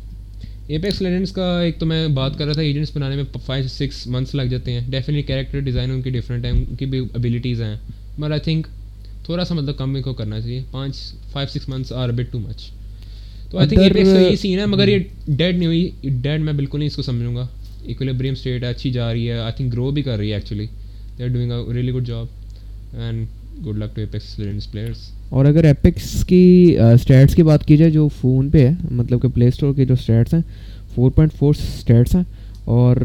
ایپیکس 0.68 1.02
لیجنڈس 1.02 1.33
کا 1.33 1.61
ایک 1.61 1.78
تو 1.78 1.87
میں 1.87 2.09
بات 2.09 2.38
کر 2.38 2.45
رہا 2.45 2.52
تھا 2.52 2.62
ایجنٹس 2.62 2.97
بنانے 2.97 3.16
میں 3.16 3.25
فائیو 3.47 3.68
سکس 3.68 4.06
منتھس 4.06 4.35
لگ 4.35 4.42
جاتے 4.42 4.73
ہیں۔ 4.73 4.80
ڈیفینیٹلی 4.90 5.23
کیریکٹر 5.23 5.61
ڈیزائن 5.61 5.90
ان 5.90 6.02
کی 6.02 6.11
ڈفرینٹ 6.11 6.45
ہیں 6.45 6.52
ان 6.52 6.75
کی 6.76 6.87
بھی 6.87 6.99
ابیلیٹیز 7.14 7.62
ہیں۔ 7.62 7.75
مگر 8.18 8.30
آئی 8.30 8.40
تھنک 8.40 8.66
تھوڑا 9.26 9.45
سا 9.45 9.54
مطلب 9.54 9.76
کم 9.78 10.00
کو 10.02 10.12
کرنا 10.14 10.40
چاہیے۔ 10.40 10.62
پانچ 10.71 10.97
five 11.33 11.49
six 11.52 11.68
months 11.68 11.92
are 11.92 12.09
but 12.09 12.33
too 12.33 12.38
much 12.38 12.62
تو 13.50 13.59
آئی 13.59 13.68
تھنک 13.68 13.80
ایپیکس 13.83 14.12
کا 14.12 14.21
یہ 14.21 14.37
سین 14.37 14.59
ہے 14.59 14.66
مگر 14.66 14.88
یہ 14.88 14.99
ڈیڈ 15.28 15.56
نہیں 15.56 15.66
ہوئی۔ 15.66 15.90
ڈیڈ 16.23 16.40
میں 16.40 16.52
بالکل 16.52 16.78
نہیں 16.78 16.88
اس 16.88 16.97
کو 16.97 17.02
سمجھوں 17.02 17.35
گا۔ 17.37 17.47
ایکولیبریم 17.85 18.33
اسٹیٹ 18.33 18.62
ہے 18.62 18.68
اچھی 18.68 18.90
جا 18.90 19.12
رہی 19.12 19.28
ہے۔ 19.30 19.38
آئی 19.38 19.52
تھنک 19.56 19.73
گرو 19.73 19.90
بھی 19.90 20.02
کر 20.02 20.16
رہی 20.18 20.28
ہے 20.28 20.35
actually 20.35 20.66
they 21.18 21.23
are 21.25 21.28
doing 21.28 21.52
a 21.52 21.75
really 21.75 21.92
good 21.92 22.06
job 22.06 22.26
and 22.97 23.26
good 23.66 23.78
luck 23.78 23.95
to 23.97 24.00
Apex 24.00 24.37
players 24.73 25.09
اور 25.28 25.45
اگر 25.45 25.64
ایپیکس 25.64 26.25
کی 26.25 26.76
اسٹیٹس 26.95 27.35
کی 27.35 27.42
بات 27.42 27.66
کی 27.66 27.76
جائے 27.76 27.90
جو 27.90 28.09
فون 28.21 28.50
پہ 28.50 28.66
ہے 28.68 28.73
مطلب 28.90 29.23
کہ 29.23 29.28
پلے 29.28 29.49
اسٹور 29.49 29.75
کے 29.75 29.85
جو 29.85 29.95
اسٹیٹس 29.95 30.35
ہیں 30.35 30.40
فور 30.95 31.11
پوائنٹ 31.11 31.33
فور 31.33 31.54
اسٹیٹس 31.59 32.14
ہیں۔ 32.16 32.23
اور 32.64 32.97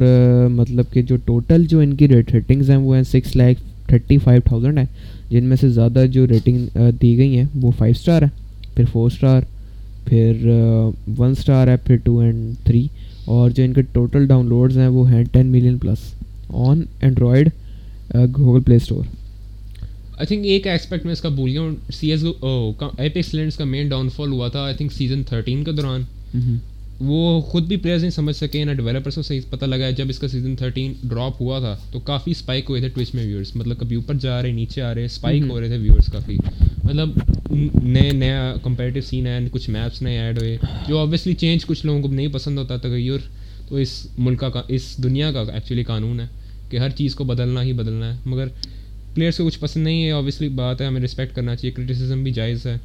مطلب 0.51 0.85
کہ 0.93 1.01
جو 1.01 1.15
ٹوٹل 1.25 1.65
جو 1.65 1.79
ان 1.79 1.95
کی 1.95 2.07
ریٹ 2.07 2.31
ریٹنگز 2.31 2.69
ہیں 2.69 2.77
وہ 2.77 2.95
ہیں 2.95 3.03
six 3.03 3.35
lakh 3.35 3.57
thirty 3.91 4.17
five 4.17 4.41
thousand 4.45 4.77
ہیں 4.77 4.85
جن 5.29 5.43
میں 5.43 5.57
سے 5.57 5.69
زیادہ 5.69 6.05
جو 6.11 6.27
ریٹنگ 6.27 6.77
دی 7.01 7.17
گئی 7.17 7.37
ہیں 7.37 7.45
وہ 7.55 7.71
فائیو 7.77 7.93
اسٹار 7.97 8.21
ہے 8.21 8.27
پھر 8.75 8.85
فور 8.91 9.09
اسٹار 9.11 9.41
پھر 10.05 10.47
ون 11.17 11.31
اسٹار 11.31 11.67
ہے 11.67 11.75
پھر 11.77 11.97
ٹو 12.03 12.17
اینڈ 12.19 12.53
تھری 12.65 12.87
اور 13.25 13.49
جو 13.49 13.63
ان 13.63 13.73
کے 13.73 13.81
ٹوٹل 13.93 14.27
ڈاؤن 14.27 14.47
لوڈز 14.49 14.77
ہیں 14.77 14.87
وہ 14.87 15.09
ہیں 15.11 15.23
ten 15.31 15.47
million 15.47 15.77
plus 15.77 16.13
on 16.49 16.81
Android 17.01 17.49
Google 18.37 18.61
Play 18.61 18.75
Store 18.75 19.03
I 20.17 20.27
think 20.27 20.45
ایک 20.45 20.67
ایسپیکٹ 20.67 21.05
میں 21.05 21.13
اس 21.13 21.21
کا 21.21 21.29
بھول 21.29 21.49
گیا 21.49 21.61
ہوں۔ 21.61 21.75
سی 21.93 22.11
ایس 22.11 22.23
ایپ 22.23 23.11
ایکسلینٹس 23.15 23.57
کا 23.57 23.65
مین 23.65 23.87
ڈاؤن 23.89 24.09
فال 24.15 24.31
ہوا 24.31 24.47
تھا 24.47 24.63
آئی 24.63 24.75
تھنک 24.77 24.93
سیزن 24.93 25.23
تھرٹین 25.29 25.63
کے 25.63 25.71
دوران۔ 25.71 26.01
وہ 27.03 27.41
خود 27.41 27.63
بھی 27.63 27.77
پلیئرز 27.77 28.01
نہیں 28.01 28.11
سمجھ 28.11 28.35
سکے 28.35 28.63
نہ 28.63 28.71
ڈیولپرس 28.71 29.15
کو 29.15 29.21
صحیح 29.21 29.41
پتہ 29.49 29.65
لگا 29.65 29.85
ہے۔ 29.85 29.91
جب 29.91 30.05
اس 30.09 30.19
کا 30.19 30.27
سیزن 30.27 30.55
تھرٹین 30.55 30.93
ڈراپ 31.03 31.41
ہوا 31.41 31.59
تھا 31.59 31.77
تو 31.91 31.99
کافی 31.99 32.31
اسپائک 32.31 32.65
ہوئے 32.69 32.81
تھے 32.81 32.89
ٹوچ 32.89 33.13
میں 33.15 33.25
ویورس 33.27 33.55
مطلب 33.55 33.79
کبھی 33.79 33.95
اوپر 33.95 34.13
جا 34.13 34.41
رہے 34.41 34.51
نیچے 34.51 34.81
آ 34.81 34.95
رہے 34.95 35.05
اسپائک 35.05 35.43
ہو 35.49 35.61
رہے 35.61 35.67
تھے 35.67 35.77
ویورس 35.77 36.05
کافی۔ 36.11 36.37
مطلب 36.83 37.09
نئے 37.83 38.11
نیا 38.11 38.53
کمپیریٹیو 38.63 39.01
سین 39.01 39.27
ہے 39.27 39.39
کچھ 39.51 39.69
میپس 39.69 40.01
نئے 40.01 40.17
ایڈ 40.17 40.37
ہوئے۔ 40.37 40.57
جو 40.87 40.97
آبویسلی 40.99 41.33
چینج 41.33 41.65
کچھ 41.65 41.85
لوگوں 41.85 42.01
کو 42.01 42.07
نہیں 42.07 42.27
پسند 42.27 42.57
ہوتا 42.57 42.77
تغیر۔ 42.77 43.19
تو 43.69 43.75
اس 43.75 44.07
ملک 44.17 44.39
کا 44.39 44.61
اس 44.67 44.95
دنیا 45.03 45.31
کا 45.31 45.39
ایکچولی 45.53 45.83
قانون 45.83 46.19
ہے 46.19 46.25
کہ 46.69 46.77
ہر 46.77 46.89
چیز 46.89 47.15
کو 47.15 47.23
بدلنا 47.23 47.63
ہی 47.63 47.73
بدلنا 47.73 48.13
ہے۔ 48.13 48.19
مگر 48.25 48.47
پلیئرس 49.13 49.37
کو 49.37 49.45
کچھ 49.45 49.59
پسند 49.59 49.83
نہیں 49.83 50.05
ہے 50.05 50.11
آبویسلی 50.11 50.49
بات 50.49 50.81
ہے 50.81 50.85
ہمیں 50.85 51.01
رسپیکٹ 51.01 51.35
کرنا 51.35 51.55
چاہیے۔ 51.55 51.71
کرٹیسزم 51.71 52.23
بھی 52.23 52.31
جائز 52.31 52.65
ہے۔ 52.65 52.77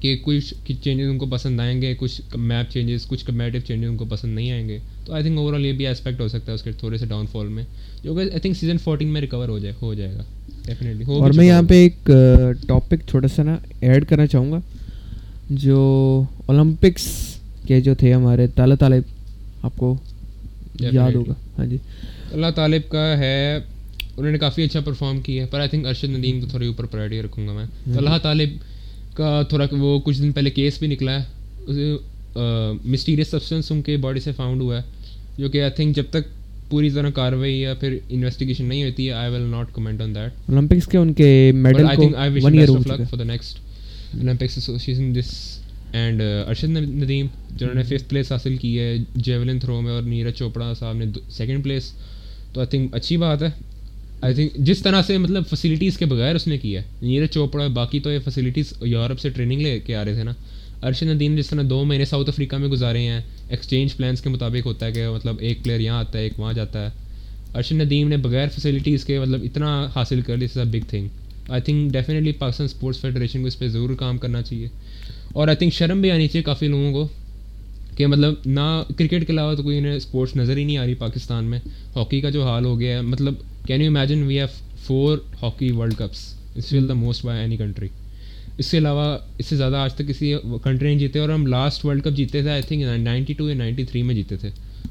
کہ 0.00 0.16
کچھ 0.22 0.72
چینجز 0.82 1.06
ان 1.06 1.18
کو 1.18 1.26
پسند 1.26 1.60
آئیں 1.60 1.82
گے 1.82 1.94
کچھ 1.98 2.20
میپ 2.34 2.72
چینجز 2.72 3.06
کچھ 3.06 3.24
کمیٹیو 3.24 3.60
چینجز 3.60 3.88
ان 3.88 3.96
کو 3.96 4.04
پسند 4.04 4.34
نہیں 4.34 4.50
آئیں 4.50 4.68
گے۔ 4.68 4.78
تو 5.04 5.12
آئی 5.12 5.22
تھنک 5.24 5.38
اوور 5.38 5.54
آل 5.54 5.66
یہ 5.66 5.72
بھی 5.72 5.86
اسپیکٹ 5.86 6.20
ہو 6.20 6.28
سکتا 6.28 6.46
ہے 6.46 6.54
اس 6.54 6.62
کے 6.62 6.72
تھوڑے 6.72 6.98
سے 6.98 7.06
ڈاؤن 7.06 7.26
فال 7.32 7.48
میں۔ 7.48 7.64
جو 8.04 8.14
کہ 8.14 8.20
آئی 8.20 8.40
تھنک 8.40 8.56
سیزن 8.56 8.78
فورٹین 8.78 9.08
میں 9.08 9.20
ریکور 9.20 9.48
ہو 9.48 9.58
جائے 9.58 9.74
ہو 9.82 9.94
جائے 9.94 10.14
گا۔ 10.14 10.22
ڈیفینیٹلی 10.66 11.04
اور 11.08 11.30
میں 11.30 11.46
یہاں 11.46 11.62
پہ 11.62 11.74
ایک 11.74 12.10
ٹاپک 12.68 12.94
چھوٹا 13.08 13.28
سا 13.28 13.42
نا 13.42 13.56
ایڈ 13.80 14.08
کرنا 14.08 14.26
چاہوں 14.26 14.52
گا۔ 14.52 14.60
جو 15.50 16.22
اولمپکس 16.46 17.02
کے 17.66 17.80
جو 17.80 17.94
تھے 17.94 18.14
ہمارے 18.14 18.46
تالا 18.46 18.74
طالب 18.74 19.02
آپ 19.62 19.76
کو 19.76 19.96
یاد 20.80 21.12
ہوگا۔ 21.12 21.34
ہاں 21.58 21.66
جی۔ 21.66 21.76
اللہ 22.32 22.46
طالب 22.54 22.90
کا 22.90 23.18
ہے 23.18 23.56
انہوں 24.16 24.32
نے 24.32 24.38
کافی 24.38 24.62
اچھا 24.62 24.80
پرفارم 24.80 25.20
کیا 25.20 25.42
ہے 25.42 25.48
پر 25.48 25.60
آئی 25.60 25.68
تھنک 25.68 25.86
ارشد 25.86 26.10
ندیم 26.10 26.40
کو 26.40 26.46
تھوڑی 26.46 26.66
اوپر 26.66 26.84
پرائرٹی 26.84 27.22
رکھوں 27.22 27.48
گا 27.48 27.52
میں۔ 27.52 27.66
تو 27.84 27.98
اللہ 27.98 28.18
طالب 28.22 28.48
کا 29.14 29.42
تھوڑا 29.48 29.66
وہ 29.70 29.98
کچھ 30.00 30.22
دن 30.22 30.32
پہلے 30.32 30.50
کیس 30.50 30.78
بھی 30.78 30.88
نکلا 30.88 31.18
ہے۔ 31.20 31.24
مسٹیریس 32.84 33.28
سبسٹنس 33.28 33.72
ان 33.72 33.82
کے 33.82 33.96
باڈی 33.96 34.20
سے 34.20 34.32
فاؤنڈ 34.32 34.60
ہوا 34.60 34.76
ہے۔ 34.76 34.82
جو 35.38 35.48
کہ 35.48 35.62
آئی 35.62 35.70
تھنک 35.70 35.96
جب 35.96 36.04
تک 36.10 36.24
پوری 36.68 36.90
طرح 36.90 37.10
کاروائی 37.10 37.60
یا 37.60 37.74
پھر 37.74 37.96
انویسٹیگیشن 38.08 38.64
نہیں 38.64 38.84
ہوتی 38.84 39.06
ہے 39.06 39.12
I 39.12 39.32
will 39.32 39.40
not 39.40 39.74
comment 39.74 40.00
on 40.00 40.14
that 40.14 40.32
Olympics 40.48 40.86
کے 40.86 40.98
ان 40.98 41.12
کے 41.12 41.52
medal 41.54 41.86
I 41.86 41.96
think 41.96 42.16
I 42.16 42.30
wish 42.32 42.44
best 42.44 42.76
of 42.76 42.86
luck 42.86 43.08
for 43.10 43.18
the 43.18 43.24
next 43.24 43.58
Olympics 44.14 44.56
association 44.58 45.14
this 45.14 45.30
and 45.92 46.22
Arshad 46.48 46.68
Nadeem 46.68 47.26
جنہوں 47.56 47.74
نے 47.74 47.82
ففتھ 47.82 48.08
پلیس 48.08 48.32
حاصل 48.32 48.56
کی 48.56 48.78
ہے 48.78 48.96
جیولن 49.16 49.58
تھرو 49.58 49.80
میں 49.80 49.92
اور 49.92 50.02
نیرج 50.02 50.34
چوپڑا 50.34 50.72
صاحب 50.78 50.96
نے 50.96 51.04
سیکنڈ 51.30 51.64
پلیس 51.64 51.92
تو 52.52 52.60
آئی 52.60 52.66
تھنک 52.66 52.94
اچھی 52.94 53.16
بات 53.16 53.42
ہے۔ 53.42 53.48
آئی 54.20 54.34
تھنک 54.34 54.54
جس 54.54 54.78
طرح 54.78 55.02
سے 55.02 55.18
مطلب 55.18 55.46
فیسلٹیز 55.50 55.98
کے 55.98 56.06
بغیر 56.06 56.34
اس 56.34 56.46
نے 56.46 56.58
کیا 56.58 56.80
ہے۔ 56.80 56.86
نیرج 57.02 57.28
چوپڑا، 57.30 57.66
باقی 57.66 58.00
تو 58.00 58.12
یہ 58.12 58.18
فیسلٹیز 58.18 58.72
یورپ 58.82 59.20
سے 59.20 59.28
ٹریننگ 59.28 59.60
لے 59.60 59.80
کے 59.80 59.96
آ 59.96 60.04
رہے 60.04 60.14
تھے 60.14 60.22
نا۔ 60.22 60.32
ارشد 60.82 61.02
ندیم 61.02 61.36
جس 61.36 61.46
طرح 61.46 61.62
دو 61.70 61.84
مہینے 61.84 62.04
ساؤتھ 62.04 62.28
افریقہ 62.28 62.56
میں 62.56 62.68
گزارے 62.68 63.00
ہیں 63.00 63.20
ایکسچینج 63.48 63.96
پلانس 63.96 64.20
کے 64.20 64.28
مطابق 64.28 64.66
ہوتا 64.66 64.86
ہے 64.86 64.92
کہ 64.92 65.08
مطلب 65.08 65.36
ایک 65.40 65.64
پلیئر 65.64 65.80
یہاں 65.80 65.98
آتا 65.98 66.18
ہے، 66.18 66.22
ایک 66.22 66.40
وہاں 66.40 66.52
جاتا 66.52 66.84
ہے۔ 66.84 66.90
ارشد 67.54 67.72
ندیم 67.72 68.08
نے 68.08 68.16
بغیر 68.16 68.48
فیسلٹیز 68.48 69.04
کے 69.04 69.20
مطلب 69.20 69.40
اتنا 69.42 69.88
حاصل 69.96 70.20
کر 70.20 70.36
this 70.36 70.56
is 70.56 70.58
a 70.58 70.64
big 70.64 70.86
thing 70.88 71.08
I 71.48 71.62
think 71.62 71.92
definitely 71.92 72.32
Pakistan 72.32 72.64
sports 72.64 73.00
federation 73.00 73.40
کو 73.40 73.46
اس 73.46 73.58
پہ 73.58 73.68
ضرور 73.68 73.94
کام 73.94 74.18
کرنا 74.18 74.42
چاہیے۔ 74.42 74.68
اور 75.32 75.48
آئی 75.48 75.56
تھنک 75.56 75.72
شرم 75.72 76.00
بھی 76.00 76.10
آنی 76.10 76.28
چاہیے 76.28 76.42
کافی 76.42 76.66
لوگوں 76.66 76.92
کو 76.92 77.08
کہ 77.96 78.06
مطلب 78.06 78.34
نہ 78.46 78.82
کرکٹ 78.96 79.26
کے 79.26 79.32
علاوہ 79.32 79.54
تو 79.54 79.62
کوئی 79.62 79.78
انہیں 79.78 79.92
اسپورٹس 79.92 80.36
نظر 80.36 80.56
ہی 80.56 80.64
نہیں 80.64 80.76
آ 80.76 80.86
رہی 80.86 80.94
پاکستان 80.94 81.44
میں۔ 81.44 81.58
ہاکی 81.96 82.20
کا 82.20 82.30
جو 82.30 82.46
حال 82.46 82.64
ہو 82.64 82.80
گیا 82.80 82.96
ہے 82.96 83.02
مطلب 83.02 83.34
can 83.66 83.82
you 83.82 83.88
imagine 83.88 84.22
we 84.22 84.38
have 84.38 84.46
four 84.86 85.18
hockey 85.42 85.70
world 85.70 85.94
cups 85.94 86.26
us 86.54 86.72
will 86.72 86.88
the 86.88 86.94
most 86.94 87.24
by 87.24 87.40
any 87.40 87.56
country 87.56 87.88
اس 88.58 88.70
کے 88.70 88.78
علاوہ 88.78 89.16
اس 89.38 89.46
سے 89.46 89.56
زیادہ 89.56 89.76
آج 89.76 89.94
تک 89.94 90.08
کسی 90.08 90.34
کنٹری 90.62 90.88
نہیں 90.88 90.98
جیتے 90.98 91.18
اور 91.18 91.28
ہم 91.28 91.46
لاسٹ 91.46 91.84
ورلڈ 91.84 92.02
کپ 92.04 92.16
جیتے 92.16 92.42
تھے 92.42 92.50
آئی 92.50 92.62
تھنک 92.62 92.82
نائنٹی 92.98 93.32
ٹو 93.32 93.48
یا 93.48 93.54
نائنٹی 93.54 93.84
تھری 93.84 94.02
میں 94.02 94.14
جیتے 94.14 94.36
تھے 94.36 94.50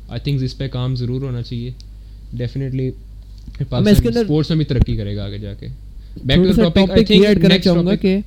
آئی 0.09 0.19
تھنک 0.23 0.43
اس 0.43 0.57
پہ 0.57 0.67
کام 0.67 0.95
ضرور 0.95 1.21
ہونا 1.21 1.41
چاہیے 1.41 1.71
ڈیفینیٹلی 2.33 2.89
اسپورٹس 3.59 4.49
میں 4.49 4.57
بھی 4.57 4.65
ترقی 4.65 4.95
کرے 4.97 5.15
گا 5.15 5.23
آگے 5.23 5.37
جا 5.37 5.53
کے 5.53 5.67
چاہوں 7.59 7.85
گا 7.85 7.95
کہ 7.95 8.17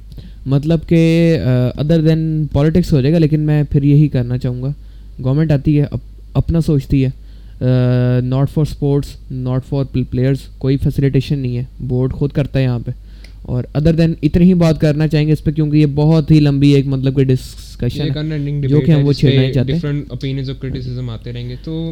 مطلب 0.47 0.79
کہ 0.89 1.39
ادر 1.75 2.01
دین 2.01 2.47
پالیٹکس 2.53 2.93
ہو 2.93 3.01
جائے 3.01 3.13
گا 3.15 3.19
لیکن 3.19 3.41
میں 3.41 3.63
پھر 3.71 3.83
یہی 3.83 4.09
کرنا 4.09 4.39
چاہوں 4.39 4.63
گا 4.63 4.73
گورنمنٹ 5.25 5.53
آتی 5.53 5.81
ہے 5.81 5.85
اپنا 6.33 6.61
سوچتی 6.61 7.05
ہے 7.05 7.11
not 8.25 8.51
for 8.51 8.65
sports 8.71 9.09
not 9.31 9.67
for 9.67 9.85
players 9.85 10.39
کوئی 10.59 10.77
فیسلیٹیشن 10.77 11.39
نہیں 11.39 11.57
ہے۔ 11.57 11.65
بورڈ 11.81 12.13
خود 12.13 12.31
کرتا 12.33 12.59
ہے 12.59 12.65
یہاں 12.65 12.79
پہ۔ 12.87 12.91
اور 13.43 13.65
ادر 13.75 13.93
دین 13.93 14.13
اتنی 14.23 14.45
ہی 14.45 14.55
بات 14.55 14.81
کرنا 14.81 15.09
چاہیں 15.09 15.27
گے 15.27 15.33
اس 15.33 15.45
پہ 15.45 15.51
کیونکہ 15.51 15.77
یہ 15.77 15.87
بہت 15.95 16.31
ہی 16.31 16.41
لمبی 16.41 16.71
ایک 16.71 16.87
مطلب 16.87 17.17
کہ 17.17 17.25
ڈسکشن 17.25 18.05
جو 18.69 18.81
کہ 18.81 18.91
ہم 18.91 19.05
وہ 19.05 19.13
چھیڑنا 19.13 19.53
چاہتے۔ 19.53 19.73
ہیں 19.73 20.03
تو 21.65 21.91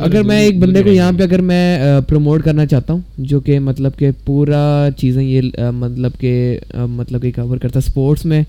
اگر 0.00 0.22
میں 0.22 0.40
ایک 0.40 0.58
بندے 0.58 0.82
کو 0.82 0.88
یہاں 0.92 1.12
پہ 1.18 1.22
اگر 1.22 1.40
میں 1.40 1.78
پروموٹ 2.08 2.44
کرنا 2.44 2.66
چاہتا 2.66 2.92
ہوں 2.92 3.00
جو 3.18 3.40
کہ 3.40 3.58
مطلب 3.58 3.92
کہ 3.98 4.10
پورا 4.24 4.88
چیزیں 4.96 5.22
یہ 5.22 5.42
مطلب 5.72 6.12
کہ 6.20 6.58
مطلب 6.74 7.22
کہ 7.22 7.30
کور 7.30 7.56
کرتا 7.56 7.80
ہے 7.80 7.88
اسپورٹس 7.88 8.26
میں 8.26 8.42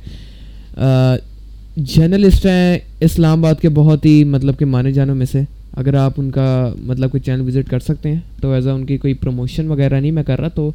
جرنلسٹ 1.77 2.45
ہیں 2.45 2.79
اسلام 2.99 3.45
آباد 3.45 3.61
کے 3.61 3.69
بہت 3.69 4.05
ہی 4.05 4.23
مطلب 4.23 4.59
کہ 4.59 4.65
مانے 4.65 4.91
جانوں 4.91 5.15
میں 5.15 5.25
سے۔ 5.25 5.41
اگر 5.77 5.93
آپ 5.93 6.13
ان 6.17 6.31
کا 6.31 6.73
مطلب 6.79 7.11
کوئی 7.11 7.21
چینل 7.21 7.41
وزٹ 7.41 7.69
کر 7.69 7.79
سکتے 7.79 8.09
ہیں 8.09 8.19
تو 8.41 8.51
ایز 8.51 8.67
اے 8.67 8.73
ان 8.73 8.85
کی 8.85 8.97
کوئی 8.97 9.13
پروموشن 9.13 9.67
وغیرہ 9.67 9.99
نہیں 9.99 10.11
میں 10.11 10.23
کر 10.23 10.39
رہا 10.39 10.47
تو 10.47 10.71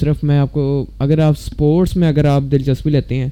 صرف 0.00 0.24
میں 0.24 0.38
آپ 0.38 0.52
کو 0.52 0.86
اگر 0.98 1.18
آپ 1.18 1.34
اسپورٹس 1.38 1.96
میں 1.96 2.08
اگر 2.08 2.24
آپ 2.24 2.42
دلچسپی 2.52 2.90
لیتے 2.90 3.14
ہیں 3.14 3.28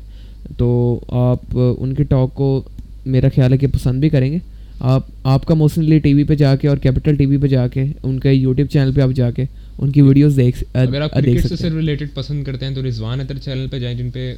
تو 0.57 1.01
آپ 1.09 1.59
ان 1.79 1.95
کی 1.95 2.03
ٹاک 2.03 2.35
کو 2.35 2.63
میرا 3.07 3.29
خیال 3.35 3.53
ہے 3.53 3.59
کہ 3.59 3.67
پسند 3.67 4.01
بھی 4.01 4.09
کریں 4.09 4.33
گے۔ 4.33 4.39
آپ 4.81 5.03
آپ 5.25 5.45
کا 5.45 5.55
موسنلی 5.55 5.99
ٹی 5.99 6.15
وی 6.15 6.25
پہ 6.25 6.35
جا 6.35 6.57
کے 6.57 6.69
اور 6.69 6.77
کیپٹل 6.77 7.17
ٹی 7.17 7.27
وی 7.27 7.37
پہ 7.37 7.47
جا 7.47 7.69
کے 7.69 7.85
ان 8.03 8.19
کے 8.19 8.33
یوٹیوب 8.33 8.69
چینل 8.71 8.93
پہ 8.93 9.01
آپ 9.01 9.11
جا 9.15 9.31
کے 9.31 9.45
ان 9.79 9.91
کی 9.91 10.03
ویڈیوز 10.03 10.37
دیکھ 10.37 10.65
اگر 10.75 11.01
آپ 11.01 11.11
کرکٹ 11.11 11.53
سے 11.59 11.71
ریلیٹڈ 11.71 12.09
پسند 12.15 12.45
کرتے 12.45 12.67
ہیں 12.67 12.75
تو 12.75 12.87
رضوان 12.89 13.21
اطر 13.21 13.39
چینل 13.39 13.67
پہ 13.71 13.79
جائیں 13.79 13.99
جن 13.99 14.11
پہ 14.11 14.35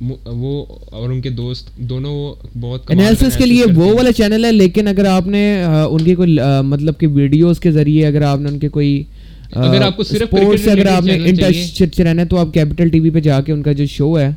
وہ 0.00 0.64
اور 0.90 1.10
ان 1.10 1.20
کے 1.20 1.30
دوست 1.30 1.70
دونوں 1.88 2.14
بہت 2.60 2.90
انالیسس 2.90 3.36
کے 3.36 3.46
لیے 3.46 3.64
وہ 3.74 3.92
والا 3.94 4.12
چینل 4.12 4.44
ہے 4.44 4.52
لیکن 4.52 4.88
اگر 4.88 5.04
آپ 5.04 5.26
نے 5.26 5.42
ان 5.64 6.04
کی 6.04 6.14
کوئی 6.14 6.36
مطلب 6.64 6.98
کہ 6.98 7.06
ویڈیوز 7.06 7.60
کے 7.60 7.70
ذریعے 7.70 8.06
اگر 8.06 8.22
آپ 8.22 8.40
نے 8.40 8.48
ان 8.48 8.58
کے 8.58 8.68
کوئی 8.68 9.02
اگر 9.52 9.82
آپ 9.82 9.96
کو 9.96 10.02
صرف 10.02 10.34
سے 10.64 10.70
اگر 10.70 10.86
آپ 10.86 11.04
نے 11.04 11.14
انٹرسٹ 11.14 12.00
رہنا 12.00 12.22
ہے 12.22 12.26
تو 12.26 12.38
آپ 12.38 12.54
کیپٹل 12.54 12.88
ٹی 12.88 13.00
وی 13.00 13.10
پہ 13.10 13.20
جا 13.20 13.40
کے 13.40 13.52
ان 13.52 13.62
کا 13.62 13.72
جو 13.72 13.86
شو 13.86 14.18
ہے 14.18 14.30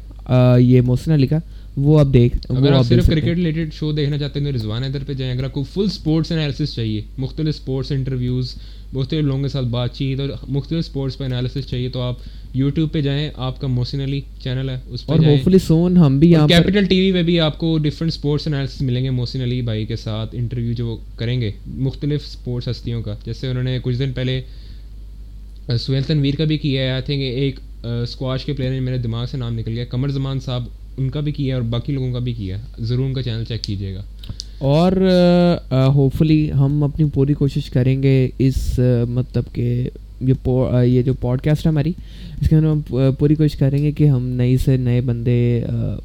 یہ 0.61 0.81
موسن 0.81 1.11
علی 1.11 1.27
کا 1.27 1.37
وہ 1.77 1.99
آپ 1.99 2.07
دیکھ 2.13 2.37
اگر 2.49 2.71
آپ 2.71 2.85
صرف 2.85 3.07
کرکٹ 3.07 3.25
ریلیٹڈ 3.27 3.73
شو 3.73 3.91
دیکھنا 3.91 4.17
چاہتے 4.17 4.39
ہیں 4.39 4.51
تو 4.51 4.57
رضوان 4.57 4.83
ادھر 4.83 5.03
پہ 5.07 5.13
جائیں۔ 5.13 5.33
اگر 5.33 5.43
آپ 5.43 5.53
کو 5.53 5.63
فل 5.63 5.81
اسپورٹس 5.81 6.31
انالیسس 6.31 6.75
چاہیے 6.75 7.01
مختلف 7.17 7.47
اسپورٹس 7.47 7.91
انٹرویوز 7.91 8.55
مختلف 8.93 9.23
لوگوں 9.23 9.41
کے 9.41 9.49
ساتھ 9.49 9.65
بات 9.65 9.93
چیت 9.93 10.19
اور 10.19 10.29
مختلف 10.47 10.79
اسپورٹس 10.79 11.17
پہ 11.17 11.23
انالیسس 11.23 11.67
چاہیے 11.67 11.89
تو 11.89 12.01
آپ 12.01 12.15
یوٹیوب 12.53 12.91
پہ 12.91 13.01
جائیں 13.01 13.29
آپ 13.35 13.61
کا 13.61 13.67
محسن 13.67 14.01
علی 14.01 14.21
چینل 14.43 14.69
ہے 14.69 14.75
اس 14.87 15.05
پہ 15.07 15.13
فلی 15.43 15.59
سون 15.59 15.97
ہم 15.97 16.19
بھی 16.19 16.33
کیپٹل 16.47 16.85
ٹی 16.85 16.99
وی 16.99 17.11
پہ 17.11 17.23
بھی 17.23 17.39
آپ 17.39 17.57
کو 17.57 17.77
ڈفرینٹ 17.77 18.13
اسپورٹس 18.13 18.47
انالیسس 18.47 18.81
ملیں 18.81 19.03
گے 19.03 19.09
محسن 19.09 19.41
علی 19.41 19.61
بھائی 19.61 19.85
کے 19.85 19.95
ساتھ 19.95 20.35
انٹرویو 20.35 20.73
جو 20.73 20.97
کریں 21.15 21.41
گے۔ 21.41 21.51
مختلف 21.67 22.21
اسپورٹس 22.25 22.67
ہستیوں 22.67 23.01
کا۔ 23.01 23.15
جیسے 23.25 23.47
انہوں 23.47 23.63
نے 23.63 23.79
کچھ 23.83 23.97
دن 23.97 24.11
پہلے 24.13 24.41
سہیل 25.79 26.03
تنویر 26.03 26.35
کا 26.35 26.43
بھی 26.43 26.57
کیا 26.57 26.81
ہے۔ 26.81 26.89
آئی 26.91 27.01
تھنک 27.01 27.21
ایک 27.21 27.59
اسکواش 28.03 28.45
کے 28.45 28.53
پلیئر 28.53 28.79
میرے 28.81 28.97
دماغ 28.97 29.25
سے 29.31 29.37
نام 29.37 29.59
نکل 29.59 29.71
گیا 29.71 29.85
قمر 29.85 30.09
زمان 30.09 30.39
صاحب 30.39 30.63
ان 30.97 31.09
کا 31.09 31.19
بھی 31.19 31.31
کیا 31.31 31.55
ہے 31.55 31.61
اور 31.61 31.69
باقی 31.69 31.93
لوگوں 31.93 32.11
کا 32.13 32.19
بھی 32.19 32.33
کیا 32.33 32.57
ہے۔ 32.57 32.63
ضرور 32.79 33.05
ان 33.05 33.13
کا 33.13 33.21
چینل 33.23 33.43
چیک 33.43 33.63
کیجیے 33.63 33.95
گا۔ 33.95 34.03
اور 34.59 34.91
ہوپ 35.95 36.15
فلی 36.17 36.51
ہم 36.51 36.83
اپنی 36.83 37.09
پوری 37.13 37.33
کوشش 37.33 37.69
کریں 37.69 38.03
گے 38.03 38.29
اس 38.37 38.79
مطلب 39.09 39.43
کہ 39.53 39.89
یہ 40.21 40.47
یہ 40.85 41.01
جو 41.01 41.13
پوڈ 41.19 41.41
کاسٹ 41.41 41.65
ہے 41.65 41.69
ہماری، 41.71 41.91
اس 42.41 42.49
کے 42.49 42.55
اندر 42.55 42.67
ہم 42.67 43.11
پوری 43.19 43.35
کوشش 43.35 43.55
کریں 43.57 43.77
گے 43.83 43.91
کہ 43.91 44.07
ہم 44.09 44.27
نئی 44.37 44.57
سے 44.57 44.77
نئے 44.77 45.01
بندے 45.01 45.39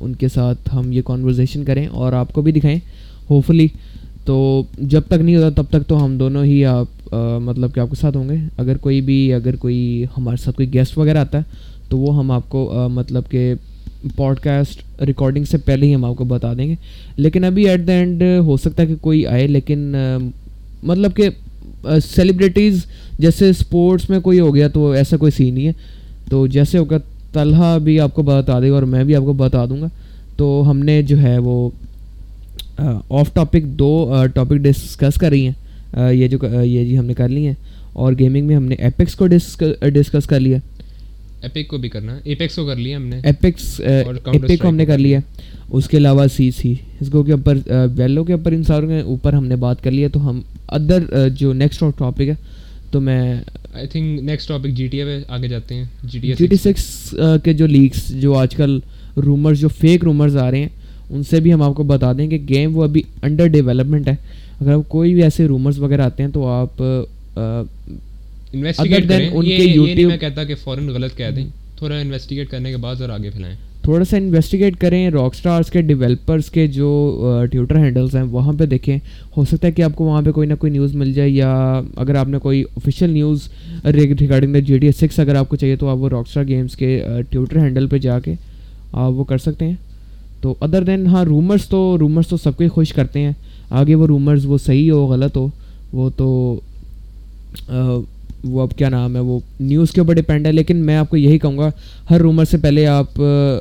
ان 0.01 0.15
کے 0.15 0.29
ساتھ 0.29 0.75
ہم 0.75 0.93
یہ 0.93 1.03
کانورزیشن 1.05 1.65
کریں 1.65 1.87
اور 1.87 2.13
آپ 2.13 2.33
کو 2.33 2.43
بھی 2.43 2.53
دکھائیں 2.53 2.79
ہوپ 3.31 3.47
فلی 3.47 3.67
تو 4.25 4.63
جب 4.79 5.01
تک 5.07 5.21
نہیں 5.21 5.37
ہوتا 5.37 5.63
تب 5.63 5.69
تک 5.71 5.89
تو 5.89 6.05
ہم 6.05 6.17
دونوں 6.19 6.45
ہی 6.45 6.65
آپ 6.65 7.15
مطلب 7.43 7.75
کہ 7.75 7.81
آپ 7.81 7.91
کے 7.91 7.97
ساتھ 8.01 8.17
ہوں 8.17 8.29
گے۔ 8.29 8.37
اگر 8.59 8.77
کوئی 8.77 9.01
بھی، 9.01 9.33
اگر 9.35 9.57
کوئی 9.57 10.05
ہمارے 10.19 10.43
ساتھ 10.43 10.57
کوئی 10.57 10.73
گیسٹ 10.75 10.99
وغیرہ 10.99 11.19
آتا 11.19 11.39
ہے، 11.39 11.43
تو 11.89 11.99
وہ 11.99 12.17
ہم 12.19 12.31
آپ 12.31 12.49
کو 12.49 12.89
مطلب 12.93 13.31
کہ 13.31 13.55
پوڈ 14.17 14.39
کاسٹ 14.41 15.03
ریکارڈنگ 15.03 15.45
سے 15.45 15.59
پہلے 15.59 15.87
ہی 15.87 15.95
ہم 15.95 16.05
آپ 16.05 16.17
کو 16.17 16.25
بتا 16.25 16.53
دیں 16.55 16.69
گے۔ 16.69 16.75
لیکن 17.17 17.45
ابھی 17.45 17.69
ایٹ 17.69 17.87
دا 17.87 17.93
اینڈ 17.93 18.23
ہو 18.47 18.57
سکتا 18.57 18.83
ہے 18.83 18.89
کہ 18.89 18.95
کوئی 19.01 19.25
آئے، 19.27 19.47
لیکن 19.47 19.95
مطلب 20.83 21.15
کہ 21.17 21.29
سیلیبریٹیز 22.15 22.85
جیسے 23.19 23.49
اسپورٹس 23.51 24.11
میں 24.11 24.21
کوئی 24.21 24.41
ہو 24.41 24.55
گیا 24.55 24.69
تو 24.69 24.91
ایسا 24.91 25.17
کوئی 25.17 25.33
سین 25.33 25.55
نہیں 25.55 25.67
ہے۔ 25.67 25.73
تو 26.31 26.47
جیسے 26.47 26.79
ہوگا 26.79 26.97
طلحہ 27.33 27.79
بھی 27.79 28.01
آپ 28.01 28.15
کو 28.15 28.23
بتا 28.23 28.61
دے 28.61 28.71
گا 28.71 28.75
اور 28.75 28.83
میں 28.83 29.05
بھی 29.05 29.17
آپ 29.17 29.23
کو 29.23 29.33
بتا 29.33 29.65
دوں 29.65 29.81
گا۔ 29.81 29.87
تو 30.37 30.65
ہم 30.67 30.79
نے 30.79 31.03
جو 31.03 31.23
ہے 31.23 31.39
وہ 31.39 31.71
آف 33.11 33.35
ٹاپک 33.35 33.63
دو 33.65 34.15
ٹاپک 34.35 34.55
ڈسکس 34.55 35.21
کر 35.21 35.29
رہی 35.29 35.49
ہیں۔ 35.49 36.13
یہ 36.13 36.29
جو 36.29 36.39
یہ 36.65 36.85
جی 36.85 36.99
ہم 36.99 37.05
نے 37.05 37.15
کر 37.15 37.29
لی 37.29 37.47
ہیں۔ 37.47 37.55
اور 37.93 38.13
گیمنگ 38.19 38.47
میں 38.47 38.57
ہم 38.57 38.65
نے 38.65 38.75
ایپکس 38.75 39.15
کو 39.15 39.27
ڈسکس 39.27 40.27
کر 40.27 40.41
لیا۔ 40.41 40.59
ایپک 41.45 41.69
کو 41.69 41.79
بھی 41.79 41.89
کرنا 41.89 42.19
ایپیکس 42.25 42.57
کو 42.57 42.67
کر 42.67 42.77
لیا 42.77 42.97
ہم 42.97 43.07
نے۔ 43.07 43.17
اور 43.17 44.15
Counter 44.15 44.33
ایپک 44.33 44.63
کو 44.63 44.69
ہم 44.69 44.77
نے 44.77 44.87
کر 44.87 44.99
لیا۔ 44.99 45.19
اس 45.71 45.89
کے 45.89 45.97
علاوہ 45.97 46.27
سی 46.37 46.51
سی 46.51 46.75
اس 47.01 47.09
کو 47.11 47.23
کے 47.23 47.33
اوپر 47.33 47.59
ویلو 47.97 48.25
کے 48.25 48.33
اوپر 48.33 48.53
ان 48.53 48.63
ساروں 48.63 48.89
کے 48.89 49.01
اوپر 49.01 49.33
ہم 49.33 49.47
نے 49.47 49.57
بات 49.57 49.83
کر 49.85 49.91
لیا 49.91 50.09
تو 50.13 50.29
ہم 50.31 50.41
ادر 50.69 51.29
جو 51.37 51.53
نیکسٹ 51.53 51.83
ٹاپک 51.99 52.29
ہے 52.29 52.35
تو 52.91 53.01
میں 53.01 53.23
I 53.75 53.87
think 53.87 54.21
next 54.23 54.49
topic 54.49 54.71
G 54.71 54.87
T 54.87 55.01
A 55.01 55.05
پہ 55.05 55.19
آگے 55.29 55.49
جاتے 55.49 55.75
ہیں۔ 55.75 55.85
G 56.03 56.19
T 56.19 56.33
G 56.39 56.47
T 56.47 56.57
six 56.57 56.85
کے 57.45 57.53
جو 57.53 57.67
لیکس 57.67 58.09
جو 58.21 58.35
آج 58.35 58.55
کل 58.57 58.79
رومرز 59.17 59.61
جو 59.61 59.69
فیک 59.79 60.05
رومرز 60.05 60.37
آ 60.37 60.51
رہے 60.51 60.61
ہیں 60.61 60.69
ان 61.11 61.23
سے 61.23 61.41
بھی 61.41 61.53
ہم 61.55 61.63
آپ 61.63 61.75
کو 61.75 61.83
بتا 61.85 62.13
دیں 62.13 62.27
کہ 62.29 62.39
گیم 62.49 62.77
وہ 62.77 62.85
ابھی 62.85 63.03
انڈر 63.23 63.47
ڈیولپمنٹ 63.47 64.09
ہے۔ 64.09 64.15
اگر 64.61 64.73
آپ 64.73 64.89
کوئی 64.89 65.15
بھی 65.15 65.23
ایسے 65.23 65.47
رومرز 65.47 65.79
وغیرہ 65.79 66.03
آتے 66.03 66.23
ہیں 66.23 66.31
تو 66.31 66.47
آپ 66.49 66.83
انویسٹیگیٹ 68.55 69.09
کریں۔ 69.09 69.31
یہ 69.43 69.57
کے 69.57 69.65
نہیں 69.65 69.77
YouTube- 69.77 70.09
میں 70.09 70.17
کہتا 70.17 70.45
کہ 70.45 70.55
فوراً 70.55 70.89
غلط 70.89 71.17
کہہ 71.17 71.31
دیں۔ 71.37 71.47
تھوڑا 71.77 71.97
انویسٹیگیٹ 71.97 72.49
کرنے 72.49 72.71
کے 72.71 72.77
بعد 72.77 72.95
ذرا 72.95 73.15
آگے 73.15 73.31
پھیلائیں۔ 73.31 73.57
تھوڑا 73.83 74.05
سا 74.05 74.17
انویسٹیگیٹ 74.17 74.77
کریں۔ 74.77 75.11
راک 75.11 75.35
اسٹارس 75.35 75.71
کے 75.71 75.83
ڈیولپرس 75.83 76.51
کے 76.51 76.67
جو 76.67 77.21
ٹیوٹر 77.51 77.77
ہینڈلس 77.77 78.15
ہیں 78.15 78.23
وہاں 78.23 78.53
پہ 78.53 78.67
دیکھیں۔ 78.67 78.99
ہو 79.37 79.45
سکتا 79.45 79.67
ہے 79.67 79.73
کہ 79.73 79.83
آپ 79.83 79.95
کو 79.95 80.05
وہاں 80.05 80.23
پہ 80.23 80.31
کوئی 80.31 80.49
نہ 80.49 80.55
کوئی 80.55 80.73
نیوز 80.73 80.95
مل 80.95 81.13
جائے 81.13 81.31
یا 81.31 81.81
اگر 81.97 82.15
آپ 82.15 82.29
نے 82.29 82.39
کوئی 82.39 82.65
official 82.77 83.11
news 83.11 83.49
regarding 83.85 84.53
the 84.53 84.59
G 84.59 84.79
T 84.79 84.87
S 84.87 84.97
six 84.97 85.19
اگر 85.19 85.35
آپ 85.35 85.49
کو 85.49 85.57
چاہیے 85.57 85.77
تو 85.77 85.89
آپ 85.89 85.97
وہ 85.97 86.09
راک 86.09 86.25
اسٹار 86.29 86.45
گیمس 86.49 86.77
کے 86.77 87.03
ٹیوٹر 87.31 87.57
ہینڈل 87.57 87.87
پہ 87.87 87.99
جا 87.99 88.21
کے 88.21 88.35
آپ 88.93 89.13
وہ 89.13 89.25
کر 89.25 89.39
سکتے 89.39 89.65
ہیں۔ 89.65 89.75
تو 90.41 90.55
ادر 90.61 90.83
دین 90.83 91.07
ہاں 91.07 91.25
رومرس 91.25 91.69
تو 91.69 91.97
رومرس 91.99 92.29
تو 92.29 92.37
سب 92.37 92.57
کو 92.57 92.65
ہی 92.65 92.69
خوش 92.69 92.93
کرتے 92.93 93.21
ہیں۔ 93.21 93.33
آگے 93.71 93.95
وہ 93.95 94.07
رومرز 94.07 94.47
وہ 94.47 94.59
صحیح 94.59 94.91
ہو 94.91 95.07
غلط 95.07 95.37
ہو 95.37 95.49
وہ 95.93 96.11
تو 96.17 96.61
وہ 98.45 98.63
اب 98.63 98.77
کیا 98.77 98.89
نام 98.89 99.15
ہے 99.17 99.21
وہ 99.21 99.39
نیوز 99.61 99.91
کے 99.91 100.01
اوپر 100.01 100.15
ڈپینڈ 100.15 100.47
ہے 100.47 100.53
لیکن 100.53 100.77
میں 100.77 100.97
آپ 100.97 101.11
کو 101.11 101.17
یہی 101.17 101.39
کہوں 101.39 101.59
گا 101.59 101.71
ہر 102.11 102.21
رومر 102.21 102.45
سے 102.45 102.57
پہلے 102.57 102.87
آپ 102.87 103.21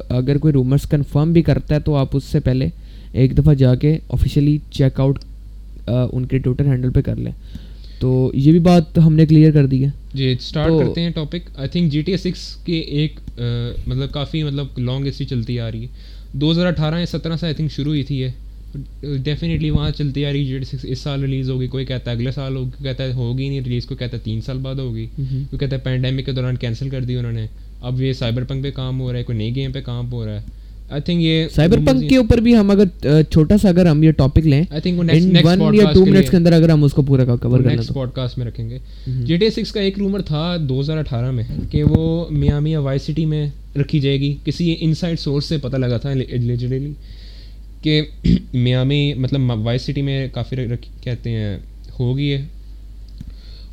اگر 0.10 0.38
کوئی 0.38 0.54
رومرس 0.54 0.90
کنفرم 0.90 1.34
بھی 1.34 1.42
کرتا 1.42 1.76
ہے 1.76 1.80
تو 1.80 1.96
آپ 1.96 2.16
اس 2.18 2.24
سے 2.24 2.40
پہلے 2.40 2.68
ایک 3.14 3.38
دفعہ 3.38 3.54
جا 3.54 3.76
کے 3.76 3.98
آفیشیلی 4.10 4.58
چیک 4.72 5.00
آؤٹ 5.00 5.20
ان 5.88 6.26
کے 6.26 6.38
ٹویٹر 6.38 6.66
ہینڈل 6.66 6.90
پہ 6.90 7.02
کر 7.02 7.16
لیں۔ 7.16 7.32
تو 8.00 8.32
یہ 8.34 8.52
بھی 8.52 8.60
بات 8.60 8.98
ہم 8.98 9.14
نے 9.16 9.26
کلیئر 9.26 9.52
کر 9.52 9.66
دی 9.66 9.84
ہے۔ 9.86 9.90
جی 10.14 10.32
اسٹارٹ 10.32 10.72
کرتے 10.80 11.02
ہیں 11.02 11.10
topic 11.10 11.50
I 11.56 11.70
think 11.70 11.92
G 11.92 12.02
T 12.02 12.12
A 12.12 12.18
six 12.18 12.56
کی 12.66 12.74
ایک 12.74 13.20
مطلب 13.88 14.12
کافی 14.12 14.44
مطلب 14.44 14.80
لانگ 14.80 15.08
ہسٹری 15.08 15.26
چلتی 15.26 15.60
آ 15.60 15.72
رہی 15.72 15.82
ہے۔ 15.82 16.12
دو 16.34 16.52
ہزار 16.52 16.66
اٹھارہ 16.66 17.00
یا 17.00 17.06
سترہ 17.06 17.36
سے 17.36 17.46
آئی 17.46 17.56
تھنک 17.56 17.72
شروع 17.72 17.92
ہوئی 17.92 18.04
تھی 18.04 18.18
یہ۔ 18.18 18.30
ڈیفینیٹلی 19.24 19.70
وہاں 19.70 19.90
چلتی 19.98 20.26
آ 20.26 20.32
رہی 20.32 20.46
جی 20.46 20.58
ٹی 20.60 20.66
سکس 20.66 20.86
اس 20.90 21.00
سال 21.00 21.22
ریلیز 21.22 21.50
ہوگی 21.50 21.68
کوئی 21.68 21.86
کہتا 21.86 22.12
ہے 22.12 22.16
اگلے 22.16 22.32
سال 22.32 22.56
ہوگی 22.56 22.84
کہتا 22.84 23.04
ہے 23.04 23.14
ہوگی 23.14 23.50
نہیں 23.50 23.62
ریلیز 23.62 23.86
کوئی 23.86 23.98
کہتا 23.98 24.18
ہے 24.18 24.22
تین 24.24 24.42
سال 24.42 24.58
بعد 24.62 24.76
ہوگی 24.76 25.06
کوئی 25.18 25.58
کہتا 25.60 25.76
ہے 25.76 25.82
پینڈیمک 25.82 26.26
کے 26.26 26.32
دوران 26.32 26.56
کینسل 26.56 26.90
کر 26.90 27.02
دی 27.02 27.16
انہوں 27.18 27.32
نے۔ 27.32 27.46
اب 27.82 28.02
یہ 28.02 28.14
سائبر 28.14 28.44
پنک 28.44 28.64
پہ 28.64 28.72
کام 28.72 29.00
ہو 29.02 29.12
رہا 29.12 29.20
ہے 29.20 29.24
کوئی 29.24 29.38
نئی 29.38 29.56
گیم 29.56 29.72
پہ 29.72 29.82
کام 29.86 30.12
ہو 30.12 30.26
رہا 30.26 30.36
ہے۔ 30.36 30.62
آئی 30.90 31.02
تھنک 31.02 31.22
یہ 31.22 31.48
سائبر 31.56 31.78
پنک 31.86 32.10
کے 32.10 32.18
اوپر 32.18 32.38
بھی 32.42 32.56
ہم 32.56 32.72
اگر 32.72 33.22
چھوٹا 33.32 33.58
سا 33.58 33.70
اگر 33.70 33.86
ہم 33.86 34.04
یہ 34.04 34.12
ٹاپک 34.18 34.48
لیں 34.48 34.62
آئی 34.70 34.82
تھنک 34.82 35.12
یا 35.74 35.92
ٹو 35.94 36.06
منٹس 36.06 36.30
کے 36.30 36.38
اندر 36.38 36.54
اگر 36.54 36.70
ہم 36.70 36.84
اس 36.84 36.94
کو 36.94 37.02
پورا 37.02 37.36
کور 37.36 37.60
نیکسٹ 37.60 37.94
پوڈ 37.94 38.12
کاسٹ 38.16 38.38
میں 38.38 38.46
رکھیں 38.46 38.70
گے۔ 38.70 38.78
جی 39.26 39.38
ٹی 39.38 39.50
سکس 39.50 39.72
کا 39.72 39.82
ایک 39.82 40.00
رومر 40.00 40.22
تھا 40.22 40.56
دو 40.70 40.80
ہزار 40.80 40.98
اٹھارہ 40.98 41.32
میں 41.32 41.44
کہ 41.72 41.84
وہ 41.84 42.28
سٹی 43.06 43.26
میں 43.26 43.46
رکھی 43.80 44.00
جائے 44.00 44.20
گی۔ 44.20 44.36
کسی 44.46 44.76
ان 44.80 44.94
سائڈ 44.94 45.20
سورس 45.20 45.46
سے 45.46 45.58
پتہ 45.58 45.78
لگا 45.78 45.98
تھا 45.98 46.14
کہ 47.84 48.02
میامی 48.54 49.14
مطلب 49.14 49.42
وائی 49.64 49.80
سٹی 49.80 50.02
میں 50.02 50.28
کافی 50.34 50.56
کہتے 51.02 51.30
ہیں 51.30 51.58
ہوگی 52.00 52.34
ہے۔ 52.34 52.46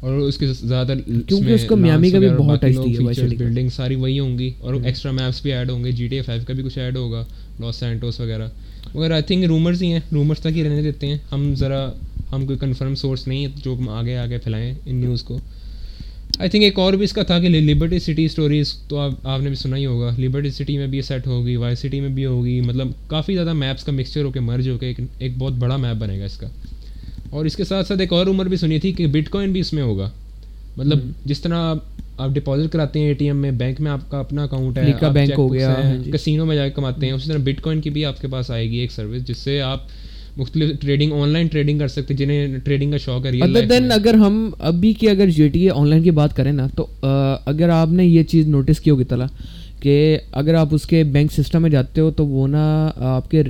اور 0.00 0.18
اس 0.18 0.38
کے 0.38 0.46
زیادہ 0.46 0.92
کیونکہ 1.26 1.50
اس 1.50 1.64
کو 1.64 1.76
میامی 1.76 2.10
کا 2.10 2.18
بھی 2.18 2.28
بہت 2.28 2.60
ٹچ 2.60 2.76
دی 2.84 2.96
ہے 2.98 3.14
کا۔ 3.14 3.22
بلڈنگ 3.38 3.68
ساری 3.68 3.94
وہی 3.94 4.18
ہوں 4.18 4.38
گی 4.38 4.50
اور 4.58 4.74
ایکسٹرا 4.84 5.12
میپس 5.12 5.42
بھی 5.42 5.52
ایڈ 5.52 5.70
ہوں 5.70 5.84
گے 5.84 5.92
جی 5.92 6.08
ٹی 6.08 6.16
اے 6.16 6.22
فائیو 6.22 6.42
کا 6.46 6.54
بھی 6.54 6.62
کچھ 6.62 6.78
ایڈ 6.78 6.96
ہوگا 6.96 7.24
لاس 7.60 7.76
سینٹوس 7.76 8.20
وغیرہ۔ 8.20 8.48
مگر 8.94 9.10
آئی 9.10 9.22
تھنک 9.22 9.44
رومرز 9.44 9.82
ہی 9.82 9.92
ہیں 9.92 10.00
رومرز 10.12 10.38
تک 10.38 10.56
ہی 10.56 10.64
رہنے 10.64 10.82
دیتے 10.82 11.06
ہیں۔ 11.06 11.18
ہم 11.32 11.54
ذرا 11.54 11.90
ہم 12.32 12.46
کوئی 12.46 12.58
کنفرم 12.58 12.94
سورس 12.94 13.28
نہیں 13.28 13.46
ہے 13.46 13.50
جو 13.64 13.76
ہم 13.78 13.88
آگے 13.88 14.16
آگے 14.16 14.38
پھیلائیں 14.38 14.74
ان 14.86 14.94
نیوز 14.96 15.22
کو۔ 15.22 15.38
آئی 16.40 16.50
تھنک 16.50 16.64
ایک 16.64 16.78
اور 16.78 16.92
بھی 16.92 17.04
اس 17.04 17.12
کا 17.12 17.22
تھا 17.22 17.40
کہ 17.40 17.48
لبرٹی 17.48 17.98
سٹی 17.98 18.24
اسٹوریز 18.24 18.74
تو 18.88 18.98
آپ 18.98 19.12
آپ 19.24 19.40
نے 19.40 19.48
بھی 19.48 19.56
سنا 19.56 19.76
ہی 19.76 19.86
ہوگا۔ 19.86 20.14
لبرٹی 20.18 20.50
سٹی 20.50 20.78
میں 20.78 20.86
بھی 20.86 21.02
سیٹ 21.02 21.26
ہوگی 21.26 21.56
وائی 21.56 21.76
سٹی 21.76 22.00
میں 22.00 22.08
بھی 22.08 22.24
ہوگی۔ 22.24 22.60
مطلب 22.60 22.88
کافی 23.06 23.34
زیادہ 23.34 23.52
میپس 23.52 23.84
کا 23.84 23.92
مکسچر 23.92 24.24
ہو 24.24 24.30
کے 24.30 24.40
مرج 24.40 24.68
ہو 24.68 24.78
کے 24.78 24.86
ایک 24.86 25.00
ایک 25.18 25.32
بہت 25.38 25.52
بڑا 25.52 25.76
میپ 25.76 25.96
بنے 25.96 26.18
گا 26.20 26.24
اس 26.24 26.36
کا۔ 26.36 26.46
اور 27.30 27.44
اس 27.44 27.56
کے 27.56 27.64
ساتھ 27.64 27.86
ساتھ 27.86 28.00
ایک 28.00 28.12
اور 28.12 28.26
عمر 28.26 28.46
بھی 28.46 28.56
سنی 28.56 28.78
تھی 28.78 28.92
کہ 28.92 29.06
بٹ 29.06 29.30
کوائن 29.30 29.52
بھی 29.52 29.60
اس 29.60 29.72
میں 29.72 29.82
ہوگا۔ 29.82 30.10
مطلب 30.76 30.98
جس 31.24 31.40
طرح 31.40 31.54
آپ- 31.54 32.32
ڈپازٹ 32.32 32.72
کراتے 32.72 32.98
ہیں 32.98 33.06
اے 33.06 33.14
ٹی 33.14 33.24
ایم 33.24 33.36
میں 33.36 33.50
بینک 33.50 33.80
میں 33.80 33.90
آپ 33.90 34.10
کا 34.10 34.18
اپنا 34.18 34.44
اکاؤنٹ 34.44 34.78
ہے 34.78 34.92
بینک 35.12 35.32
ہو 35.38 35.52
گیا، 35.52 35.74
ہاں 35.74 36.04
جی۔ 36.04 36.10
میں 36.44 36.56
جا 36.56 36.68
کے 36.68 36.74
کماتے 36.74 37.06
ہیں 37.06 37.12
اسی 37.12 37.28
طرح 37.28 37.38
بٹ 37.38 37.60
کوائن 37.60 37.80
کی 37.80 37.90
بھی 37.90 38.04
آپ 38.04 38.20
کے 38.20 38.28
پاس 38.28 38.50
آئے 38.50 38.70
گی 38.70 38.76
ایک 38.76 38.92
سروس 38.92 39.24
جس 39.24 39.38
سے 39.38 39.60
آپ 39.60 39.82
مختلف 40.40 40.80
ٹریڈنگ 40.80 41.12
آن 41.12 41.28
لائن 41.28 41.46
ٹریڈنگ 41.46 41.78
کر 41.78 41.88
سکتے 41.88 42.14
ہیں 42.14 42.18
جنہیں 42.18 42.58
ٹریڈنگ 42.64 42.90
کا 42.90 42.98
شوق 42.98 43.26
ہے 43.26 43.30
ادر 43.40 43.66
دین 43.66 43.90
اگر 43.92 44.14
ہم 44.16 44.34
ابھی 44.70 44.92
کی 44.92 45.08
اگر 45.08 45.30
جی 45.30 45.48
ٹی 45.48 45.60
اے 45.60 45.70
آن 45.72 45.88
لائن 45.88 46.02
کی 46.02 46.10
بات 46.12 46.36
کریں 46.36 46.52
نا 46.52 46.66
تو 46.76 46.86
اگر 47.46 47.68
آپ 47.72 47.88
نے 47.90 48.04
یہ 48.06 48.22
چیز 48.24 48.48
نوٹس 48.48 48.80
کی 48.80 48.90
ہوگی 48.90 49.04
تلا 49.04 49.26
کہ 49.80 49.94
اگر 50.32 50.54
آپ 50.54 50.68
اس 50.70 50.86
کے 50.86 51.02
بینک 51.04 51.32
سسٹم 51.32 51.62
میں 51.62 51.70
جاتے 51.70 52.00
ہو 52.00 52.10
تو 52.10 52.26
وہ 52.26 52.46
نا 52.48 52.62
آپ 53.08 53.30
کے 53.30 53.42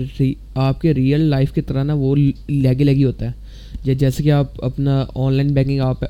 آپ 0.61 0.81
کے 0.81 0.95
ریئل 0.95 1.21
لائف 1.27 1.53
کی 1.53 1.61
طرح 1.61 1.83
نا 1.83 1.95
وہ 1.95 2.15
لیگی 2.17 2.85
لیگی 2.85 3.05
ہوتا 3.05 3.27
ہے۔ 3.27 3.33
جے- 3.85 3.97
جیسے 3.99 4.23
کہ 4.23 4.31
آپ 4.31 4.65
اپنا 4.65 5.05
آن 5.15 5.33
لائن 5.35 5.53
بینکنگ 5.55 5.81
آپ 5.81 6.05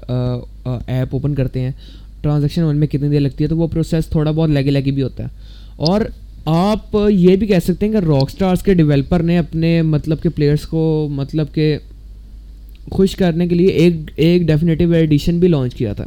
ایپ 0.87 1.09
اوپن 1.11 1.35
کرتے 1.35 1.61
ہیں 1.61 1.71
ٹرانزیکشن 2.23 2.63
ان 2.63 2.77
میں 2.77 2.87
کتنی 2.87 3.09
دیر 3.09 3.21
لگتی 3.21 3.45
ہے 3.45 3.49
تو 3.49 3.57
وہ 3.57 3.67
پروسیس 3.67 4.07
تھوڑا 4.07 4.31
بہت 4.31 4.51
لیگی 4.51 4.71
لیگی 4.71 4.91
بھی 4.91 5.03
ہوتا 5.03 5.25
ہے۔ 5.25 5.29
اور 5.77 6.01
آپ 6.45 6.97
یہ 7.11 7.37
بھی 7.37 7.47
کہہ 7.47 7.59
سکتے 7.65 7.87
ہیں 7.87 7.93
کہ 7.93 7.99
راک 7.99 8.23
اسٹارس 8.23 8.63
کے 8.63 8.75
ڈیولپر 8.75 9.23
نے 9.23 9.39
اپنے 9.39 9.81
مطلب 9.83 10.23
کہ 10.23 10.29
پلیئرس 10.29 10.67
کو 10.67 10.83
مطلب 11.13 11.55
کہ 11.55 11.77
خوش 12.91 13.17
کرنے 13.17 13.47
کے 13.49 13.55
لیے 13.55 13.67
ایک 13.69 13.95
ایک 14.17 14.43
ڈیفینیٹیو 14.43 14.93
ایڈیشن 14.93 15.39
بھی 15.39 15.49
لانچ 15.49 15.75
کیا 15.75 15.93
تھا 15.93 16.07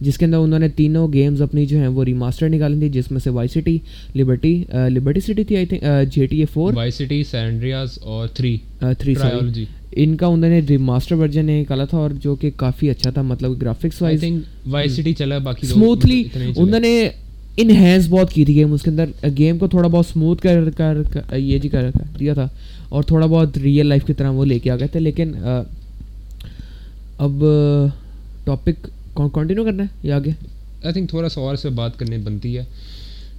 جس 0.00 0.18
کے 0.18 0.24
اندر 0.24 0.38
انہوں 0.38 0.58
نے 0.58 0.68
تینوں 0.68 1.12
گیمز 1.12 1.42
اپنی 1.42 1.64
جو 1.66 1.78
ہیں 1.78 1.88
وہ 1.88 2.04
ریماسٹر 2.04 2.48
نکالی 2.48 2.78
تھی 2.78 2.88
جس 2.90 3.10
میں 3.10 3.20
سے 3.20 3.30
Vice 3.30 3.48
City 3.48 3.76
Liberty 4.16 4.52
Liberty 4.88 5.20
City 5.20 5.44
تھی 5.44 5.56
I 5.56 5.66
think 5.66 5.82
G 6.12 6.26
T 6.26 6.38
A 6.40 6.44
four 6.44 6.72
Vice 6.74 6.90
City 6.90 7.22
San Andreas 7.24 7.98
اور 8.02 8.28
تھری 8.28 8.56
تھری 8.98 9.14
ٹرائیولوجی 9.14 9.64
ان 9.96 10.16
کا 10.16 10.26
انہوں 10.26 10.50
نے 10.50 10.60
ریماسٹر 10.68 11.14
ورژن 11.14 11.46
نکالا 11.46 11.84
تھا 11.84 11.98
اور 11.98 12.10
جو 12.22 12.34
کہ 12.34 12.50
کافی 12.56 12.90
اچھا 12.90 13.10
تھا 13.10 13.22
مطلب 13.22 13.60
گرافکس 13.62 14.02
وائز 14.02 14.24
وائی 14.66 14.88
سٹی 14.88 15.12
چلا 15.14 15.38
باقی 15.38 15.66
چلا۔ 15.66 16.50
انہوں 16.56 16.80
نے 16.80 17.08
انہینس 17.56 18.08
بہت 18.08 18.32
کی 18.32 18.44
تھی 18.44 18.54
گیم 18.54 18.72
اس 18.72 18.82
کے 18.82 18.90
اندر 18.90 19.28
گیم 19.38 19.58
کو 19.58 19.66
تھوڑا 19.66 19.88
بہت 19.88 20.06
اسموتھ 20.08 20.42
کر 20.42 20.70
کر 20.70 20.98
یہ 21.36 21.58
جی 21.58 21.68
کر 21.68 21.90
دیا 22.20 22.34
تھا۔ 22.34 22.46
اور 22.88 23.02
تھوڑا 23.02 23.26
بہت 23.26 23.58
ریئل 23.58 23.86
لائف 23.86 24.04
کی 24.06 24.12
طرح 24.12 24.30
وہ 24.30 24.44
لے 24.44 24.58
کے 24.58 24.70
آ 24.70 24.76
گئے 24.76 24.86
تھے 24.86 25.00
لیکن 25.00 25.32
اب 27.18 27.44
ٹاپک 28.44 28.86
کنٹینیو 29.14 29.64
کرنا 29.64 29.82
ہے 29.82 30.08
یا 30.08 30.16
آگے؟ 30.16 30.30
آئی 30.84 30.92
تھنک 30.92 31.10
تھوڑا 31.10 31.28
سا 31.28 31.40
اور 31.40 31.56
سے 31.56 31.68
بات 31.68 31.98
کرنے 31.98 32.18
بنتی 32.18 32.56
ہے۔ 32.58 32.64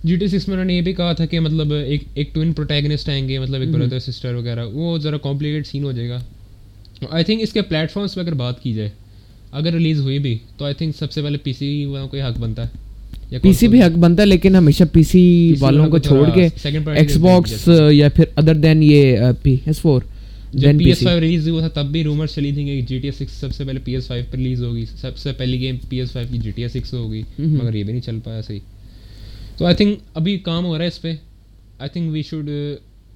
جی 0.04 0.15
ٹی 0.15 0.28
سکس 0.28 0.47
میں 0.47 0.56
انہوں 0.56 0.65
نے 0.65 0.74
یہ 0.74 0.82
بھی 0.82 0.93
کہا 0.93 1.13
تھا 1.13 1.26
کہ 1.26 1.39
مطلب 1.39 1.74
ایک 1.74 2.04
ایک 2.13 2.34
ٹوئن 2.34 2.54
پروٹیگنسٹ 2.54 3.10
آئیں 3.10 3.28
گے 3.30 3.39
مطلب 3.39 3.62
ایک 3.62 3.71
بردر 3.71 4.00
سسٹر 4.00 4.34
وغیرہ 4.34 4.65
وہ 4.74 4.97
ذرا 4.97 5.17
کمپلیکیٹ 5.17 5.67
سین 5.67 5.84
ہو 5.84 5.91
جائے 5.91 6.10
گا۔ 6.10 6.19
آئی 7.10 7.24
تھنک 7.24 7.41
اس 7.41 7.54
کے 7.54 7.62
پلیٹ 7.62 7.91
فارمس 7.91 8.15
پہ 8.15 8.21
اگر 8.21 8.34
بات 8.34 8.62
کی 8.63 8.74
جائے 8.74 8.89
اگر 9.52 9.74
ریلیز 9.74 10.00
ہوئی 10.00 10.19
بھی 10.19 10.38
تو 10.58 10.65
آئی 10.65 10.74
تھنک 10.74 10.95
سب 11.00 11.12
سے 11.12 11.21
پہلے 11.21 11.38
پی 11.38 11.54
سی 11.54 11.86
والوں 11.86 12.08
کو 12.08 12.17
ہی 12.17 12.21
حق 12.21 12.39
بنتا 12.39 12.63
ہے۔ 12.63 12.90
پی 13.31 13.51
سی 13.53 13.67
بھی 13.67 13.81
حق 13.81 13.97
بنتا 13.97 14.21
ہے 14.21 14.27
لیکن 14.27 14.55
ہمیشہ 14.55 14.83
پی 14.91 15.03
سی 15.03 15.53
والوں 15.59 15.89
کو 15.89 15.97
چھوڑ 15.97 16.29
کے 16.29 16.47
ایکس 16.95 17.17
باکس 17.17 17.69
یا 17.91 18.09
پھر 18.09 18.25
ادر 18.35 18.55
دین 18.55 18.83
یہ 18.83 19.17
پی 19.43 19.55
ایس 19.65 19.79
فور 19.81 20.01
جب 20.53 20.77
پی 20.79 20.85
ایس 20.85 20.99
فائیو 20.99 21.21
ریلیز 21.21 21.47
ہوا 21.49 21.67
تھا 21.67 21.81
تب 21.81 21.91
بھی 21.91 22.03
رومر 22.03 22.27
چلی 22.27 22.51
کہ 22.51 22.81
جی 22.81 22.97
ٹی 22.99 23.07
ایس 23.07 23.15
سکس 23.15 23.31
سب 23.31 23.53
سے 23.55 23.63
پہلے 23.63 23.79
پی 23.83 23.93
ایس 23.95 24.07
فائیو 24.07 24.25
پر 24.31 24.37
ریلیز 24.37 24.63
ہوگی۔ 24.63 24.85
سب 25.01 25.17
سے 25.17 25.31
پہلی 25.31 25.59
گیم 25.59 25.75
پی 25.89 25.99
ایس 25.99 26.11
فائیو 26.11 26.27
کی 26.31 26.37
جی 26.37 26.51
ٹی 26.51 26.61
ایس 26.61 26.71
سکس 26.71 26.93
ہوگی 26.93 27.21
مگر 27.39 27.73
یہ 27.73 27.83
بھی 27.83 27.93
نہیں 27.93 28.01
چل 28.01 28.19
پایا 28.23 28.41
صحیح۔ 28.41 28.59
تو 29.57 29.65
آئی 29.65 29.75
تھنک 29.75 29.97
ابھی 30.13 30.37
کام 30.37 30.65
ہو 30.65 30.75
رہا 30.77 30.83
ہے 30.83 30.87
اس 30.87 31.01
پہ۔ 31.01 31.13
I 31.79 31.89
think 31.89 32.11
we 32.13 32.21
should 32.21 32.49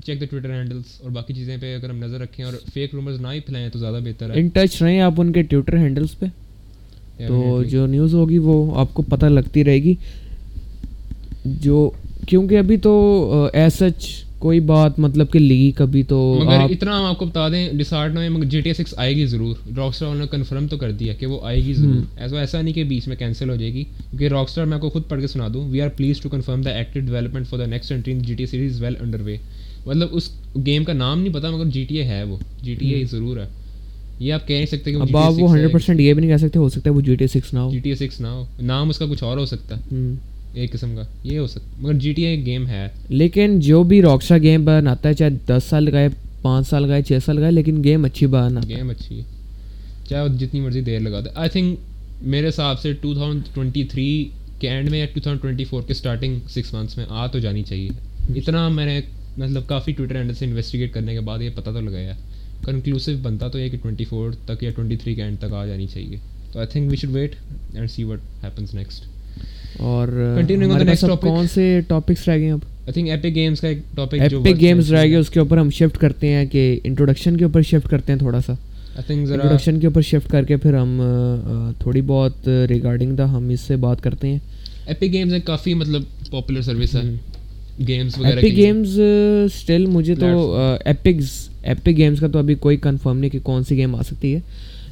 check 0.06 0.22
the 0.22 0.26
Twitter 0.32 0.52
handles 0.52 1.02
اور 1.02 1.12
باقی 1.12 1.34
چیزیں 1.34 1.58
پہ 1.62 1.76
اگر 1.76 1.90
ہم 1.90 1.98
نظر 1.98 2.20
رکھیں 2.20 2.46
اور 2.46 2.54
فیک 2.74 2.96
رومرز 2.96 3.22
نہ 3.22 3.28
ہی 3.34 3.40
پھیلائیں 3.40 3.70
تو 3.70 3.80
زیادہ 3.80 4.00
بہتر 4.06 4.30
ہے۔ 4.30 4.40
ان 4.40 4.48
ٹچ 4.48 4.82
رہیں 4.82 5.00
آپ 5.00 5.22
ان 5.22 5.32
کے 5.32 5.42
ٹویٹر 5.42 5.78
ہینڈلس 5.78 6.20
پہ۔ 6.20 6.26
تو 7.18 7.34
Definitely. 7.34 7.70
جو 7.70 7.86
نیوز 7.86 8.14
ہوگی 8.14 8.38
وہ 8.38 8.76
آپ 8.76 8.94
کو 8.94 9.02
پتہ 9.02 9.26
لگتی 9.26 9.64
رہے 9.64 9.84
گی۔ 9.84 9.94
جو 11.46 11.90
کیونکہ 12.28 12.58
ابھی 12.58 12.78
تو 12.78 13.48
ایز 13.54 13.74
سچ 13.74 14.26
کوئی 14.40 14.60
بات 14.60 15.00
مطلب 15.00 15.32
کہ 15.32 15.40
لیک 15.40 15.82
ابھی 15.82 16.04
تو 16.04 16.40
مگر 16.46 16.60
اتنا 16.72 17.00
ہم 17.00 17.06
آپ 17.06 17.20
کو 17.20 17.26
بتا 17.26 17.50
دیں 17.50 17.70
ڈسارٹ 17.74 18.14
میں 18.14 18.30
مگر 18.30 18.46
جی 18.46 18.62
ٹی 18.62 18.70
ایس 18.70 18.78
سکس 18.78 18.94
آئے 18.98 19.16
گی 19.16 19.26
ضرور۔ 19.26 19.56
راک 19.78 19.88
اسٹار 19.88 20.16
نے 20.16 20.26
کنفرم 20.32 20.68
تو 20.68 20.78
کر 20.78 20.92
دیا 20.92 21.14
کہ 21.14 21.26
وہ 21.26 21.40
آئے 21.44 21.66
گی 21.66 21.74
ضرور۔ 21.74 22.02
ایسا 22.18 22.40
ایسا 22.40 22.62
نہیں 22.62 22.74
کہ 22.74 22.84
بیچ 22.84 23.08
میں 23.08 23.16
کینسل 23.16 23.50
ہو 23.50 23.56
جائے 23.56 23.74
گی 23.74 23.84
کیونکہ 23.84 24.28
راک 24.28 24.50
اسٹار 24.50 24.66
میں 24.66 24.76
آپ 24.76 24.82
کو 24.82 24.90
خود 24.90 25.04
پڑھ 25.10 25.22
کے 25.22 25.28
سنا 25.28 25.48
دوں 25.54 25.70
we 25.70 25.82
are 25.82 25.90
please 25.90 26.20
to 26.20 26.30
confirm 26.30 26.62
the 26.62 26.70
active 26.70 27.04
development 27.06 27.48
for 27.48 27.60
the 27.60 27.66
next 27.66 27.92
entry 27.92 28.14
in 28.14 28.20
G 28.20 28.34
T 28.36 28.46
series 28.46 28.82
well 28.82 28.96
under 29.00 29.22
way 29.22 29.38
مطلب 29.86 30.08
اس 30.12 30.30
گیم 30.66 30.84
کا 30.84 30.94
نام 30.94 31.22
نہیں 31.22 31.34
پتا 31.34 31.50
مگر 31.52 31.66
جی 31.66 31.84
ٹی 31.84 31.96
اے 31.98 32.04
ہے 32.04 32.24
وہ۔ 32.24 32.38
جی 32.64 32.76
ٹی 32.76 32.90
اے 32.90 33.04
ضرور 33.06 33.38
ہے۔ 33.38 33.48
یہ 34.20 34.34
آپ 34.34 34.48
کہہ 34.48 34.56
نہیں 34.56 34.66
سکتے 34.66 34.92
کہ 34.92 34.96
اب 34.96 35.18
آپ 35.18 35.34
وہ 35.38 35.52
ہنڈریڈ 35.52 35.72
پرسینٹ 35.72 36.00
یہ 36.00 36.14
بھی 36.14 36.22
نہیں 36.22 36.32
کہہ 36.32 36.46
سکتے 36.48 36.60
ہو 36.60 36.70
سکتا 36.70 36.90
ہے 36.90 36.96
وہ 36.96 37.02
جی 37.02 37.16
ٹی 37.16 37.28
سکس 37.28 37.54
نہ 37.54 37.60
ہو۔ 37.60 37.72
جی 37.72 37.80
ٹی 37.80 37.96
سکس 37.96 38.20
نہ 38.22 38.28
ہو۔ 38.28 38.46
نام 38.62 38.90
اس 38.90 38.98
کا 38.98 39.06
کچھ 39.06 39.24
اور 39.24 39.38
ہو 39.38 39.46
سکتا 39.46 39.76
ہے۔ 39.78 39.96
ایک 40.54 40.72
قسم 40.72 40.96
کا۔ 40.96 41.02
یہ 41.24 41.40
ہو 41.40 41.48
سکتا 41.48 41.76
مگر 41.80 41.94
جی 41.94 42.14
ٹی 42.14 42.22
اے 42.24 42.36
ایک 42.36 42.46
گیم 42.46 42.68
ہے۔ 42.68 42.88
لیکن 43.10 43.60
جو 43.60 43.84
بھی 43.84 44.02
راکسٹار 44.02 44.40
گیم 44.40 44.66
بناتا 44.66 45.10
ہے 45.10 45.14
چاہے 45.14 45.30
دس 45.30 45.64
سال 45.70 45.92
کا 45.92 46.00
ہے 46.00 46.08
پانچ 46.42 46.68
سال 46.68 46.88
کا 46.88 46.96
ہے 46.96 47.02
چھ 47.02 47.12
سال 47.26 47.38
کا 47.38 47.46
ہے 47.46 47.52
لیکن 47.52 47.84
گیم 47.84 48.06
اچھی 48.06 48.28
بناتا 48.28 48.68
گیم 48.68 48.90
اچھی 48.90 49.18
ہے۔ 49.18 49.24
چاہے 50.10 50.24
وہ 50.24 50.28
جتنی 50.28 50.60
مرضی 50.60 50.82
دیر 50.82 51.00
لگا 51.00 51.20
دے۔ 51.20 51.30
آئی 51.36 51.50
تھنک 51.50 51.80
میرے 52.22 52.48
حساب 52.48 52.80
سے 52.80 52.94
ٹو 52.94 53.14
تھاؤزنڈ 53.14 53.42
ٹوئنٹی 53.54 53.84
تھری 53.84 54.30
کے 54.60 54.70
اینڈ 54.70 54.90
میں 54.90 55.00
یا 55.00 55.06
ٹو 55.14 55.20
تھاؤزنڈ 55.20 55.42
ٹوئنٹی 55.42 55.64
فور 55.64 55.82
کے 55.82 55.94
اسٹارٹنگ 55.94 56.40
سکس 56.50 56.74
منتھس 56.74 56.98
میں 56.98 57.06
آ 57.10 57.28
تو 57.28 57.40
جانی 57.40 57.64
چاہیے۔ 57.64 57.90
اتنا 58.36 58.68
میں 58.68 58.86
نے 58.86 59.02
مطلد 59.38 59.68
کافی 59.68 59.92
ٹویٹر 59.92 60.16
ہینڈل 60.16 60.34
سے 60.34 60.46
انویسٹیگیٹ 60.46 60.94
کرنے 60.94 61.14
کے 61.14 61.20
بعد 61.20 61.42
یہ 61.42 61.50
پتہ 61.56 61.70
تو 61.70 61.80
لگایا 61.82 62.14
کنکلوسو 62.66 63.12
بنتا 63.22 63.48
تو 63.48 63.60
یہ 63.60 63.70
کہ 63.70 63.78
ٹوئنٹی 63.82 64.04
فور 64.04 64.32
تک 64.46 64.64
یا 64.64 64.72
ٹوئنٹی 64.76 64.96
تھری 64.96 65.16
کے 65.16 65.22
اینڈ 65.22 65.40
تک 65.40 65.54
آ 65.54 65.66
جانی 65.66 65.88
چاہیے۔ 65.94 66.18
تو 66.52 66.60
I 66.60 66.68
think 66.68 66.92
we 66.92 66.98
should 66.98 67.12
wait 67.12 67.36
and 67.74 67.92
see 67.92 68.04
what 68.04 68.20
happens 68.44 68.74
next 68.74 69.04
اور. 69.80 70.08
کون 71.22 71.48
سے 71.54 71.80
ٹاپکس 71.88 72.28
رہ 72.28 72.38
گئے 72.38 72.52
اب؟ 72.52 72.60
آئی 72.64 72.94
تھنک 72.94 73.10
ایپک 73.10 73.36
گیمس 73.36 73.62
کا 73.62 73.68
ایک 73.68 73.80
ٹاپک 73.96 74.30
جو 74.30 74.42
ایپک 74.44 74.62
گیمز 74.62 74.94
رہ 74.94 75.04
گئے 75.04 75.16
اس 75.16 75.30
کے 75.30 75.40
اوپر 75.40 75.58
ہم 75.58 75.70
شفٹ 75.70 75.98
کرتے 75.98 76.28
ہیں 76.28 76.46
کہ 76.46 76.80
انٹروڈکشن 76.84 77.38
کے 77.38 77.44
اوپر 77.44 77.62
شفٹ 77.62 77.90
کرتے 77.90 78.12
ہیں 78.12 78.20
تھوڑا 78.20 78.42
سا۔ 78.46 78.54
آئی 78.54 79.04
تھنک 79.08 79.28
ذرا 79.28 79.36
انٹروڈکشن 79.36 79.80
کے 79.80 79.88
اوپر 79.88 80.02
شفٹ 80.02 80.32
کر 80.32 80.44
کے 80.44 80.58
پھر 80.58 80.74
ہم 80.74 81.02
تھوڑی 81.80 82.02
بہت 82.02 82.48
ریگارڈنگ 82.70 83.16
دا 83.16 83.32
ہم 83.32 83.50
اس 83.50 83.62
سے 83.62 83.76
بات 83.76 84.04
کرتے 84.04 84.28
ہیں۔ 84.28 84.40
ایپک 84.86 85.14
گیمز 85.14 85.34
ایک 85.34 85.46
کافی 85.46 85.74
مطلب 85.74 86.02
پاپولر 86.32 86.62
سروس 86.62 86.96
ہے۔ 86.96 87.02
گیمس 87.88 88.18
وغیرہ 88.18 88.40
ایپک 88.40 88.56
گیمز 88.58 89.00
اسٹل 89.46 89.86
مجھے 89.86 90.16
تو 90.16 90.56
ایپکس 90.86 91.32
ایپک 91.66 91.98
گیمز 91.98 92.20
کا 92.20 92.28
تو 92.28 92.40
ابھی 92.40 92.56
کوئی 92.56 92.78
کنفرم 92.78 93.18
نہیں 93.18 93.30
کہ 93.30 93.40
کون 93.44 93.64
سی 93.64 93.78
گیم 93.78 93.96
آ 93.96 94.02
سکتی 94.02 94.34
ہے، 94.36 94.40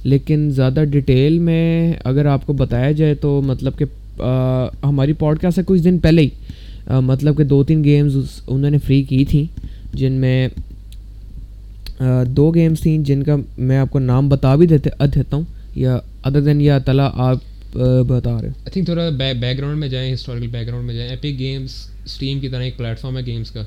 لیکن 0.04 0.50
زیادہ 0.52 0.84
ڈیٹیل 0.92 1.38
میں 1.40 1.94
اگر 2.04 2.26
آپ 2.26 2.46
کو 2.46 2.54
بتایا 2.54 2.92
جائے 2.92 3.16
تو 3.16 3.42
مطلب 3.46 3.78
کہ 3.80 3.86
ہماری 4.84 5.14
پوڈ 5.14 5.40
کاسٹ 5.40 5.56
سے 5.56 5.62
کچھ 5.66 5.82
دن 5.82 5.98
پہلے 5.98 6.22
ہی۔ 6.22 6.30
مطلب 7.02 7.38
کہ 7.38 7.44
دو 7.44 7.64
تین 7.64 7.84
گیمز 7.84 8.16
انہوں 8.48 8.72
نے 8.72 8.78
فری 8.78 9.02
کی 9.04 9.24
تھیں، 9.26 9.46
جن 9.94 10.14
میں 10.14 10.48
دو 12.28 12.50
گیمز 12.52 12.80
تھیں 12.80 12.98
جن 13.00 13.24
کا 13.24 13.36
میں 13.58 13.78
آپ 13.78 13.90
کو 13.92 14.00
نام 14.00 14.30
بتا 14.30 14.56
بھی 14.56 14.68
دیتے 14.68 14.90
دیتا 15.16 15.36
ہوں۔ 15.36 15.44
یا 15.76 15.98
ادر 16.24 16.42
دین 16.42 16.62
یا 16.62 16.78
تلا 16.80 17.10
آپ 17.16 17.78
بتا 18.08 18.32
رہے 18.32 18.48
آئی 18.48 18.70
تھنک 18.72 18.86
تھوڑا 18.86 19.10
بیک 19.10 19.58
گراؤنڈ 19.58 19.80
میں 19.80 19.88
جائیں 19.88 20.14
ہسٹوریکل 20.14 20.48
بیک 20.48 20.68
گراؤنڈ 20.68 20.86
میں 20.86 20.96
جائیں۔ 20.96 21.10
ایپک 21.10 21.40
گیمس 21.40 21.76
اسٹیم 22.06 22.40
کی 22.40 22.50
طرح 22.50 22.64
ایک 22.64 22.78
پلیٹ 22.78 23.00
فارم 23.00 23.18
ہے 23.18 23.26
گیمس 23.26 23.52
کا۔ 23.52 23.64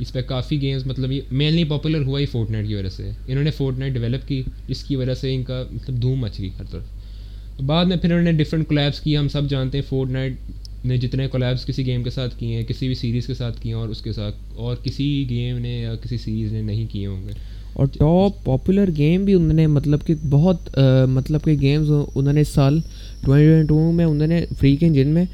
اس 0.00 0.12
پہ 0.12 0.20
کافی 0.22 0.60
گیمس 0.62 0.86
مطلب 0.86 1.12
یہ 1.12 1.20
مینلی 1.32 1.64
پاپولر 1.64 2.04
ہوا 2.06 2.20
ہی 2.20 2.26
فورٹ 2.26 2.50
نائٹ 2.50 2.66
کی 2.68 2.74
وجہ 2.74 2.88
سے۔ 2.88 3.10
انہوں 3.26 3.44
نے 3.44 3.50
فورٹ 3.50 3.78
نائٹ 3.78 3.92
ڈیولپ 3.92 4.28
کی، 4.28 4.42
جس 4.68 4.82
کی 4.84 4.96
وجہ 4.96 5.14
سے 5.14 5.34
ان 5.34 5.42
کا 5.42 5.62
مطلب 5.72 6.00
دھوم 6.02 6.20
مچ 6.20 6.38
گئی 6.38 6.50
ہر 6.58 6.64
طرف۔ 6.70 7.60
بعد 7.66 7.84
میں 7.84 7.96
پھر 7.96 8.10
انہوں 8.10 8.24
نے 8.24 8.32
ڈفرینٹ 8.32 8.68
کولیبس 8.68 9.00
کی، 9.00 9.16
ہم 9.16 9.28
سب 9.28 9.48
جانتے 9.50 9.78
ہیں 9.78 9.84
فورٹ 9.88 10.10
نائٹ 10.10 10.84
نے 10.84 10.96
جتنے 10.96 11.26
کولیبس 11.28 11.64
کسی 11.66 11.86
گیم 11.86 12.02
کے 12.02 12.10
ساتھ 12.10 12.38
کیے 12.38 12.56
ہیں، 12.56 12.62
کسی 12.64 12.86
بھی 12.86 12.94
سیریز 12.94 13.26
کے 13.26 13.34
ساتھ 13.34 13.60
کیے 13.62 13.72
ہیں، 13.72 13.80
اور 13.80 13.88
اس 13.88 14.00
کے 14.02 14.12
ساتھ 14.12 14.36
اور 14.56 14.76
کسی 14.82 15.26
گیم 15.30 15.58
نے 15.58 15.78
یا 15.80 15.94
کسی 15.94 16.18
سیریز 16.18 16.52
نے 16.52 16.62
نہیں 16.62 16.86
کیے 16.92 17.06
ہوں 17.06 17.26
گے۔ 17.26 17.32
اور 17.72 17.86
ٹاپ 17.98 18.44
پاپولر 18.44 18.90
گیم 18.96 19.24
بھی 19.24 19.34
انہوں 19.34 19.52
نے 19.52 19.66
مطلب 19.66 20.06
کہ 20.06 20.14
بہت 20.30 20.78
مطلب 21.08 21.44
کہ 21.44 21.52
گیمز 21.60 21.90
انہوں 21.90 22.32
نے 22.32 22.40
اس 22.40 22.48
سال 22.48 22.78
ٹوئنٹی 23.24 23.46
ٹوئنٹی 23.46 23.66
ٹو 23.68 23.90
میں 23.92 24.04
انہوں 24.04 24.26
نے 24.26 24.44
فری 24.58 24.74
کے 24.76 24.88
جن 24.88 25.08
میں 25.08 25.24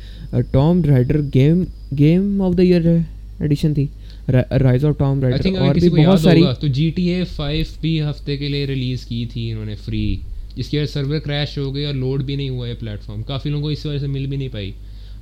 Tomb 0.50 0.82
Raider 0.84 1.20
game 1.34 1.62
game 1.98 2.42
of 2.42 2.56
the 2.58 2.62
year 2.62 2.86
edition 3.40 3.74
تھی۔ 3.74 3.86
رائز 4.28 4.84
آف 4.84 4.98
ٹام 4.98 5.20
رائڈر 5.22 5.58
اور 5.58 5.74
بھی 5.74 5.88
بہت 5.88 6.20
ساری 6.20 6.42
تو 6.60 6.66
جی 6.66 6.88
ٹی 6.90 7.08
اے 7.08 7.22
فائیو 7.24 7.64
بھی 7.80 8.00
ہفتے 8.02 8.36
کے 8.36 8.48
لیے 8.48 8.66
ریلیز 8.66 9.04
کی 9.06 9.24
تھی 9.32 9.50
انہوں 9.52 9.64
نے 9.64 9.74
فری 9.74 10.16
جس 10.54 10.68
کی 10.68 10.78
وجہ 10.78 10.86
سرور 10.86 11.18
کریش 11.18 11.56
ہو 11.58 11.74
گئی 11.74 11.84
اور 11.84 11.94
لوڈ 11.94 12.22
بھی 12.22 12.36
نہیں 12.36 12.48
ہوا 12.48 12.68
یہ 12.68 12.74
پلیٹ 12.80 13.02
فارم 13.02 13.22
کافی 13.22 13.50
لوگوں 13.50 13.62
کو 13.62 13.68
اس 13.68 13.86
وجہ 13.86 13.98
سے 13.98 14.06
مل 14.06 14.26
بھی 14.26 14.36
نہیں 14.36 14.48
پائی 14.48 14.72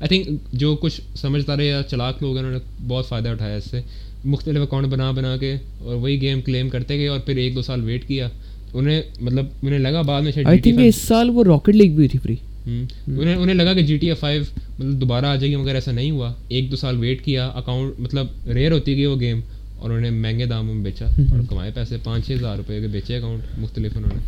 آئی 0.00 0.08
تھنک 0.08 0.52
جو 0.52 0.74
کچھ 0.76 1.00
سمجھدار 1.16 1.58
یا 1.58 1.82
چلاک 1.90 2.22
لوگ 2.22 2.36
ہیں 2.36 2.44
انہوں 2.44 2.58
نے 2.58 2.86
بہت 2.88 3.08
فائدہ 3.08 3.28
اٹھایا 3.28 3.56
اس 3.56 3.64
سے 3.64 3.80
مختلف 4.24 4.62
اکاؤنٹ 4.62 4.86
بنا 4.86 5.10
بنا 5.10 5.36
کے 5.36 5.56
اور 5.78 5.94
وہی 5.94 6.20
گیم 6.20 6.40
کلیم 6.40 6.68
کرتے 6.68 6.98
گئے 6.98 7.08
اور 7.08 7.20
پھر 7.20 7.36
ایک 7.36 7.54
دو 7.54 7.62
سال 7.62 7.84
ویٹ 7.84 8.06
کیا 8.08 8.28
انہیں 8.74 9.02
مطلب 9.20 9.46
انہیں 9.62 9.78
لگا 9.78 10.02
بعد 10.02 10.22
میں 10.22 10.32
آئی 10.44 10.58
تھنک 10.58 10.80
اس 10.84 10.96
سال 10.96 11.30
وہ 11.30 11.44
راکٹ 11.44 11.74
لیگ 11.74 11.94
بھی 11.94 12.08
تھی 12.08 12.18
فری 12.18 12.36
انہیں 12.66 13.35
انہیں 13.35 13.55
لگا 13.55 13.72
کہ 13.74 13.83
جی 13.83 13.96
ٹی 13.96 14.09
اے 14.09 14.14
فائیو 14.14 14.42
مطلب 14.79 15.00
دوبارہ 15.00 15.27
آ 15.27 15.35
جائے 15.37 15.50
گی 15.50 15.57
مگر 15.57 15.74
ایسا 15.74 15.92
نہیں 15.92 16.11
ہوا۔ 16.11 16.33
ایک 16.48 16.70
دو 16.70 16.77
سال 16.77 16.98
ویٹ 16.98 17.24
کیا 17.24 17.46
اکاؤنٹ 17.46 18.00
مطلب 18.00 18.27
ریئر 18.55 18.72
ہوتی 18.72 18.96
گئی 18.96 19.07
وہ 19.07 19.18
گیم 19.20 19.40
اور 19.79 19.90
انہوں 19.90 20.00
نے 20.00 20.11
مہنگے 20.11 20.46
داموں 20.46 20.74
میں 20.74 20.85
بیچا 20.85 21.07
اور 21.07 21.40
کمائے 21.48 21.70
پیسے۔ 21.74 21.96
پانچ 22.05 22.27
چھ 22.27 22.33
ہزار 22.33 22.57
روپئے 22.57 22.81
کے 22.81 22.87
بیچے 22.87 23.16
اکاؤنٹ 23.16 23.59
مختلف 23.59 23.96
انہوں 23.96 24.11
نے۔ 24.14 24.20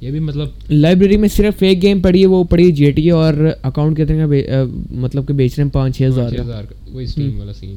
یہ 0.00 0.10
بھی 0.10 0.20
مطلب 0.20 0.48
لائبریری 0.70 1.16
میں 1.16 1.28
صرف 1.28 1.62
ایک 1.62 1.82
گیم 1.82 2.00
پڑھی 2.02 2.20
ہے 2.20 2.26
وہ 2.26 2.42
پڑھی 2.44 2.66
ہے 2.66 2.70
جی 2.70 2.90
ٹی 2.90 3.02
اے 3.02 3.10
اور 3.10 3.34
اکاؤنٹ 3.62 3.96
کتنے 3.96 4.16
کا 4.18 4.62
مطلب 4.90 5.26
کہ 5.28 5.34
بیچ 5.34 5.54
رہے 5.56 5.64
ہیں؟ 5.64 5.70
پانچ 5.72 5.96
چھ 5.96 6.02
ہزار۔ 6.02 6.32
ہزار 6.40 6.64
وہی 6.88 7.04
اسٹیم 7.04 7.38
والا 7.38 7.52
سین 7.52 7.76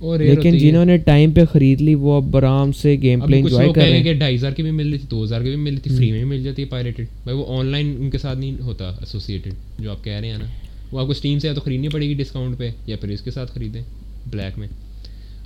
لیکن 0.00 0.56
جنہوں 0.58 0.84
نے 0.84 0.96
ٹائم 0.96 1.32
پہ 1.32 1.44
خرید 1.44 1.80
لی 1.80 1.94
وہ 1.94 2.16
اب 2.16 2.36
آرام 2.36 2.72
سے 2.72 2.96
گیم 3.02 3.20
پلے 3.20 3.38
انجوائے 3.38 3.72
کر 3.72 3.80
رہے 3.80 3.98
ہیں۔ 3.98 4.14
ڈھائی 4.14 4.36
ہزار 4.36 4.52
کی 4.52 4.62
بھی 4.62 4.70
مل 4.70 4.88
رہی 4.90 4.98
تھی 4.98 5.06
دو 5.10 5.22
ہزار 5.24 5.40
کی 5.40 5.48
بھی 5.48 5.56
مل 5.56 5.72
رہی 5.72 5.80
تھی 5.80 5.96
فری 5.96 6.10
میں 6.12 6.24
مل 6.24 6.42
جاتی 6.42 6.62
ہے 6.62 6.68
پائریٹڈ 6.68 7.06
بھائی 7.24 7.38
وہ 7.38 7.58
آن 7.58 7.66
لائن 7.66 7.94
ان 7.98 8.10
کے 8.10 8.18
ساتھ 8.18 8.38
نہیں 8.38 8.60
ہوتا 8.60 8.88
ایسوسیٹیڈ 9.00 9.54
جو 9.78 9.90
آپ 9.90 10.04
کہہ 10.04 10.12
رہے 10.12 10.30
ہیں 10.30 10.38
نا۔ 10.38 10.44
وہ 10.92 11.00
آپ 11.00 11.06
کو 11.06 11.12
اسٹیم 11.12 11.38
سے 11.38 11.48
یا 11.48 11.54
تو 11.54 11.60
خریدنی 11.60 11.88
پڑے 11.88 12.08
گی 12.08 12.14
ڈسکاؤنٹ 12.14 12.58
پہ 12.58 12.70
یا 12.86 12.96
پھر 12.96 13.08
اس 13.08 13.20
کے 13.20 13.30
ساتھ 13.30 13.52
خریدیں 13.52 13.80
بلیک 14.30 14.58
میں۔ 14.58 14.68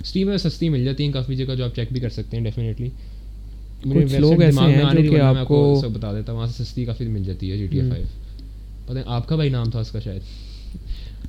اسٹیم 0.01 0.27
میں 0.27 0.37
سستی 0.37 0.69
مل 0.69 0.83
جاتی 0.85 1.03
ہیں 1.03 1.11
کافی 1.13 1.35
جگہ 1.35 1.55
جو 1.55 1.63
آپ 1.65 1.75
چیک 1.75 1.87
بھی 1.91 1.99
کر 1.99 2.09
سکتے 2.09 2.37
ہیں 2.37 2.43
ڈیفینیٹلی 2.43 2.89
کچھ 3.83 4.15
لوگ 4.15 4.41
ایسے 4.41 4.61
ہیں 4.61 5.03
جو 5.03 5.11
کہ 5.11 5.19
آپ 5.19 5.47
کو 5.47 5.59
بتا 5.93 6.13
دیتا 6.13 6.33
وہاں 6.33 6.47
سے 6.47 6.63
سستی 6.63 6.85
کافی 6.85 7.07
مل 7.07 7.23
جاتی 7.23 7.51
ہے 7.51 7.57
جی 7.57 7.67
ٹی 7.67 7.79
اے 7.79 7.89
فائیو 7.89 8.05
پتہ 8.85 8.99
آپ 9.05 9.27
کا 9.27 9.35
بھائی 9.35 9.49
نام 9.49 9.69
تھا 9.69 9.79
اس 9.79 9.91
کا 9.91 9.99
شاید۔ 9.99 10.21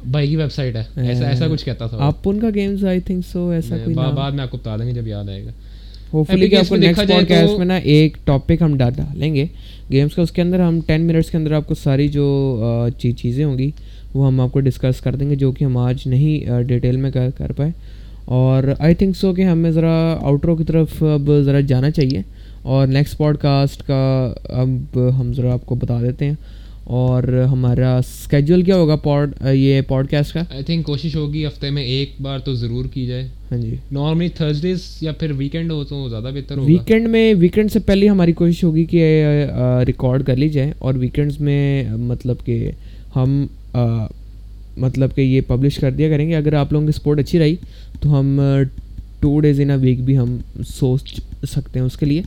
بھائی 0.04 0.28
کی 0.28 0.36
ویب 0.36 0.52
سائٹ 0.52 0.76
ہے۔ 0.76 0.82
ایسا 0.96 1.28
ایسا 1.28 1.48
کچھ 1.48 1.64
کہتا 1.64 1.86
تھا 1.86 1.96
آپ 2.00 2.14
ان 2.24 2.40
کا 2.40 2.48
گیمز 2.54 2.84
آئی 2.84 3.00
تھنک 3.00 3.24
سو 3.32 3.48
ایسا 3.48 3.76
کوئی 3.84 3.96
بعد 3.96 4.30
میں 4.30 4.42
آپ 4.42 4.50
کو 4.50 4.56
بتا 4.56 4.76
دیں 4.76 4.86
گے 4.86 4.92
جب 4.92 5.06
یاد 5.08 5.28
آئے 5.28 5.44
گا۔ 5.44 5.50
ہوپفلی 6.12 6.48
کہ 6.48 6.54
آپ 6.56 6.68
کو 6.68 6.76
نیکسٹ 6.76 7.08
پوڈ 7.08 7.28
کاسٹ 7.28 7.58
میں 7.58 7.66
نا 7.66 7.76
ایک 7.76 8.16
ٹاپک 8.24 8.62
ہم 8.62 8.76
ڈالیں 8.76 9.34
گے۔ 9.34 9.44
گیمس 9.92 10.14
کا 10.14 10.22
اس 10.22 10.30
کے 10.30 10.42
اندر 10.42 10.60
ہم 10.60 10.80
ٹین 10.86 11.00
منٹس 11.02 11.30
کے 11.30 11.36
اندر 11.36 11.52
آپ 11.52 11.68
کو 11.68 11.74
ساری 11.74 12.08
جو 12.08 12.60
چیزیں 13.16 13.44
ہوں 13.44 13.58
گی 13.58 13.70
وہ 14.14 14.26
ہم 14.26 14.40
آپ 14.40 14.52
کو 14.52 14.60
ڈسکس 14.60 15.00
کر 15.00 15.16
دیں 15.16 15.30
گے 15.30 15.34
جو 15.34 15.52
کہ 15.52 15.64
ہم 15.64 15.76
آج 15.76 15.96
نہیں 16.06 16.62
ڈیٹیل 16.62 16.96
میں 16.96 17.10
کر 17.10 17.52
پائے۔ 17.52 17.70
اور 18.24 18.64
آئی 18.78 18.94
تھنک 18.94 19.16
سو 19.16 19.34
کہ 19.34 19.42
ہمیں 19.42 19.70
ذرا 19.70 20.18
آؤٹرو 20.20 20.56
کی 20.56 20.64
طرف 20.64 21.02
اب 21.02 21.40
ذرا 21.40 21.60
جانا 21.60 21.90
چاہیے۔ 21.90 22.22
اور 22.62 22.86
نیکسٹ 22.86 23.18
پوڈ 23.18 23.38
کاسٹ 23.38 23.86
کا 23.86 24.32
اب 24.48 24.98
ہم 25.20 25.32
ذرا 25.32 25.52
آپ 25.52 25.66
کو 25.66 25.74
بتا 25.74 26.02
دیتے 26.02 26.24
ہیں۔ 26.24 26.34
اور 26.84 27.22
ہمارا 27.50 27.96
اسکیجول 27.96 28.62
کیا 28.62 28.76
ہوگا 28.76 28.96
پوڈ 28.96 29.34
یہ 29.52 29.80
پوڈ 29.80 30.08
کاسٹ 30.08 30.32
کا؟ 30.34 30.40
آئی 30.40 30.62
تھنک 30.64 30.86
کوشش 30.86 31.16
ہوگی 31.16 31.46
ہفتے 31.46 31.70
میں 31.70 31.82
ایک 31.82 32.12
بار 32.22 32.38
تو 32.38 32.54
ضرور 32.54 32.84
کی 32.84 33.06
جائے۔ 33.06 33.28
ہاں 33.50 33.58
جی۔ 33.58 33.74
نارملی 33.92 34.28
تھرسڈیز 34.28 34.78
یا 35.00 35.12
پھر 35.12 35.32
ویکینڈ 35.36 35.70
ہو 35.70 35.84
تو 35.84 36.08
زیادہ 36.08 36.30
بہتر 36.34 36.56
ہوگا۔ 36.56 36.66
ویکینڈ 36.66 37.08
میں 37.08 37.34
ویکینڈ 37.34 37.72
سے 37.72 37.78
پہلے 37.78 38.08
ہماری 38.08 38.32
کوشش 38.32 38.64
ہوگی 38.64 38.84
کہ 38.84 39.24
ریکارڈ 39.86 40.22
کر 40.22 40.36
لی 40.36 40.48
جائے۔ 40.48 40.72
اور 40.78 40.94
ویکینڈس 40.94 41.40
میں 41.40 41.88
مطلب 41.90 42.36
کہ 42.44 42.70
ہم 43.16 43.46
مطلب 44.76 45.10
کہ 45.14 45.20
یہ 45.20 45.40
پبلش 45.46 45.76
کر 45.76 45.90
دیا 45.90 46.08
کریں 46.08 46.28
گے۔ 46.28 46.36
اگر 46.36 46.52
آپ 46.52 46.72
لوگوں 46.72 46.86
کی 46.86 46.92
سپورٹ 46.92 47.18
اچھی 47.18 47.38
رہی 47.38 47.56
تو 48.00 48.18
ہم 48.18 48.40
two 49.20 49.40
days 49.40 49.60
in 49.60 49.70
a 49.70 49.76
week 49.76 50.04
بھی 50.04 50.18
ہم 50.18 50.36
سوچ 50.68 51.20
سکتے 51.50 51.78
ہیں 51.78 51.86
اس 51.86 51.96
کے 51.96 52.06
لیے۔ 52.06 52.22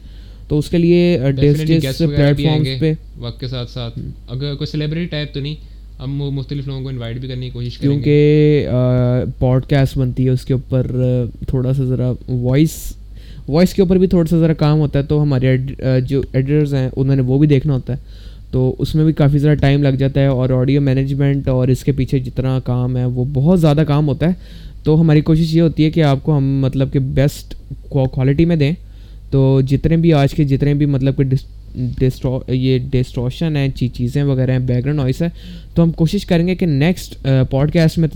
تو 0.48 0.58
اس 0.58 0.70
کے 0.70 0.78
لیے 0.78 1.20
پلیٹ 1.36 2.38
فارمس 2.38 2.68
پہ۔ 2.80 2.94
وقت 3.18 3.40
کے 3.40 3.48
ساتھ 3.48 3.72
ساتھ۔ 3.72 4.00
اگر 4.28 4.56
کوئی 4.56 4.68
سیلیبریٹی 4.68 5.06
ٹائپ 5.06 5.34
تو 5.34 5.40
نہیں 5.40 5.56
ہم 6.00 6.18
مختلف 6.18 6.68
لوگوں 6.68 6.82
کو 6.82 6.90
انوائٹ 6.90 7.18
بھی 7.18 7.28
کرنے 7.28 7.46
کی 7.46 7.52
کوشش 7.52 7.78
کریں 7.78 7.92
کیونکہ 7.92 8.68
پوڈ 9.40 9.66
کاسٹ 9.66 9.98
بنتی 9.98 10.26
ہے 10.26 10.30
اس 10.30 10.46
کے 10.46 10.54
اوپر 10.54 10.92
تھوڑا 11.48 11.74
سا 11.74 11.84
ذرا 11.84 12.12
وائس 12.30 12.94
وائس 13.48 13.74
کے 13.74 13.82
اوپر 13.82 13.98
بھی 13.98 14.08
تھوڑا 14.08 14.26
سا 14.30 14.38
ذرا 14.40 14.54
کام 14.54 14.80
ہوتا 14.80 15.00
ہے 15.00 15.04
تو 15.04 15.22
ہمارے 15.22 15.58
جو 16.08 16.22
ایڈیٹرز 16.34 16.74
ہیں 16.74 16.90
انہوں 16.96 17.16
نے 17.16 17.22
وہ 17.22 17.40
بھی 17.40 17.48
دیکھنا 17.48 17.74
ہوتا 17.74 17.94
ہے۔ 17.94 17.98
تو 18.52 18.76
اس 18.80 18.96
میں 18.96 19.06
بھی 19.06 19.14
کافی 19.14 19.38
زیادہ 19.38 19.58
ٹائم 19.58 19.84
لگ 19.84 19.96
جاتا 20.00 20.22
ہے 20.22 20.26
اور 20.26 20.50
آڈیو 20.50 20.82
مینجمنٹ 20.82 21.48
اور 21.48 21.68
اس 21.68 21.84
کے 21.84 21.92
پیچھے 21.92 22.20
جتنا 22.20 22.60
کام 22.60 22.98
ہے 22.98 23.06
وہ 23.06 23.26
بہت 23.34 23.62
زیادہ 23.62 23.84
کام 23.88 24.08
ہوتا 24.08 24.28
ہے۔ 24.28 24.34
تو 24.84 25.02
ہماری 25.02 25.22
کوشش 25.22 25.56
یہ 25.56 25.62
ہوتی 25.62 25.86
ہے 25.86 25.92
کہ 25.92 26.04
آپ 26.04 26.18
کو 26.24 26.38
ہم 26.38 26.60
مطلب 26.60 26.94
کہ 26.94 27.00
بیسٹ 27.00 27.56
کوالٹی 27.90 28.46
میں 28.46 28.56
دیں۔ 28.56 28.72
تو 29.34 29.62
جتنے 29.68 29.98
بھی 29.98 30.14
آج 30.14 30.34
کے 30.34 30.44
جتنے 30.44 30.74
بھی 30.74 30.86
مطلب 30.86 31.18
کہ 31.18 31.24
ڈسٹرو 32.00 32.40
یہ 32.50 32.80
ڈسٹروشن 32.92 33.56
ہیں 33.58 33.68
چیزیں 33.94 34.22
وغیرہ 34.24 34.52
ہیں 34.52 34.60
بیک 34.60 34.84
گراؤنڈ 34.84 35.00
نوائس 35.00 35.22
ہے، 35.22 35.28
تو 35.76 35.84
ہم 35.84 35.92
کوشش 35.92 36.26
کریں 36.26 36.48
گے 36.48 36.56
کہ 36.56 36.66
نیکسٹ 36.66 37.16
پوڈ 37.50 37.72
کاسٹ 37.74 37.98
میں 37.98 38.08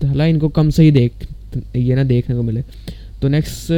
تھلا 0.00 0.24
ان 0.24 0.38
کو 0.38 0.48
کم 0.48 0.70
سے 0.70 0.82
ہی 0.82 0.90
دیکھ، 0.90 1.24
یہ 1.74 1.94
نہ 1.94 2.04
دیکھنے 2.08 2.36
کو 2.36 2.42
ملے۔ 2.42 2.60
تو 3.20 3.28
نیکسٹ 3.28 3.72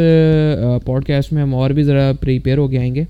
پوڈ 0.84 1.04
کاسٹ 1.04 1.32
میں 1.32 1.42
ہم 1.42 1.54
اور 1.54 1.70
بھی 1.70 1.82
ذرا 1.82 2.10
پریپیئر 2.20 2.58
ہو 2.58 2.66
کے 2.68 2.78
آئیں 2.78 2.94
گے 2.94 3.04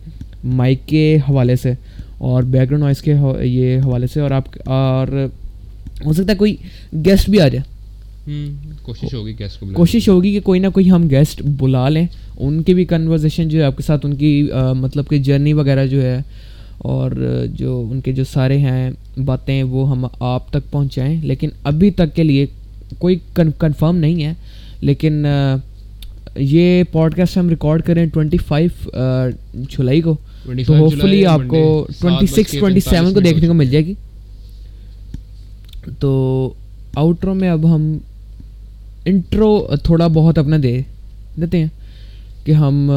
مائک 0.45 0.87
کے 0.87 1.17
حوالے 1.29 1.57
سے 1.57 1.73
اور 2.19 2.43
بیک 2.43 2.61
گراؤنڈ 2.61 2.81
نوائس 2.81 3.03
کے 3.03 3.15
یہ 3.47 3.79
حوالے 3.85 4.07
سے 4.07 4.21
اور 4.21 4.31
آپ، 4.31 4.57
اور 4.67 5.09
ہو 6.05 6.13
سکتا 6.13 6.33
ہے 6.33 6.39
کوئی 6.39 6.57
گیسٹ 7.05 7.31
بھی 7.31 7.41
آ 7.41 7.49
جائے۔ 7.49 7.65
کوشش 8.83 9.15
ہوگی 9.15 9.35
گیسٹ 9.39 9.65
کوشش 9.73 10.09
ہوگی 10.09 10.33
کہ 10.33 10.41
کوئی 10.41 10.61
نہ 10.61 10.67
کوئی 10.69 10.91
ہم 10.91 11.09
گیسٹ 11.11 11.43
بلا 11.43 11.89
لیں۔ 11.89 12.07
ان 12.39 12.63
کی 12.63 12.75
بھی 12.75 12.85
کنورزیشن 12.85 13.49
جو 13.49 13.59
ہے 13.59 13.65
آپ 13.65 13.77
کے 13.77 13.83
ساتھ 13.83 14.07
ان 14.07 14.17
کی 14.17 14.49
مطلب 14.77 15.09
کہ 15.09 15.19
جرنی 15.19 15.53
وغیرہ 15.53 15.87
جو 15.87 16.03
ہے 16.03 16.19
اور 16.79 17.11
جو 17.55 17.89
ان 17.91 18.01
کے 18.01 18.13
جو 18.13 18.25
سارے 18.25 18.59
ہیں 18.59 18.91
باتیں 19.25 19.63
وہ 19.63 19.91
ہم 19.91 20.07
آپ 20.21 20.51
تک 20.51 20.71
پہنچائیں۔ 20.71 21.21
لیکن 21.23 21.49
ابھی 21.65 21.91
تک 21.91 22.15
کے 22.15 22.23
لیے 22.23 22.47
کوئی 22.99 23.17
کنفرم 23.35 23.97
نہیں 23.97 24.25
ہے۔ 24.25 24.33
لیکن 24.81 25.27
یہ 26.37 26.83
پوڈ 26.93 27.15
کاسٹ 27.15 27.37
ہم 27.37 27.49
ریکارڈ 27.49 27.83
کریں 27.83 28.07
ٹوئنٹی 28.07 28.39
فائیو 28.39 28.95
جولائی 29.55 30.01
کو۔ 30.01 30.17
تو 30.67 30.79
ہوپ 30.79 30.93
فلی 31.03 31.27
آپ 31.27 31.41
کو 31.47 31.87
ٹوئنٹی 32.01 32.27
سکس 32.27 32.59
ٹوئنٹی 32.61 32.81
سیون 32.81 33.15
کو 33.15 33.21
دیکھنے 33.21 33.47
کو 33.47 33.55
مل 33.55 33.71
جائے 33.71 33.87
گی۔ 33.87 33.95
تو 35.99 36.53
آؤٹرو 36.95 37.35
میں 37.35 37.51
اب 37.51 37.75
ہم 37.75 37.99
انٹرو 39.07 39.77
تھوڑا 39.85 40.07
بہت 40.07 40.39
اپنا 40.39 40.57
دے 40.63 40.81
دیتے 41.41 41.59
ہیں 41.59 41.67
کہ 42.45 42.53
ہم 42.53 42.91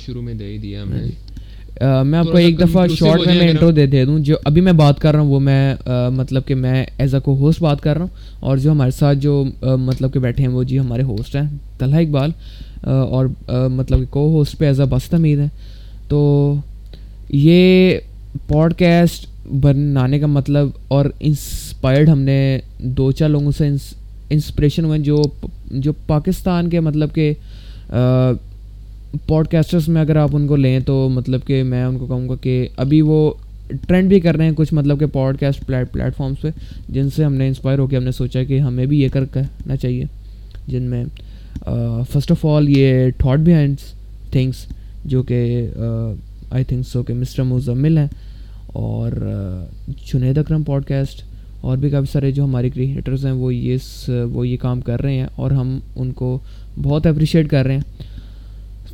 شروع 0.00 0.22
میں 0.22 0.34
دے 0.34 0.46
ہی 0.46 0.58
دیا 0.58 0.82
ہم 0.82 0.92
نے 0.92 2.02
میں 2.04 2.18
آپ 2.18 2.26
کو 2.26 2.36
ایک 2.36 2.60
دفعہ 2.60 2.86
شارٹ 2.86 3.26
میں 3.26 3.34
میں 3.34 3.48
انٹرو 3.48 3.70
دے 3.70 3.86
دے 3.86 4.04
دوں 4.04 4.18
جو 4.18 4.36
ابھی 4.44 4.60
میں 4.60 4.72
بات 4.72 5.00
کر 5.00 5.12
رہا 5.12 5.20
ہوں 5.20 5.28
وہ 5.28 5.40
میں 5.40 5.74
مطلب 6.12 6.46
کہ 6.46 6.54
میں 6.54 6.84
ایز 6.98 7.14
اے 7.14 7.20
کو 7.20 7.34
ہوسٹ 7.34 7.62
بات 7.62 7.80
کر 7.80 7.96
رہا 7.96 8.04
ہوں 8.04 8.36
اور 8.40 8.56
جو 8.56 8.70
ہمارے 8.70 8.90
ساتھ 8.90 9.18
جو 9.18 9.44
مطلب 9.60 10.12
کہ 10.12 10.20
بیٹھے 10.20 10.44
ہیں 10.44 10.50
وہ 10.50 10.62
جی 10.62 10.78
ہمارے 10.78 11.02
ہوسٹ 11.02 11.36
ہیں 11.36 11.42
طلحہ 11.78 12.00
اقبال 12.00 12.30
اور 12.84 13.26
مطلب 13.70 13.98
کہ 13.98 14.04
کو 14.10 14.28
ہوسٹ 14.28 14.58
پہ 14.58 14.66
ایز 14.66 14.80
اے 14.80 14.86
بست 14.86 15.14
امید 15.14 15.38
ہے 15.38 15.46
تو 16.08 16.54
یہ 17.28 17.98
پوڈ 18.46 18.74
کاسٹ 18.74 19.26
بنانے 19.62 20.18
کا 20.18 20.26
مطلب 20.26 20.68
اور 20.88 21.06
انسپائرڈ 21.20 22.08
ہم 22.08 22.20
نے 22.20 22.58
دو 22.78 23.12
چار 23.12 23.28
لوگوں 23.28 23.50
سے 23.50 23.68
انسپریشن 24.30 24.84
ہوئے 24.84 24.98
جو 24.98 25.22
جو 25.70 25.92
پاکستان 26.06 26.68
کے 26.70 26.80
مطلب 26.80 27.14
کہ 27.14 27.32
پوڈ 29.26 29.48
کاسٹرس 29.48 29.88
میں 29.88 30.00
اگر 30.00 30.16
آپ 30.16 30.36
ان 30.36 30.46
کو 30.46 30.56
لیں 30.56 30.78
تو 30.80 31.08
مطلب 31.12 31.46
کہ 31.46 31.62
میں 31.62 31.84
ان 31.84 31.96
کو 31.98 32.06
کہوں 32.06 32.28
گا 32.28 32.34
کہ 32.40 32.66
ابھی 32.76 33.00
وہ 33.02 33.32
ٹرینڈ 33.88 34.08
بھی 34.08 34.20
کر 34.20 34.36
رہے 34.36 34.44
ہیں 34.44 34.52
کچھ 34.56 34.72
مطلب 34.74 35.00
کہ 35.00 35.06
پوڈ 35.06 35.38
کاسٹ 35.40 35.66
پلیٹ 35.66 36.16
فارمس 36.16 36.40
پہ، 36.40 36.48
جن 36.88 37.10
سے 37.10 37.24
ہم 37.24 37.34
نے 37.34 37.46
انسپائر 37.48 37.78
ہو 37.78 37.86
کے 37.86 37.96
ہم 37.96 38.04
نے 38.04 38.12
سوچا 38.12 38.42
کہ 38.44 38.58
ہمیں 38.60 38.84
بھی 38.86 39.00
یہ 39.00 39.08
کر، 39.08 39.24
کرنا 39.24 39.76
چاہیے، 39.76 40.04
جن 40.66 40.82
میں 40.82 41.04
فسٹ 42.12 42.30
آف 42.30 42.44
آل 42.46 42.68
یہ 42.68 43.10
تھاٹ 43.18 43.38
بیہائنڈس 43.38 43.92
تھنگس 44.32 44.66
جو 45.04 45.22
کہ 45.22 45.66
آئی 46.50 46.64
تھنک 46.64 46.86
سو 46.86 47.02
کہ 47.02 47.14
مسٹر 47.14 47.42
مزمل 47.42 47.98
ہیں 47.98 48.06
اور 48.74 49.12
جنید 50.12 50.38
اکرم 50.38 50.62
پوڈ 50.62 50.84
کاسٹ 50.84 51.22
اور 51.60 51.76
بھی 51.76 51.90
کافی 51.90 52.12
سارے 52.12 52.32
جو 52.32 52.44
ہمارے 52.44 52.70
کریٹرز 52.70 53.26
ہیں 53.26 53.32
وہ 53.32 53.54
یہ 53.54 53.76
وہ 54.08 54.48
یہ 54.48 54.56
کام 54.60 54.80
کر 54.80 55.02
رہے 55.02 55.14
ہیں 55.14 55.26
اور 55.34 55.50
ہم 55.50 55.78
ان 55.96 56.12
کو 56.12 56.38
بہت 56.82 57.06
اپریشیٹ 57.06 57.50
کر 57.50 57.64
رہے 57.64 57.74
ہیں۔ 57.74 57.82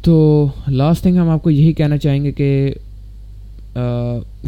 تو 0.02 0.46
لاسٹ 0.68 1.02
تھنگ 1.02 1.16
ہم 1.16 1.28
آپ 1.28 1.42
کو 1.42 1.50
یہی 1.50 1.72
کہنا 1.72 1.98
چاہیں 1.98 2.24
گے 2.24 2.32
کہ 2.32 2.74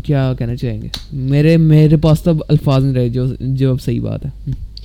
کیا 0.05 0.33
کہنا 0.39 0.57
چاہیں 0.57 0.83
گے؟ 0.83 0.89
میرے 1.13 1.57
میرے 1.57 1.97
پاس 1.97 2.23
تو 2.23 2.33
الفاظ 2.49 2.85
نہیں 2.85 2.95
رہے 2.95 3.09
جو 3.09 3.27
جو 3.41 3.71
اب 3.71 3.83
صحیح 3.83 4.01
بات 4.01 4.27
ہے۔ 4.27 4.31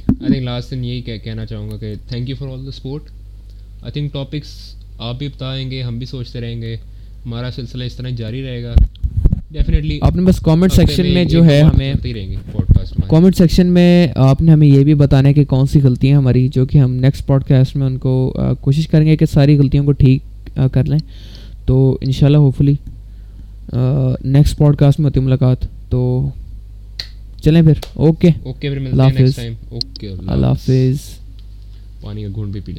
آئی 0.08 0.28
تھنک 0.28 0.44
لاسٹ 0.44 0.72
دن 0.72 0.84
یہی 0.86 1.02
کہنا 1.02 1.46
چاہوں 1.46 1.72
گا 1.72 1.78
کہ 1.78 1.94
thank 2.08 2.30
you 2.30 2.36
for 2.40 2.48
all 2.48 2.66
the 2.66 2.72
support 2.72 3.04
I 3.82 3.92
think 3.92 4.14
topics 4.14 4.48
آپ 4.98 5.20
بھی 5.20 5.28
بتائیں 5.28 5.72
گے، 5.72 5.82
ہم 5.82 5.98
بھی 5.98 6.06
سوچتے 6.06 6.42
رہیں 6.42 6.62
گے۔ 6.62 6.76
ہمارا 7.26 7.50
سلسلہ 7.56 7.84
اس 7.84 7.96
طرح 7.96 8.10
جاری 8.10 8.44
رہے 8.44 8.64
گا۔ 8.64 8.74
ڈیفینیٹلی 9.54 10.00
آپ 10.02 10.16
نے 10.16 10.22
بس 10.22 10.40
کامنٹ 10.40 10.74
سیکشن 10.74 11.14
میں 11.14 11.26
جو 11.26 11.46
ہے 11.46 11.62
ہمیں 11.62 11.94
کامنٹ 13.08 13.38
سیکشن 13.38 13.68
میں 13.68 14.08
آپ 14.16 14.42
نے 14.42 14.52
ہمیں 14.52 14.68
یہ 14.68 14.84
بھی 14.84 14.94
بتانا 14.94 15.30
ہے 15.30 15.34
کہ 15.34 15.46
کون 15.46 15.66
سی 15.66 15.80
غلطیاں 15.84 16.18
ہماری 16.18 16.48
جو 16.48 16.66
کہ 16.66 16.78
ہم 16.78 16.96
نیکسٹ 16.96 17.28
پوڈ 17.28 17.44
کاسٹ 17.44 17.76
میں 17.76 17.88
ان 17.88 17.98
کو 17.98 18.34
کوشش 18.62 18.88
کریں 18.88 19.06
گے 19.06 19.18
کہ 19.18 19.26
ساری 19.26 19.58
غلطیوں 19.58 19.86
کو 19.86 19.92
ٹھیک 19.92 20.24
کر 20.72 20.84
لیں۔ 20.84 21.00
تو 21.66 21.98
ان 22.02 22.12
شاء 22.12 22.28
اللہ 22.28 22.38
ہوپ 22.38 22.58
فلی 22.58 22.76
نیکسٹ 24.24 24.58
پوڈ 24.58 24.76
کاسٹ 24.76 25.00
میں 25.00 25.06
ہوتی 25.06 25.20
ملاقات۔ 25.20 25.58
تو 25.90 26.30
چلیں 27.42 27.62
پھر۔ 27.62 27.74
اوکے 27.94 28.30
اوکے 28.44 28.68
اللہ 28.68 29.04
حافظ۔ 29.04 29.40
اللہ 30.28 30.46
حافظ۔ 30.46 30.98
پانی 32.02 32.22
کا 32.22 32.28
گھونٹ 32.36 32.52
بھی 32.52 32.60
پی 32.66 32.72